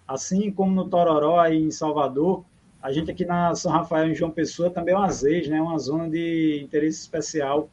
Assim 0.09 0.51
como 0.51 0.75
no 0.75 0.89
Tororó 0.89 1.45
e 1.49 1.63
em 1.65 1.71
Salvador, 1.71 2.45
a 2.81 2.91
gente 2.91 3.11
aqui 3.11 3.27
na 3.27 3.55
São 3.55 3.71
Rafael, 3.71 4.09
em 4.09 4.15
João 4.15 4.31
Pessoa, 4.31 4.71
também 4.71 4.95
é 4.95 4.97
uma 4.97 5.11
ZES, 5.11 5.49
né? 5.49 5.61
uma 5.61 5.79
zona 5.79 6.09
de 6.09 6.63
interesse 6.63 7.01
especial. 7.01 7.69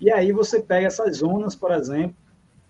E 0.00 0.10
aí 0.10 0.32
você 0.32 0.60
pega 0.60 0.86
essas 0.86 1.18
zonas, 1.18 1.54
por 1.54 1.70
exemplo, 1.70 2.16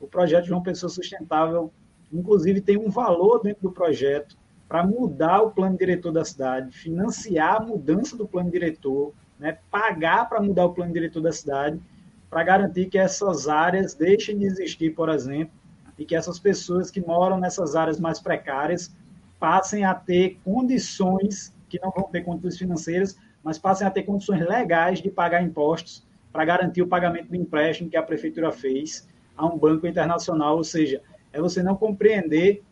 o 0.01 0.09
projeto 0.09 0.47
João 0.47 0.63
Pessoa 0.63 0.91
Sustentável, 0.91 1.71
inclusive 2.13 2.61
tem 2.61 2.77
um 2.77 2.91
valor 2.91 3.43
dentro 3.43 3.63
do 3.63 3.71
projeto 3.71 4.37
para 4.69 4.85
mudar 4.85 5.43
o 5.43 5.51
plano 5.51 5.77
diretor 5.77 6.13
da 6.13 6.25
cidade, 6.25 6.77
financiar 6.77 7.57
a 7.57 7.65
mudança 7.65 8.17
do 8.17 8.27
plano 8.27 8.51
diretor, 8.51 9.13
né, 9.39 9.59
pagar 9.71 10.29
para 10.29 10.41
mudar 10.41 10.67
o 10.67 10.73
plano 10.73 10.93
diretor 10.93 11.21
da 11.21 11.33
cidade, 11.33 11.81
para 12.29 12.43
garantir 12.43 12.87
que 12.87 12.99
essas 12.99 13.49
áreas 13.49 13.95
deixem 13.95 14.39
de 14.39 14.45
existir, 14.45 14.91
por 14.95 15.09
exemplo, 15.09 15.55
e 15.99 16.05
que 16.05 16.17
essas 16.17 16.39
pessoas 16.39 16.91
que 16.91 17.01
moram 17.01 17.39
nessas 17.39 17.77
áreas 17.77 18.01
mais 18.01 18.21
precárias 18.21 18.95
passem 19.39 19.85
a 19.85 19.95
ter 19.95 20.39
condições, 20.45 21.55
que 21.69 21.81
não 21.81 21.91
vão 21.91 22.05
ter 22.05 22.23
condições 22.23 22.59
financeiras, 22.59 23.17
mas 23.43 23.59
passem 23.59 23.87
a 23.87 23.91
ter 23.91 24.03
condições 24.03 24.41
legais 24.47 25.01
de 25.01 25.11
pagar 25.11 25.43
impostos 25.43 26.05
para 26.33 26.45
garantir 26.45 26.83
o 26.83 26.89
pagamento 26.89 27.29
do 27.29 27.37
empréstimo 27.37 27.89
que 27.89 27.97
a 27.97 28.03
prefeitura 28.03 28.51
fez 28.51 29.09
a 29.37 29.47
um 29.47 29.57
banco 29.57 29.87
internacional, 29.87 30.57
ou 30.57 30.65
seja, 30.65 31.01
é 31.33 31.41
você 31.41 31.63
não 31.63 31.77
compreender 31.77 32.63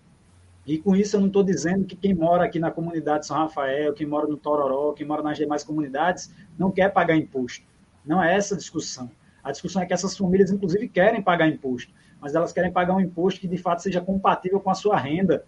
e 0.66 0.78
com 0.78 0.96
isso 0.96 1.16
eu 1.16 1.20
não 1.20 1.26
estou 1.26 1.42
dizendo 1.42 1.84
que 1.84 1.94
quem 1.94 2.14
mora 2.14 2.44
aqui 2.44 2.58
na 2.58 2.70
comunidade 2.70 3.20
de 3.20 3.26
São 3.26 3.36
Rafael, 3.36 3.92
quem 3.92 4.06
mora 4.06 4.26
no 4.26 4.36
Tororó, 4.36 4.92
quem 4.92 5.06
mora 5.06 5.22
nas 5.22 5.36
demais 5.36 5.62
comunidades, 5.62 6.32
não 6.58 6.70
quer 6.70 6.90
pagar 6.90 7.16
imposto. 7.16 7.66
Não 8.04 8.22
é 8.22 8.34
essa 8.34 8.54
a 8.54 8.58
discussão. 8.58 9.10
A 9.42 9.52
discussão 9.52 9.82
é 9.82 9.86
que 9.86 9.92
essas 9.92 10.16
famílias, 10.16 10.50
inclusive, 10.50 10.88
querem 10.88 11.20
pagar 11.20 11.48
imposto, 11.48 11.92
mas 12.18 12.34
elas 12.34 12.50
querem 12.50 12.72
pagar 12.72 12.94
um 12.94 13.00
imposto 13.00 13.40
que 13.40 13.48
de 13.48 13.58
fato 13.58 13.82
seja 13.82 14.00
compatível 14.00 14.58
com 14.58 14.70
a 14.70 14.74
sua 14.74 14.96
renda. 14.96 15.44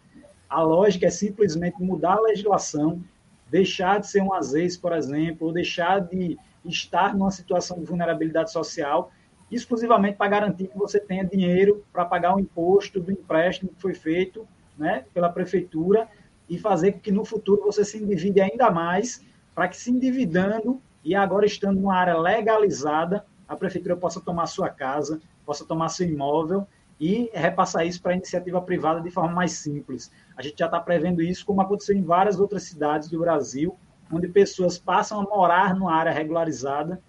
A 0.51 0.61
lógica 0.61 1.07
é 1.07 1.11
simplesmente 1.11 1.83
mudar 1.83 2.19
a 2.19 2.21
legislação, 2.21 3.03
deixar 3.51 4.01
de 4.01 4.09
ser 4.09 4.23
um 4.23 4.35
azeis, 4.35 4.77
por 4.77 4.93
exemplo, 4.93 5.47
ou 5.47 5.53
deixar 5.53 6.01
de 6.01 6.37
estar 6.63 7.17
numa 7.17 7.31
situação 7.31 7.79
de 7.79 7.87
vulnerabilidade 7.87 8.53
social, 8.53 9.11
exclusivamente 9.51 10.19
para 10.19 10.29
garantir 10.29 10.67
que 10.67 10.77
você 10.77 11.01
tenha 11.01 11.25
dinheiro 11.25 11.83
para 11.91 12.05
pagar 12.05 12.37
o 12.37 12.41
imposto 12.41 13.01
do 13.01 13.11
empréstimo 13.11 13.71
que 13.71 13.81
foi 13.81 13.95
feito 13.95 14.47
né, 14.79 15.05
pela 15.13 15.29
prefeitura 15.29 16.09
e 16.49 16.59
fazer 16.59 16.93
com 16.93 17.01
que 17.01 17.11
no 17.11 17.25
futuro 17.25 17.63
você 17.63 17.85
se 17.85 17.99
endivide 17.99 18.41
ainda 18.41 18.71
mais, 18.71 19.25
para 19.55 19.69
que 19.69 19.77
se 19.77 19.91
endividando 19.91 20.81
e 21.03 21.15
agora 21.15 21.47
estando 21.47 21.81
numa 21.81 21.97
área 21.97 22.19
legalizada, 22.19 23.25
a 23.49 23.57
prefeitura 23.57 23.97
possa 23.97 24.21
tomar 24.21 24.47
sua 24.47 24.69
casa, 24.69 25.21
possa 25.45 25.65
tomar 25.65 25.89
seu 25.89 26.07
imóvel 26.07 26.67
e 26.99 27.31
repassar 27.33 27.87
isso 27.87 28.03
para 28.03 28.13
a 28.13 28.17
iniciativa 28.17 28.61
privada 28.61 29.01
de 29.01 29.11
forma 29.11 29.33
mais 29.33 29.53
simples. 29.53 30.11
A 30.37 30.43
gente 30.43 30.59
já 30.59 30.67
está 30.67 30.81
prevendo 30.81 31.23
isso, 31.23 31.45
como 31.45 31.61
aconteceu 31.61 31.97
em 31.97 32.03
várias 32.03 32.41
outras 32.41 32.65
cidades 32.65 33.09
do 33.09 33.21
Brasil, 33.21 33.77
onde 34.11 34.29
pessoas 34.29 34.79
passam 34.79 35.21
a 35.21 35.23
morar 35.23 35.75
numa 35.75 35.95
área 35.95 36.13
regularizada, 36.13 37.01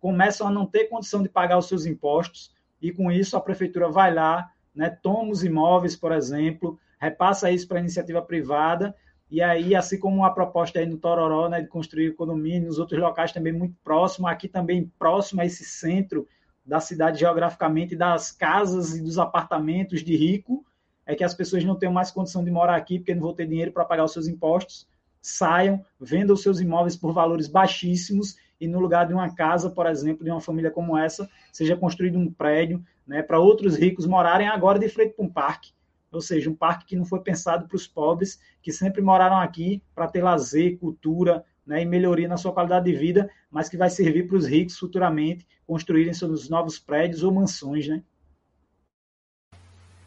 começam 0.00 0.46
a 0.46 0.50
não 0.50 0.66
ter 0.66 0.84
condição 0.84 1.22
de 1.22 1.28
pagar 1.28 1.58
os 1.58 1.66
seus 1.66 1.86
impostos, 1.86 2.52
e 2.80 2.92
com 2.92 3.10
isso 3.10 3.36
a 3.36 3.40
prefeitura 3.40 3.88
vai 3.88 4.12
lá, 4.14 4.50
né, 4.74 4.90
toma 4.90 5.30
os 5.30 5.42
imóveis, 5.42 5.96
por 5.96 6.12
exemplo, 6.12 6.78
repassa 7.00 7.50
isso 7.50 7.66
para 7.66 7.78
a 7.78 7.80
iniciativa 7.80 8.20
privada, 8.22 8.94
e 9.30 9.42
aí, 9.42 9.74
assim 9.74 9.98
como 9.98 10.24
a 10.24 10.30
proposta 10.30 10.78
aí 10.78 10.86
no 10.86 10.96
Tororó, 10.96 11.48
né, 11.48 11.60
de 11.60 11.68
construir 11.68 12.14
condomínio, 12.14 12.68
nos 12.68 12.78
outros 12.78 12.98
locais 12.98 13.30
também 13.30 13.52
muito 13.52 13.76
próximo, 13.84 14.26
aqui 14.26 14.48
também 14.48 14.90
próximo 14.98 15.42
a 15.42 15.44
esse 15.44 15.64
centro 15.64 16.26
da 16.64 16.80
cidade 16.80 17.20
geograficamente, 17.20 17.94
das 17.94 18.32
casas 18.32 18.96
e 18.96 19.02
dos 19.02 19.18
apartamentos 19.18 20.02
de 20.02 20.16
rico, 20.16 20.64
é 21.04 21.14
que 21.14 21.24
as 21.24 21.34
pessoas 21.34 21.62
não 21.64 21.76
tenham 21.76 21.92
mais 21.92 22.10
condição 22.10 22.42
de 22.42 22.50
morar 22.50 22.76
aqui, 22.76 22.98
porque 22.98 23.14
não 23.14 23.22
vão 23.22 23.34
ter 23.34 23.46
dinheiro 23.46 23.72
para 23.72 23.84
pagar 23.84 24.04
os 24.04 24.12
seus 24.12 24.28
impostos, 24.28 24.86
saiam, 25.20 25.84
vendam 26.00 26.34
os 26.34 26.42
seus 26.42 26.60
imóveis 26.60 26.96
por 26.96 27.12
valores 27.12 27.48
baixíssimos 27.48 28.36
e 28.58 28.66
no 28.66 28.80
lugar 28.80 29.06
de 29.06 29.12
uma 29.12 29.34
casa, 29.34 29.70
por 29.70 29.86
exemplo, 29.86 30.24
de 30.24 30.30
uma 30.30 30.40
família 30.40 30.70
como 30.70 30.96
essa, 30.96 31.28
seja 31.52 31.76
construído 31.76 32.18
um 32.18 32.32
prédio, 32.32 32.82
né, 33.06 33.22
para 33.22 33.38
outros 33.38 33.76
ricos 33.76 34.06
morarem 34.06 34.48
agora 34.48 34.78
de 34.78 34.88
frente 34.88 35.14
para 35.14 35.24
um 35.24 35.28
parque 35.28 35.72
ou 36.10 36.20
seja, 36.20 36.50
um 36.50 36.54
parque 36.54 36.86
que 36.86 36.96
não 36.96 37.04
foi 37.04 37.20
pensado 37.20 37.66
para 37.66 37.76
os 37.76 37.86
pobres, 37.86 38.40
que 38.62 38.72
sempre 38.72 39.02
moraram 39.02 39.38
aqui 39.38 39.82
para 39.94 40.08
ter 40.08 40.22
lazer, 40.22 40.78
cultura 40.78 41.44
né, 41.66 41.82
e 41.82 41.84
melhoria 41.84 42.26
na 42.26 42.38
sua 42.38 42.52
qualidade 42.52 42.90
de 42.90 42.96
vida, 42.96 43.30
mas 43.50 43.68
que 43.68 43.76
vai 43.76 43.90
servir 43.90 44.26
para 44.26 44.36
os 44.36 44.46
ricos 44.46 44.78
futuramente 44.78 45.46
construírem 45.66 46.14
seus 46.14 46.48
novos 46.48 46.78
prédios 46.78 47.22
ou 47.22 47.32
mansões. 47.32 47.86
Né? 47.86 48.02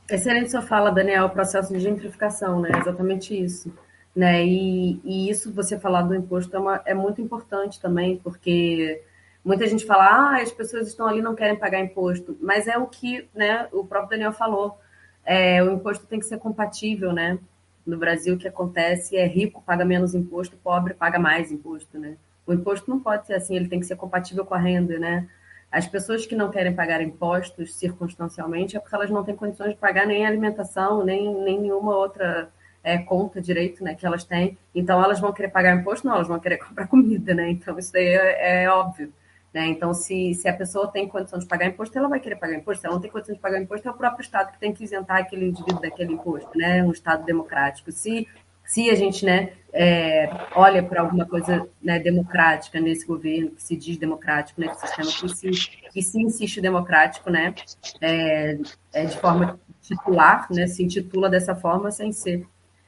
Excelente 0.09 0.49
sua 0.49 0.63
fala, 0.63 0.91
Daniel, 0.91 1.25
o 1.25 1.29
processo 1.29 1.71
de 1.71 1.79
gentrificação, 1.79 2.59
né? 2.59 2.69
exatamente 2.79 3.39
isso. 3.39 3.71
Né? 4.15 4.43
E, 4.43 4.99
e 5.03 5.29
isso, 5.29 5.53
você 5.53 5.79
falar 5.79 6.01
do 6.01 6.15
imposto, 6.15 6.55
é, 6.55 6.59
uma, 6.59 6.81
é 6.83 6.93
muito 6.95 7.21
importante 7.21 7.79
também, 7.79 8.17
porque 8.17 9.03
muita 9.45 9.67
gente 9.67 9.85
fala, 9.85 10.05
ah, 10.05 10.41
as 10.41 10.51
pessoas 10.51 10.87
estão 10.87 11.05
ali 11.05 11.21
não 11.21 11.35
querem 11.35 11.57
pagar 11.57 11.79
imposto, 11.79 12.35
mas 12.41 12.67
é 12.67 12.77
o 12.77 12.87
que 12.87 13.29
né, 13.35 13.69
o 13.71 13.85
próprio 13.85 14.09
Daniel 14.09 14.33
falou 14.33 14.79
é, 15.25 15.63
o 15.63 15.71
imposto 15.71 16.05
tem 16.05 16.19
que 16.19 16.25
ser 16.25 16.37
compatível, 16.39 17.13
né? 17.13 17.37
No 17.85 17.97
Brasil, 17.97 18.35
o 18.35 18.37
que 18.37 18.47
acontece 18.47 19.17
é 19.17 19.25
rico 19.25 19.63
paga 19.65 19.83
menos 19.83 20.13
imposto, 20.13 20.57
pobre 20.57 20.93
paga 20.93 21.17
mais 21.17 21.51
imposto, 21.51 21.97
né? 21.97 22.17
O 22.45 22.53
imposto 22.53 22.89
não 22.89 22.99
pode 22.99 23.27
ser 23.27 23.35
assim, 23.35 23.55
ele 23.55 23.67
tem 23.67 23.79
que 23.79 23.85
ser 23.85 23.95
compatível 23.95 24.45
com 24.45 24.53
a 24.53 24.59
renda, 24.59 24.99
né? 24.99 25.27
As 25.71 25.87
pessoas 25.87 26.25
que 26.25 26.35
não 26.35 26.51
querem 26.51 26.75
pagar 26.75 27.01
impostos 27.01 27.75
circunstancialmente 27.75 28.75
é 28.75 28.79
porque 28.79 28.93
elas 28.93 29.09
não 29.09 29.23
têm 29.23 29.35
condições 29.35 29.69
de 29.69 29.77
pagar 29.77 30.05
nem 30.05 30.25
alimentação, 30.25 31.05
nem, 31.05 31.33
nem 31.33 31.61
nenhuma 31.61 31.95
outra 31.95 32.49
é, 32.83 32.97
conta 32.97 33.41
direito 33.41 33.83
né, 33.83 33.95
que 33.95 34.05
elas 34.05 34.25
têm. 34.25 34.57
Então, 34.75 35.01
elas 35.01 35.19
vão 35.19 35.31
querer 35.31 35.49
pagar 35.49 35.75
imposto? 35.75 36.05
Não, 36.05 36.15
elas 36.15 36.27
vão 36.27 36.39
querer 36.39 36.57
comprar 36.65 36.87
comida, 36.87 37.33
né? 37.33 37.49
Então, 37.49 37.77
isso 37.79 37.93
daí 37.93 38.07
é, 38.07 38.63
é 38.63 38.69
óbvio. 38.69 39.13
Né? 39.53 39.67
Então, 39.67 39.93
se, 39.93 40.33
se 40.33 40.47
a 40.47 40.53
pessoa 40.53 40.87
tem 40.87 41.07
condição 41.07 41.37
de 41.37 41.45
pagar 41.45 41.67
imposto, 41.67 41.97
ela 41.97 42.07
vai 42.07 42.19
querer 42.19 42.37
pagar 42.37 42.55
imposto. 42.55 42.81
Se 42.81 42.87
ela 42.87 42.95
não 42.95 43.01
tem 43.01 43.11
condição 43.11 43.35
de 43.35 43.41
pagar 43.41 43.61
imposto, 43.61 43.87
é 43.87 43.91
o 43.91 43.95
próprio 43.95 44.23
Estado 44.23 44.51
que 44.51 44.59
tem 44.59 44.73
que 44.73 44.83
isentar 44.83 45.17
aquele 45.17 45.49
indivíduo 45.49 45.81
daquele 45.81 46.13
imposto, 46.13 46.57
né? 46.57 46.83
Um 46.83 46.91
Estado 46.91 47.25
democrático. 47.25 47.91
Se 47.91 48.27
se 48.71 48.89
a 48.89 48.95
gente 48.95 49.25
né, 49.25 49.51
é, 49.73 50.29
olha 50.55 50.81
para 50.81 51.01
alguma 51.01 51.25
coisa 51.25 51.67
né, 51.83 51.99
democrática 51.99 52.79
nesse 52.79 53.05
governo, 53.05 53.51
que 53.51 53.61
se 53.61 53.75
diz 53.75 53.97
democrático, 53.97 54.61
nesse 54.61 54.79
sistema 54.79 55.11
que 55.11 55.35
se, 55.35 55.69
que 55.91 56.01
se 56.01 56.21
insiste 56.21 56.61
democrático, 56.61 57.29
né, 57.29 57.53
é, 57.99 58.57
é 58.93 59.05
de 59.05 59.17
forma 59.17 59.59
titular, 59.81 60.47
né, 60.49 60.67
se 60.67 60.81
intitula 60.83 61.29
dessa 61.29 61.53
forma 61.53 61.91
sem 61.91 62.13
ser. 62.13 62.47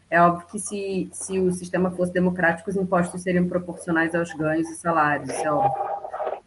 É 0.09 0.21
óbvio 0.21 0.47
que 0.47 0.59
se, 0.59 1.09
se 1.11 1.37
o 1.37 1.51
sistema 1.51 1.91
fosse 1.91 2.13
democrático, 2.13 2.69
os 2.69 2.77
impostos 2.77 3.21
seriam 3.21 3.47
proporcionais 3.47 4.15
aos 4.15 4.31
ganhos 4.33 4.69
e 4.69 4.75
salários, 4.75 5.29
é 5.31 5.51
óbvio. 5.51 6.02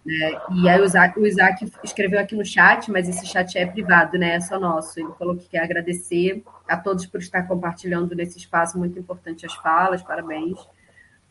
Né? 0.07 0.41
E 0.63 0.69
aí 0.69 0.81
o 0.81 0.85
Isaac, 0.85 1.19
o 1.19 1.27
Isaac 1.27 1.73
escreveu 1.83 2.21
aqui 2.21 2.37
no 2.37 2.45
chat, 2.45 2.89
mas 2.93 3.09
esse 3.09 3.27
chat 3.27 3.59
é 3.59 3.67
privado, 3.67 4.17
né? 4.17 4.37
É 4.37 4.41
só 4.41 4.59
nosso. 4.59 5.01
Ele 5.01 5.11
falou 5.19 5.37
que 5.37 5.49
quer 5.49 5.65
agradecer 5.65 6.45
a 6.69 6.77
todos 6.77 7.07
por 7.07 7.19
estar 7.21 7.43
compartilhando 7.43 8.15
nesse 8.15 8.39
espaço 8.39 8.79
muito 8.79 8.97
importante 8.97 9.45
as 9.45 9.55
falas. 9.55 10.03
Parabéns. 10.03 10.57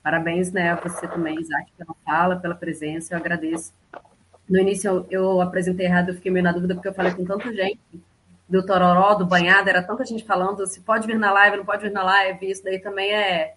Parabéns, 0.03 0.51
né, 0.51 0.69
a 0.69 0.75
você 0.75 1.07
também, 1.07 1.39
Isaac, 1.39 1.71
pela 1.75 1.95
fala, 2.05 2.35
pela 2.35 2.53
presença. 2.53 3.15
Eu 3.15 3.17
agradeço. 3.17 3.73
No 4.47 4.59
início 4.59 4.87
eu, 4.89 5.07
eu 5.09 5.41
apresentei 5.41 5.87
errado, 5.87 6.09
eu 6.09 6.15
fiquei 6.15 6.31
meio 6.31 6.43
na 6.43 6.51
dúvida 6.51 6.75
porque 6.75 6.89
eu 6.89 6.93
falei 6.93 7.13
com 7.13 7.25
tanta 7.25 7.51
gente 7.51 7.79
do 8.47 8.63
Tororó, 8.63 9.15
do 9.15 9.25
Banhado, 9.25 9.67
era 9.67 9.81
tanta 9.81 10.05
gente 10.05 10.23
falando 10.23 10.67
se 10.67 10.81
pode 10.81 11.07
vir 11.07 11.17
na 11.17 11.31
live, 11.31 11.57
não 11.57 11.65
pode 11.65 11.81
vir 11.81 11.91
na 11.91 12.03
live, 12.03 12.51
isso 12.51 12.63
daí 12.63 12.77
também 12.77 13.11
é, 13.11 13.55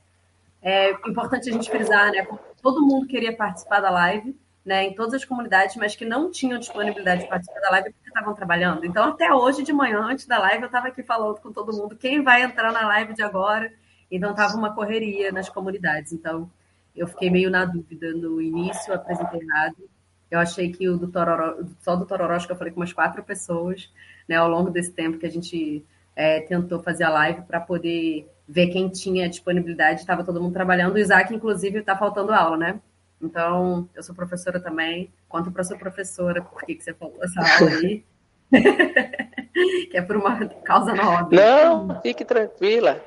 é 0.63 0.93
importante 1.07 1.51
a 1.51 1.53
gente 1.53 1.71
frisar, 1.71 2.11
né? 2.11 2.27
Todo 2.63 2.87
mundo 2.87 3.07
queria 3.07 3.37
participar 3.37 3.81
da 3.81 3.91
live, 3.91 4.35
né, 4.69 4.85
em 4.85 4.95
todas 4.95 5.15
as 5.15 5.25
comunidades, 5.25 5.77
mas 5.77 5.97
que 5.97 6.05
não 6.05 6.31
tinham 6.31 6.59
disponibilidade 6.59 7.23
de 7.23 7.29
participar 7.29 7.59
da 7.59 7.71
live 7.71 7.91
porque 7.91 8.09
estavam 8.11 8.35
trabalhando. 8.35 8.85
Então, 8.85 9.03
até 9.03 9.33
hoje 9.33 9.63
de 9.63 9.73
manhã, 9.73 10.01
antes 10.03 10.27
da 10.27 10.39
live, 10.39 10.61
eu 10.61 10.67
estava 10.67 10.89
aqui 10.89 11.03
falando 11.03 11.41
com 11.41 11.51
todo 11.51 11.73
mundo 11.73 11.97
quem 11.97 12.23
vai 12.23 12.43
entrar 12.43 12.71
na 12.71 12.87
live 12.87 13.15
de 13.15 13.23
agora. 13.23 13.73
Então, 14.11 14.33
estava 14.33 14.55
uma 14.59 14.75
correria 14.75 15.33
nas 15.33 15.49
comunidades. 15.49 16.13
Então, 16.13 16.51
eu 16.95 17.07
fiquei 17.09 17.31
meio 17.31 17.51
na 17.51 17.65
dúvida 17.65 18.13
no 18.13 18.43
início, 18.43 18.93
apresentei 18.93 19.41
errado. 19.41 19.89
Eu 20.31 20.39
achei 20.39 20.71
que 20.71 20.87
o 20.87 20.99
do 20.99 21.09
Tororó, 21.09 21.65
só 21.81 21.97
do 21.97 22.05
Tororó, 22.05 22.35
acho 22.35 22.47
que 22.47 22.53
eu 22.53 22.57
falei 22.57 22.71
com 22.71 22.81
umas 22.81 22.93
quatro 22.93 23.23
pessoas, 23.23 23.91
né, 24.29 24.37
ao 24.37 24.51
longo 24.51 24.69
desse 24.71 24.93
tempo 24.93 25.17
que 25.17 25.25
a 25.25 25.31
gente 25.31 25.83
é, 26.15 26.43
tentou 26.43 26.83
fazer 26.83 27.05
a 27.05 27.11
live 27.11 27.41
para 27.43 27.59
poder 27.59 28.31
ver 28.47 28.67
quem 28.67 28.91
tinha 28.91 29.31
disponibilidade. 29.31 30.01
Estava 30.01 30.23
todo 30.23 30.43
mundo 30.43 30.53
trabalhando. 30.53 30.95
O 30.97 30.99
Isaac, 30.99 31.35
inclusive, 31.35 31.79
está 31.79 31.97
faltando 31.97 32.35
aula, 32.35 32.59
né? 32.59 32.81
Então, 33.21 33.89
eu 33.95 34.03
sou 34.03 34.15
professora 34.15 34.61
também. 34.61 35.13
Conto 35.29 35.51
para 35.51 35.65
sua 35.65 35.77
professora 35.77 36.43
por 36.43 36.63
que, 36.63 36.75
que 36.75 36.85
você 36.85 36.95
falou 36.95 37.19
essa 37.23 37.41
aula 37.65 37.71
aí. 37.77 38.05
que 39.91 39.97
é 39.97 40.03
por 40.03 40.17
uma 40.17 40.47
causa 40.47 40.95
nobre. 40.95 41.37
Não, 41.37 42.01
fique 42.01 42.25
tranquila. 42.25 43.03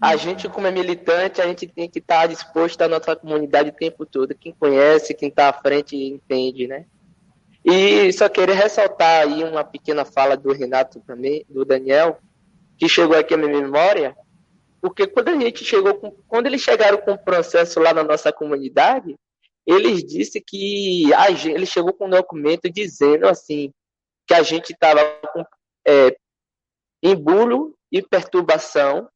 A 0.00 0.16
gente, 0.16 0.48
como 0.48 0.66
é 0.66 0.70
militante, 0.70 1.40
a 1.40 1.46
gente 1.46 1.66
tem 1.66 1.88
que 1.88 1.98
estar 1.98 2.26
disposto 2.26 2.80
à 2.82 2.88
nossa 2.88 3.16
comunidade 3.16 3.70
o 3.70 3.72
tempo 3.72 4.06
todo. 4.06 4.34
Quem 4.34 4.52
conhece, 4.52 5.14
quem 5.14 5.28
está 5.28 5.48
à 5.48 5.52
frente, 5.52 5.96
entende, 5.96 6.68
né? 6.68 6.86
E 7.64 8.12
só 8.12 8.28
queria 8.28 8.54
ressaltar 8.54 9.22
aí 9.22 9.42
uma 9.42 9.64
pequena 9.64 10.04
fala 10.04 10.36
do 10.36 10.52
Renato 10.52 11.00
também, 11.00 11.44
do 11.48 11.64
Daniel, 11.64 12.18
que 12.76 12.88
chegou 12.88 13.16
aqui 13.16 13.34
à 13.34 13.36
minha 13.36 13.60
memória, 13.60 14.16
porque 14.80 15.06
quando 15.06 15.28
a 15.28 15.36
gente 15.36 15.64
chegou 15.64 15.94
com, 15.94 16.12
quando 16.28 16.46
eles 16.46 16.60
chegaram 16.60 16.98
com 16.98 17.12
o 17.12 17.18
processo 17.18 17.80
lá 17.80 17.92
na 17.92 18.04
nossa 18.04 18.32
comunidade, 18.32 19.16
eles 19.68 20.02
disse 20.02 20.40
que 20.40 21.12
a 21.12 21.30
gente, 21.30 21.54
ele 21.54 21.66
chegou 21.66 21.92
com 21.92 22.06
um 22.06 22.10
documento 22.10 22.70
dizendo 22.70 23.28
assim 23.28 23.70
que 24.26 24.32
a 24.32 24.42
gente 24.42 24.72
estava 24.72 25.00
com 25.30 25.44
é, 25.86 26.16
embulo 27.02 27.76
e 27.92 28.00
perturbação 28.00 29.06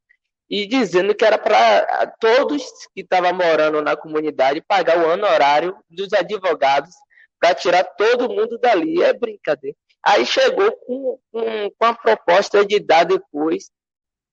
e 0.51 0.67
dizendo 0.67 1.15
que 1.15 1.25
era 1.25 1.39
para 1.39 2.07
todos 2.21 2.63
que 2.95 3.01
estavam 3.01 3.33
morando 3.33 3.81
na 3.81 3.97
comunidade 3.97 4.61
pagar 4.61 4.99
o 4.99 5.11
honorário 5.11 5.75
dos 5.89 6.13
advogados 6.13 6.95
para 7.41 7.55
tirar 7.55 7.85
todo 7.85 8.29
mundo 8.29 8.59
dali. 8.59 9.03
É 9.03 9.15
brincadeira. 9.15 9.75
Aí 10.05 10.27
chegou 10.27 10.71
com, 10.87 11.19
com, 11.33 11.71
com 11.79 11.85
a 11.87 11.95
proposta 11.95 12.63
de 12.67 12.79
dar 12.79 13.05
depois 13.05 13.71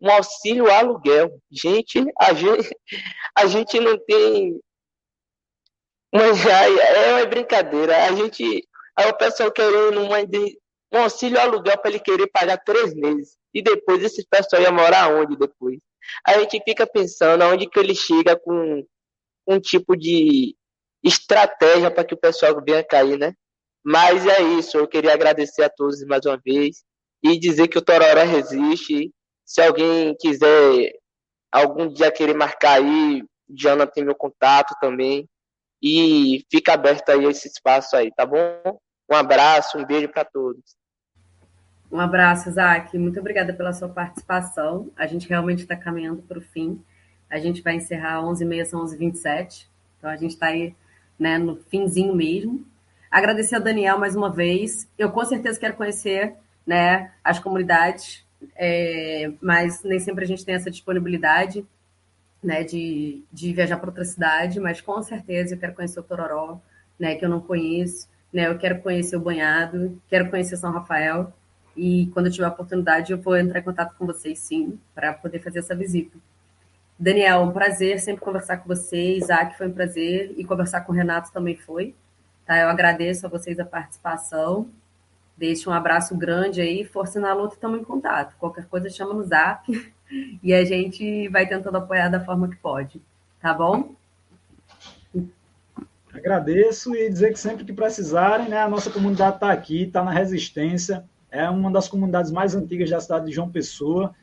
um 0.01 0.11
auxílio 0.11 0.69
aluguel. 0.69 1.39
Gente, 1.49 2.03
a 2.19 2.33
gente, 2.33 2.77
a 3.37 3.45
gente 3.45 3.79
não 3.79 3.97
tem 3.97 4.59
mas 6.13 6.45
é 6.45 7.13
uma 7.13 7.25
brincadeira. 7.25 8.05
A 8.05 8.11
gente. 8.13 8.67
Aí 8.97 9.09
o 9.09 9.17
pessoal 9.17 9.51
querendo 9.51 10.01
uma, 10.01 10.17
um 10.91 11.03
auxílio 11.03 11.39
aluguel 11.39 11.77
para 11.77 11.91
ele 11.91 11.99
querer 11.99 12.27
pagar 12.27 12.57
três 12.57 12.93
meses. 12.93 13.37
E 13.53 13.61
depois 13.61 14.03
esse 14.03 14.25
pessoal 14.27 14.61
ia 14.61 14.71
morar 14.71 15.13
onde 15.13 15.37
depois? 15.37 15.79
A 16.25 16.39
gente 16.39 16.61
fica 16.63 16.85
pensando 16.85 17.43
aonde 17.43 17.69
que 17.69 17.79
ele 17.79 17.95
chega 17.95 18.35
com 18.35 18.83
um 19.47 19.59
tipo 19.59 19.95
de 19.95 20.55
estratégia 21.03 21.89
para 21.89 22.03
que 22.03 22.13
o 22.13 22.19
pessoal 22.19 22.61
venha 22.63 22.83
cair, 22.83 23.17
né? 23.17 23.33
Mas 23.83 24.25
é 24.27 24.41
isso, 24.41 24.77
eu 24.77 24.87
queria 24.87 25.13
agradecer 25.13 25.63
a 25.63 25.69
todos 25.69 26.03
mais 26.05 26.25
uma 26.25 26.37
vez 26.37 26.83
e 27.23 27.39
dizer 27.39 27.67
que 27.67 27.77
o 27.77 27.81
Tororó 27.81 28.23
resiste. 28.23 29.11
Se 29.45 29.61
alguém 29.61 30.15
quiser 30.19 30.93
algum 31.51 31.87
dia 31.87 32.11
querer 32.11 32.35
marcar 32.35 32.81
aí, 32.81 33.23
Diana 33.47 33.87
tem 33.87 34.03
meu 34.03 34.15
contato 34.15 34.75
também. 34.79 35.27
E 35.81 36.45
fica 36.51 36.73
aberto 36.73 37.09
aí 37.09 37.25
esse 37.25 37.47
espaço 37.47 37.95
aí, 37.95 38.11
tá 38.11 38.25
bom? 38.25 38.79
Um 39.09 39.15
abraço, 39.15 39.77
um 39.77 39.85
beijo 39.85 40.09
para 40.09 40.25
todos. 40.25 40.77
Um 41.91 41.99
abraço, 41.99 42.49
Isaac. 42.49 42.95
Muito 42.97 43.19
obrigada 43.19 43.53
pela 43.53 43.73
sua 43.73 43.89
participação. 43.89 44.91
A 44.95 45.07
gente 45.07 45.27
realmente 45.27 45.63
está 45.63 45.75
caminhando 45.75 46.21
para 46.21 46.37
o 46.37 46.41
fim. 46.41 46.83
A 47.29 47.39
gente 47.39 47.61
vai 47.61 47.75
encerrar 47.75 48.21
11h30, 48.21 48.65
são 48.65 48.85
11h27. 48.85 49.65
Então 49.97 50.09
a 50.09 50.15
gente 50.15 50.31
está 50.31 50.47
aí 50.47 50.75
né, 51.17 51.37
no 51.37 51.55
finzinho 51.55 52.13
mesmo. 52.13 52.65
Agradecer 53.09 53.55
ao 53.55 53.61
Daniel 53.61 53.97
mais 53.97 54.15
uma 54.15 54.31
vez. 54.31 54.87
Eu 54.97 55.11
com 55.11 55.25
certeza 55.25 55.59
quero 55.59 55.75
conhecer 55.75 56.35
né, 56.65 57.11
as 57.23 57.39
comunidades, 57.39 58.23
é, 58.55 59.31
mas 59.41 59.81
nem 59.83 59.99
sempre 59.99 60.23
a 60.23 60.27
gente 60.27 60.45
tem 60.45 60.53
essa 60.53 60.69
disponibilidade 60.69 61.65
né, 62.43 62.63
de, 62.63 63.23
de 63.31 63.53
viajar 63.53 63.77
para 63.77 63.89
outra 63.89 64.05
cidade, 64.05 64.59
mas 64.59 64.81
com 64.81 65.01
certeza 65.01 65.53
eu 65.53 65.59
quero 65.59 65.73
conhecer 65.73 65.99
o 65.99 66.03
Tororó, 66.03 66.59
né, 66.97 67.15
que 67.15 67.25
eu 67.25 67.29
não 67.29 67.41
conheço, 67.41 68.07
né, 68.31 68.47
eu 68.47 68.57
quero 68.57 68.81
conhecer 68.81 69.15
o 69.15 69.19
Banhado, 69.19 70.01
quero 70.07 70.29
conhecer 70.29 70.57
São 70.57 70.71
Rafael, 70.71 71.33
e 71.75 72.07
quando 72.13 72.27
eu 72.27 72.31
tiver 72.31 72.45
a 72.45 72.49
oportunidade 72.49 73.11
eu 73.11 73.17
vou 73.17 73.37
entrar 73.37 73.59
em 73.59 73.63
contato 73.63 73.95
com 73.97 74.05
vocês, 74.05 74.39
sim, 74.39 74.79
para 74.95 75.13
poder 75.13 75.39
fazer 75.39 75.59
essa 75.59 75.75
visita. 75.75 76.17
Daniel, 76.97 77.41
um 77.41 77.51
prazer 77.51 77.99
sempre 77.99 78.21
conversar 78.21 78.57
com 78.57 78.67
você, 78.67 79.15
Isaac, 79.15 79.57
foi 79.57 79.67
um 79.67 79.73
prazer, 79.73 80.33
e 80.37 80.43
conversar 80.43 80.81
com 80.81 80.91
o 80.91 80.95
Renato 80.95 81.31
também 81.31 81.55
foi, 81.55 81.95
tá? 82.45 82.57
Eu 82.57 82.67
agradeço 82.67 83.25
a 83.25 83.29
vocês 83.29 83.59
a 83.59 83.65
participação, 83.65 84.69
deixo 85.37 85.69
um 85.69 85.73
abraço 85.73 86.17
grande 86.17 86.59
aí, 86.59 86.83
força 86.83 87.19
na 87.19 87.33
luta, 87.33 87.55
estamos 87.55 87.79
em 87.79 87.83
contato, 87.83 88.35
qualquer 88.37 88.65
coisa 88.65 88.89
chama 88.89 89.13
no 89.13 89.23
zap, 89.23 89.93
e 90.43 90.53
a 90.53 90.63
gente 90.63 91.27
vai 91.29 91.47
tentando 91.47 91.77
apoiar 91.77 92.09
da 92.09 92.19
forma 92.19 92.49
que 92.49 92.55
pode, 92.57 93.01
tá 93.41 93.53
bom? 93.53 93.95
Agradeço 96.13 96.95
e 96.95 97.07
dizer 97.09 97.31
que 97.31 97.39
sempre 97.39 97.63
que 97.63 97.71
precisarem, 97.71 98.49
né, 98.49 98.59
a 98.59 98.67
nossa 98.67 98.89
comunidade 98.89 99.35
está 99.35 99.51
aqui, 99.51 99.83
está 99.83 100.03
na 100.03 100.11
resistência, 100.11 101.05
é 101.31 101.47
uma 101.49 101.71
das 101.71 101.87
comunidades 101.87 102.31
mais 102.31 102.55
antigas 102.55 102.89
da 102.89 102.99
cidade 102.99 103.27
de 103.27 103.31
João 103.31 103.49
Pessoa. 103.49 104.15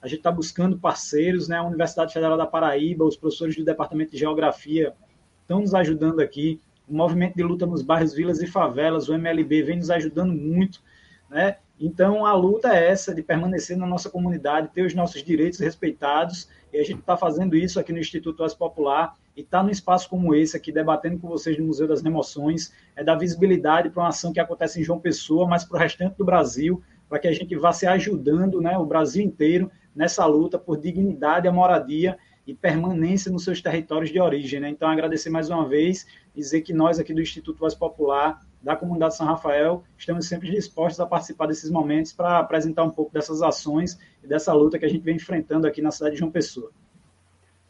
A 0.00 0.08
gente 0.08 0.18
está 0.18 0.32
buscando 0.32 0.78
parceiros, 0.78 1.48
né? 1.48 1.58
A 1.58 1.62
Universidade 1.62 2.12
Federal 2.12 2.36
da 2.36 2.46
Paraíba, 2.46 3.04
os 3.04 3.16
professores 3.16 3.56
do 3.56 3.64
Departamento 3.64 4.12
de 4.12 4.18
Geografia 4.18 4.94
estão 5.42 5.60
nos 5.60 5.74
ajudando 5.74 6.20
aqui. 6.20 6.60
O 6.88 6.94
movimento 6.94 7.36
de 7.36 7.42
luta 7.42 7.66
nos 7.66 7.82
bairros, 7.82 8.14
vilas 8.14 8.40
e 8.42 8.46
favelas, 8.46 9.08
o 9.08 9.14
MLB, 9.14 9.62
vem 9.62 9.76
nos 9.76 9.90
ajudando 9.90 10.32
muito, 10.32 10.82
né? 11.30 11.56
Então, 11.80 12.24
a 12.24 12.32
luta 12.34 12.68
é 12.68 12.90
essa, 12.90 13.14
de 13.14 13.22
permanecer 13.22 13.76
na 13.76 13.86
nossa 13.86 14.08
comunidade, 14.08 14.70
ter 14.72 14.86
os 14.86 14.94
nossos 14.94 15.22
direitos 15.22 15.58
respeitados, 15.58 16.48
e 16.72 16.78
a 16.78 16.84
gente 16.84 17.00
está 17.00 17.16
fazendo 17.16 17.56
isso 17.56 17.80
aqui 17.80 17.92
no 17.92 17.98
Instituto 17.98 18.40
Oeste 18.42 18.58
Popular, 18.58 19.14
e 19.36 19.40
está 19.40 19.62
num 19.62 19.70
espaço 19.70 20.08
como 20.08 20.34
esse 20.34 20.56
aqui, 20.56 20.70
debatendo 20.70 21.18
com 21.18 21.28
vocês 21.28 21.58
no 21.58 21.66
Museu 21.66 21.88
das 21.88 22.04
Emoções, 22.04 22.72
é 22.94 23.02
dar 23.02 23.16
visibilidade 23.16 23.90
para 23.90 24.02
uma 24.02 24.08
ação 24.10 24.32
que 24.32 24.38
acontece 24.38 24.80
em 24.80 24.84
João 24.84 25.00
Pessoa, 25.00 25.48
mas 25.48 25.64
para 25.64 25.76
o 25.76 25.80
restante 25.80 26.16
do 26.16 26.24
Brasil, 26.24 26.80
para 27.08 27.18
que 27.18 27.28
a 27.28 27.32
gente 27.32 27.56
vá 27.56 27.72
se 27.72 27.86
ajudando, 27.86 28.60
né, 28.60 28.78
o 28.78 28.86
Brasil 28.86 29.24
inteiro, 29.24 29.70
nessa 29.94 30.24
luta 30.26 30.58
por 30.58 30.78
dignidade, 30.78 31.48
a 31.48 31.52
moradia 31.52 32.16
e 32.46 32.54
permanência 32.54 33.32
nos 33.32 33.44
seus 33.44 33.60
territórios 33.60 34.10
de 34.10 34.20
origem. 34.20 34.60
Né? 34.60 34.68
Então, 34.68 34.88
agradecer 34.88 35.30
mais 35.30 35.48
uma 35.48 35.66
vez, 35.68 36.06
dizer 36.34 36.60
que 36.60 36.72
nós 36.72 36.98
aqui 36.98 37.14
do 37.14 37.20
Instituto 37.20 37.58
Voz 37.58 37.74
Popular 37.74 38.40
da 38.64 38.74
comunidade 38.74 39.14
São 39.14 39.26
Rafael, 39.26 39.84
estamos 39.98 40.26
sempre 40.26 40.50
dispostos 40.50 40.98
a 40.98 41.06
participar 41.06 41.46
desses 41.46 41.70
momentos 41.70 42.14
para 42.14 42.38
apresentar 42.38 42.82
um 42.82 42.90
pouco 42.90 43.12
dessas 43.12 43.42
ações 43.42 43.98
e 44.22 44.26
dessa 44.26 44.54
luta 44.54 44.78
que 44.78 44.86
a 44.86 44.88
gente 44.88 45.04
vem 45.04 45.16
enfrentando 45.16 45.66
aqui 45.66 45.82
na 45.82 45.90
cidade 45.90 46.14
de 46.14 46.20
João 46.20 46.30
Pessoa. 46.30 46.70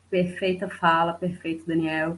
Perfeita 0.09 0.69
fala, 0.69 1.13
perfeito, 1.13 1.67
Daniel. 1.67 2.17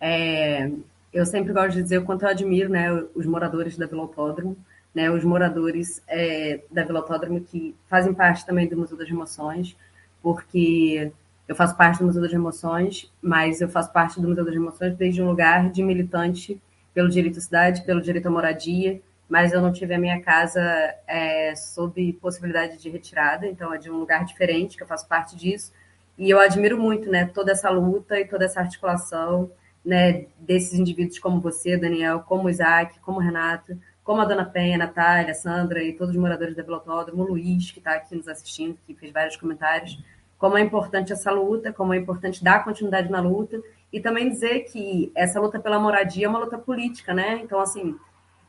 É, 0.00 0.70
eu 1.12 1.26
sempre 1.26 1.52
gosto 1.52 1.72
de 1.72 1.82
dizer 1.82 1.98
o 1.98 2.04
quanto 2.04 2.22
eu 2.22 2.30
admiro 2.30 2.70
né, 2.70 2.90
os 3.14 3.26
moradores 3.26 3.76
da 3.76 3.86
Vila 3.86 4.02
Autódromo, 4.02 4.56
né, 4.94 5.10
os 5.10 5.22
moradores 5.22 6.02
é, 6.08 6.60
da 6.70 6.82
Vila 6.82 7.00
Autódromo 7.00 7.42
que 7.42 7.74
fazem 7.90 8.14
parte 8.14 8.46
também 8.46 8.66
do 8.66 8.76
Museu 8.76 8.96
das 8.96 9.10
Emoções, 9.10 9.76
porque 10.22 11.12
eu 11.46 11.54
faço 11.54 11.76
parte 11.76 11.98
do 11.98 12.06
Museu 12.06 12.22
das 12.22 12.32
Emoções, 12.32 13.12
mas 13.20 13.60
eu 13.60 13.68
faço 13.68 13.92
parte 13.92 14.18
do 14.18 14.28
Museu 14.28 14.46
das 14.46 14.54
Emoções 14.54 14.96
desde 14.96 15.20
um 15.20 15.28
lugar 15.28 15.70
de 15.70 15.82
militante 15.82 16.58
pelo 16.94 17.10
direito 17.10 17.38
à 17.38 17.42
cidade, 17.42 17.82
pelo 17.82 18.00
direito 18.00 18.28
à 18.28 18.30
moradia, 18.30 19.00
mas 19.28 19.52
eu 19.52 19.60
não 19.60 19.72
tive 19.72 19.94
a 19.94 19.98
minha 19.98 20.20
casa 20.20 20.62
é, 21.06 21.54
sob 21.56 22.12
possibilidade 22.14 22.78
de 22.78 22.88
retirada, 22.88 23.46
então 23.46 23.74
é 23.74 23.78
de 23.78 23.90
um 23.90 23.98
lugar 23.98 24.24
diferente 24.24 24.76
que 24.76 24.82
eu 24.82 24.86
faço 24.86 25.08
parte 25.08 25.34
disso. 25.34 25.72
E 26.16 26.30
eu 26.30 26.38
admiro 26.38 26.78
muito, 26.78 27.10
né, 27.10 27.26
toda 27.26 27.50
essa 27.52 27.68
luta 27.68 28.20
e 28.20 28.24
toda 28.24 28.44
essa 28.44 28.60
articulação, 28.60 29.50
né, 29.84 30.26
desses 30.38 30.78
indivíduos 30.78 31.18
como 31.18 31.40
você, 31.40 31.76
Daniel, 31.76 32.20
como 32.20 32.48
Isaac, 32.48 33.00
como 33.00 33.18
Renato, 33.18 33.76
como 34.04 34.20
a 34.20 34.24
Dona 34.24 34.44
Penha, 34.44 34.76
a 34.76 34.78
Natália, 34.78 35.32
a 35.32 35.34
Sandra 35.34 35.82
e 35.82 35.94
todos 35.94 36.14
os 36.14 36.20
moradores 36.20 36.54
da 36.54 36.62
Vila 36.62 36.76
Autódromo, 36.76 37.24
o 37.24 37.26
Luiz, 37.26 37.70
que 37.70 37.78
está 37.78 37.94
aqui 37.94 38.14
nos 38.14 38.28
assistindo, 38.28 38.78
que 38.86 38.94
fez 38.94 39.12
vários 39.12 39.36
comentários, 39.36 39.98
como 40.38 40.58
é 40.58 40.60
importante 40.60 41.12
essa 41.12 41.30
luta, 41.30 41.72
como 41.72 41.94
é 41.94 41.96
importante 41.96 42.44
dar 42.44 42.62
continuidade 42.62 43.10
na 43.10 43.20
luta 43.20 43.60
e 43.94 44.00
também 44.00 44.28
dizer 44.28 44.64
que 44.64 45.12
essa 45.14 45.38
luta 45.38 45.60
pela 45.60 45.78
moradia 45.78 46.26
é 46.26 46.28
uma 46.28 46.40
luta 46.40 46.58
política, 46.58 47.14
né? 47.14 47.40
Então, 47.44 47.60
assim, 47.60 47.94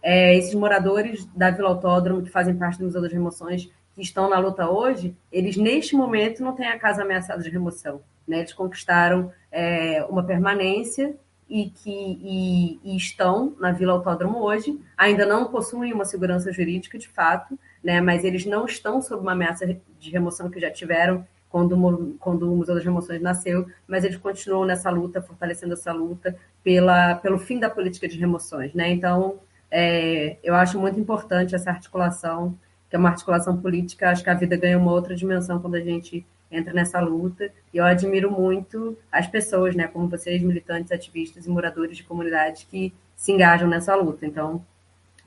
é, 0.01 0.35
esses 0.35 0.55
moradores 0.55 1.23
da 1.35 1.51
Vila 1.51 1.69
Autódromo, 1.69 2.23
que 2.23 2.31
fazem 2.31 2.55
parte 2.55 2.79
do 2.79 2.85
Museu 2.85 2.99
das 2.99 3.13
Remoções, 3.13 3.69
que 3.93 4.01
estão 4.01 4.27
na 4.27 4.39
luta 4.39 4.67
hoje, 4.67 5.15
eles 5.31 5.55
neste 5.55 5.95
momento 5.95 6.43
não 6.43 6.55
têm 6.55 6.67
a 6.67 6.79
casa 6.79 7.03
ameaçada 7.03 7.43
de 7.43 7.49
remoção. 7.51 8.01
Né? 8.27 8.39
Eles 8.39 8.53
conquistaram 8.53 9.31
é, 9.51 10.03
uma 10.09 10.23
permanência 10.23 11.15
e 11.47 11.69
que 11.69 11.91
e, 11.91 12.79
e, 12.83 12.97
estão 12.97 13.55
na 13.59 13.71
Vila 13.71 13.93
Autódromo 13.93 14.39
hoje, 14.39 14.81
ainda 14.97 15.27
não 15.27 15.45
possuem 15.51 15.93
uma 15.93 16.05
segurança 16.05 16.51
jurídica 16.51 16.97
de 16.97 17.07
fato, 17.07 17.55
né? 17.83 18.01
mas 18.01 18.23
eles 18.23 18.47
não 18.47 18.65
estão 18.65 18.99
sob 18.99 19.21
uma 19.21 19.33
ameaça 19.33 19.67
de 19.99 20.09
remoção 20.09 20.49
que 20.49 20.59
já 20.59 20.71
tiveram 20.71 21.23
quando, 21.55 22.17
quando 22.19 22.51
o 22.51 22.57
Museu 22.57 22.75
das 22.75 22.85
Emoções 22.85 23.21
nasceu, 23.21 23.65
mas 23.87 24.03
eles 24.03 24.17
continuam 24.17 24.65
nessa 24.65 24.89
luta, 24.89 25.21
fortalecendo 25.21 25.71
essa 25.71 25.93
luta 25.93 26.35
pela, 26.61 27.15
pelo 27.15 27.39
fim 27.39 27.57
da 27.57 27.69
política 27.69 28.09
de 28.09 28.19
remoções. 28.19 28.73
Né? 28.73 28.91
Então, 28.91 29.39
é, 29.71 30.35
eu 30.43 30.53
acho 30.53 30.77
muito 30.77 30.99
importante 30.99 31.55
essa 31.55 31.69
articulação, 31.69 32.53
que 32.89 32.95
é 32.97 32.99
uma 32.99 33.07
articulação 33.07 33.55
política, 33.55 34.09
acho 34.09 34.21
que 34.21 34.29
a 34.29 34.33
vida 34.33 34.57
ganha 34.57 34.77
uma 34.77 34.91
outra 34.91 35.15
dimensão 35.15 35.61
quando 35.61 35.75
a 35.75 35.79
gente 35.79 36.25
entra 36.51 36.73
nessa 36.73 36.99
luta, 36.99 37.49
e 37.73 37.77
eu 37.77 37.85
admiro 37.85 38.29
muito 38.29 38.97
as 39.09 39.25
pessoas, 39.25 39.77
né, 39.77 39.87
como 39.87 40.09
vocês, 40.09 40.41
militantes, 40.41 40.91
ativistas 40.91 41.45
e 41.45 41.49
moradores 41.49 41.95
de 41.95 42.03
comunidades 42.03 42.65
que 42.69 42.93
se 43.15 43.31
engajam 43.31 43.69
nessa 43.69 43.95
luta. 43.95 44.25
Então, 44.25 44.61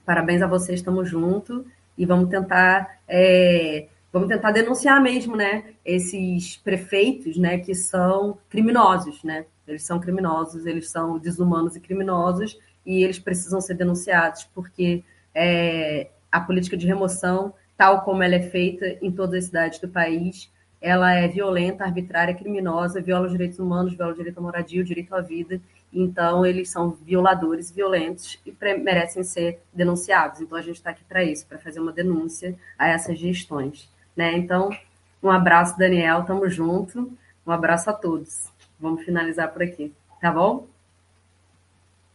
parabéns 0.04 0.42
a 0.42 0.46
vocês, 0.46 0.80
estamos 0.80 1.08
juntos, 1.08 1.64
e 1.96 2.04
vamos 2.04 2.28
tentar 2.28 2.98
é, 3.08 3.88
vamos 4.12 4.28
tentar 4.28 4.52
denunciar 4.52 5.02
mesmo, 5.02 5.36
né, 5.36 5.74
esses 5.84 6.56
prefeitos, 6.56 7.36
né, 7.36 7.58
que 7.58 7.74
são 7.74 8.38
criminosos, 8.48 9.22
né? 9.22 9.44
Eles 9.66 9.84
são 9.84 10.00
criminosos, 10.00 10.64
eles 10.64 10.88
são 10.88 11.18
desumanos 11.18 11.76
e 11.76 11.80
criminosos 11.80 12.58
e 12.86 13.04
eles 13.04 13.18
precisam 13.18 13.60
ser 13.60 13.74
denunciados 13.74 14.48
porque 14.54 15.04
é, 15.34 16.08
a 16.32 16.40
política 16.40 16.76
de 16.76 16.86
remoção, 16.86 17.52
tal 17.76 18.02
como 18.02 18.22
ela 18.22 18.34
é 18.34 18.42
feita 18.42 18.96
em 19.02 19.12
todas 19.12 19.34
as 19.34 19.44
cidades 19.44 19.78
do 19.78 19.88
país, 19.88 20.50
ela 20.80 21.12
é 21.12 21.26
violenta, 21.26 21.84
arbitrária, 21.84 22.34
criminosa, 22.34 23.02
viola 23.02 23.26
os 23.26 23.32
direitos 23.32 23.58
humanos, 23.58 23.94
viola 23.94 24.12
o 24.12 24.16
direito 24.16 24.38
à 24.38 24.40
moradia, 24.40 24.80
o 24.80 24.84
direito 24.84 25.14
à 25.14 25.20
vida. 25.20 25.60
Então, 25.92 26.46
eles 26.46 26.70
são 26.70 26.90
violadores 26.90 27.70
violentos 27.70 28.38
e 28.46 28.54
merecem 28.78 29.24
ser 29.24 29.60
denunciados. 29.72 30.40
Então, 30.40 30.56
a 30.56 30.62
gente 30.62 30.76
está 30.76 30.90
aqui 30.90 31.02
para 31.04 31.24
isso, 31.24 31.46
para 31.46 31.58
fazer 31.58 31.80
uma 31.80 31.92
denúncia 31.92 32.54
a 32.78 32.88
essas 32.88 33.18
gestões. 33.18 33.90
Né? 34.18 34.36
Então, 34.36 34.76
um 35.22 35.30
abraço, 35.30 35.78
Daniel, 35.78 36.24
tamo 36.24 36.48
junto. 36.48 37.16
Um 37.46 37.52
abraço 37.52 37.88
a 37.88 37.92
todos. 37.92 38.52
Vamos 38.80 39.04
finalizar 39.04 39.52
por 39.52 39.62
aqui, 39.62 39.94
tá 40.20 40.32
bom? 40.32 40.66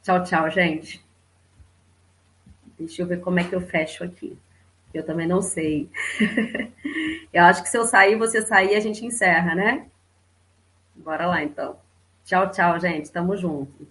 Tchau, 0.02 0.22
tchau, 0.22 0.50
gente. 0.50 1.02
Deixa 2.78 3.02
eu 3.02 3.08
ver 3.08 3.22
como 3.22 3.40
é 3.40 3.46
que 3.46 3.56
eu 3.56 3.62
fecho 3.62 4.04
aqui. 4.04 4.38
Eu 4.94 5.06
também 5.06 5.26
não 5.26 5.42
sei. 5.42 5.90
eu 7.32 7.46
acho 7.46 7.64
que 7.64 7.70
se 7.70 7.78
eu 7.78 7.86
sair, 7.86 8.18
você 8.18 8.42
sair, 8.42 8.76
a 8.76 8.82
gente 8.82 9.06
encerra, 9.06 9.56
né? 9.56 9.88
Bora 10.94 11.26
lá, 11.26 11.42
então. 11.42 11.78
Tchau, 12.26 12.52
tchau, 12.52 12.78
gente. 12.82 13.10
Tamo 13.14 13.38
junto. 13.38 13.88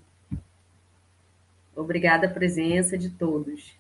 Obrigada 1.74 2.26
a 2.26 2.30
presença 2.30 2.98
de 2.98 3.08
todos. 3.08 3.74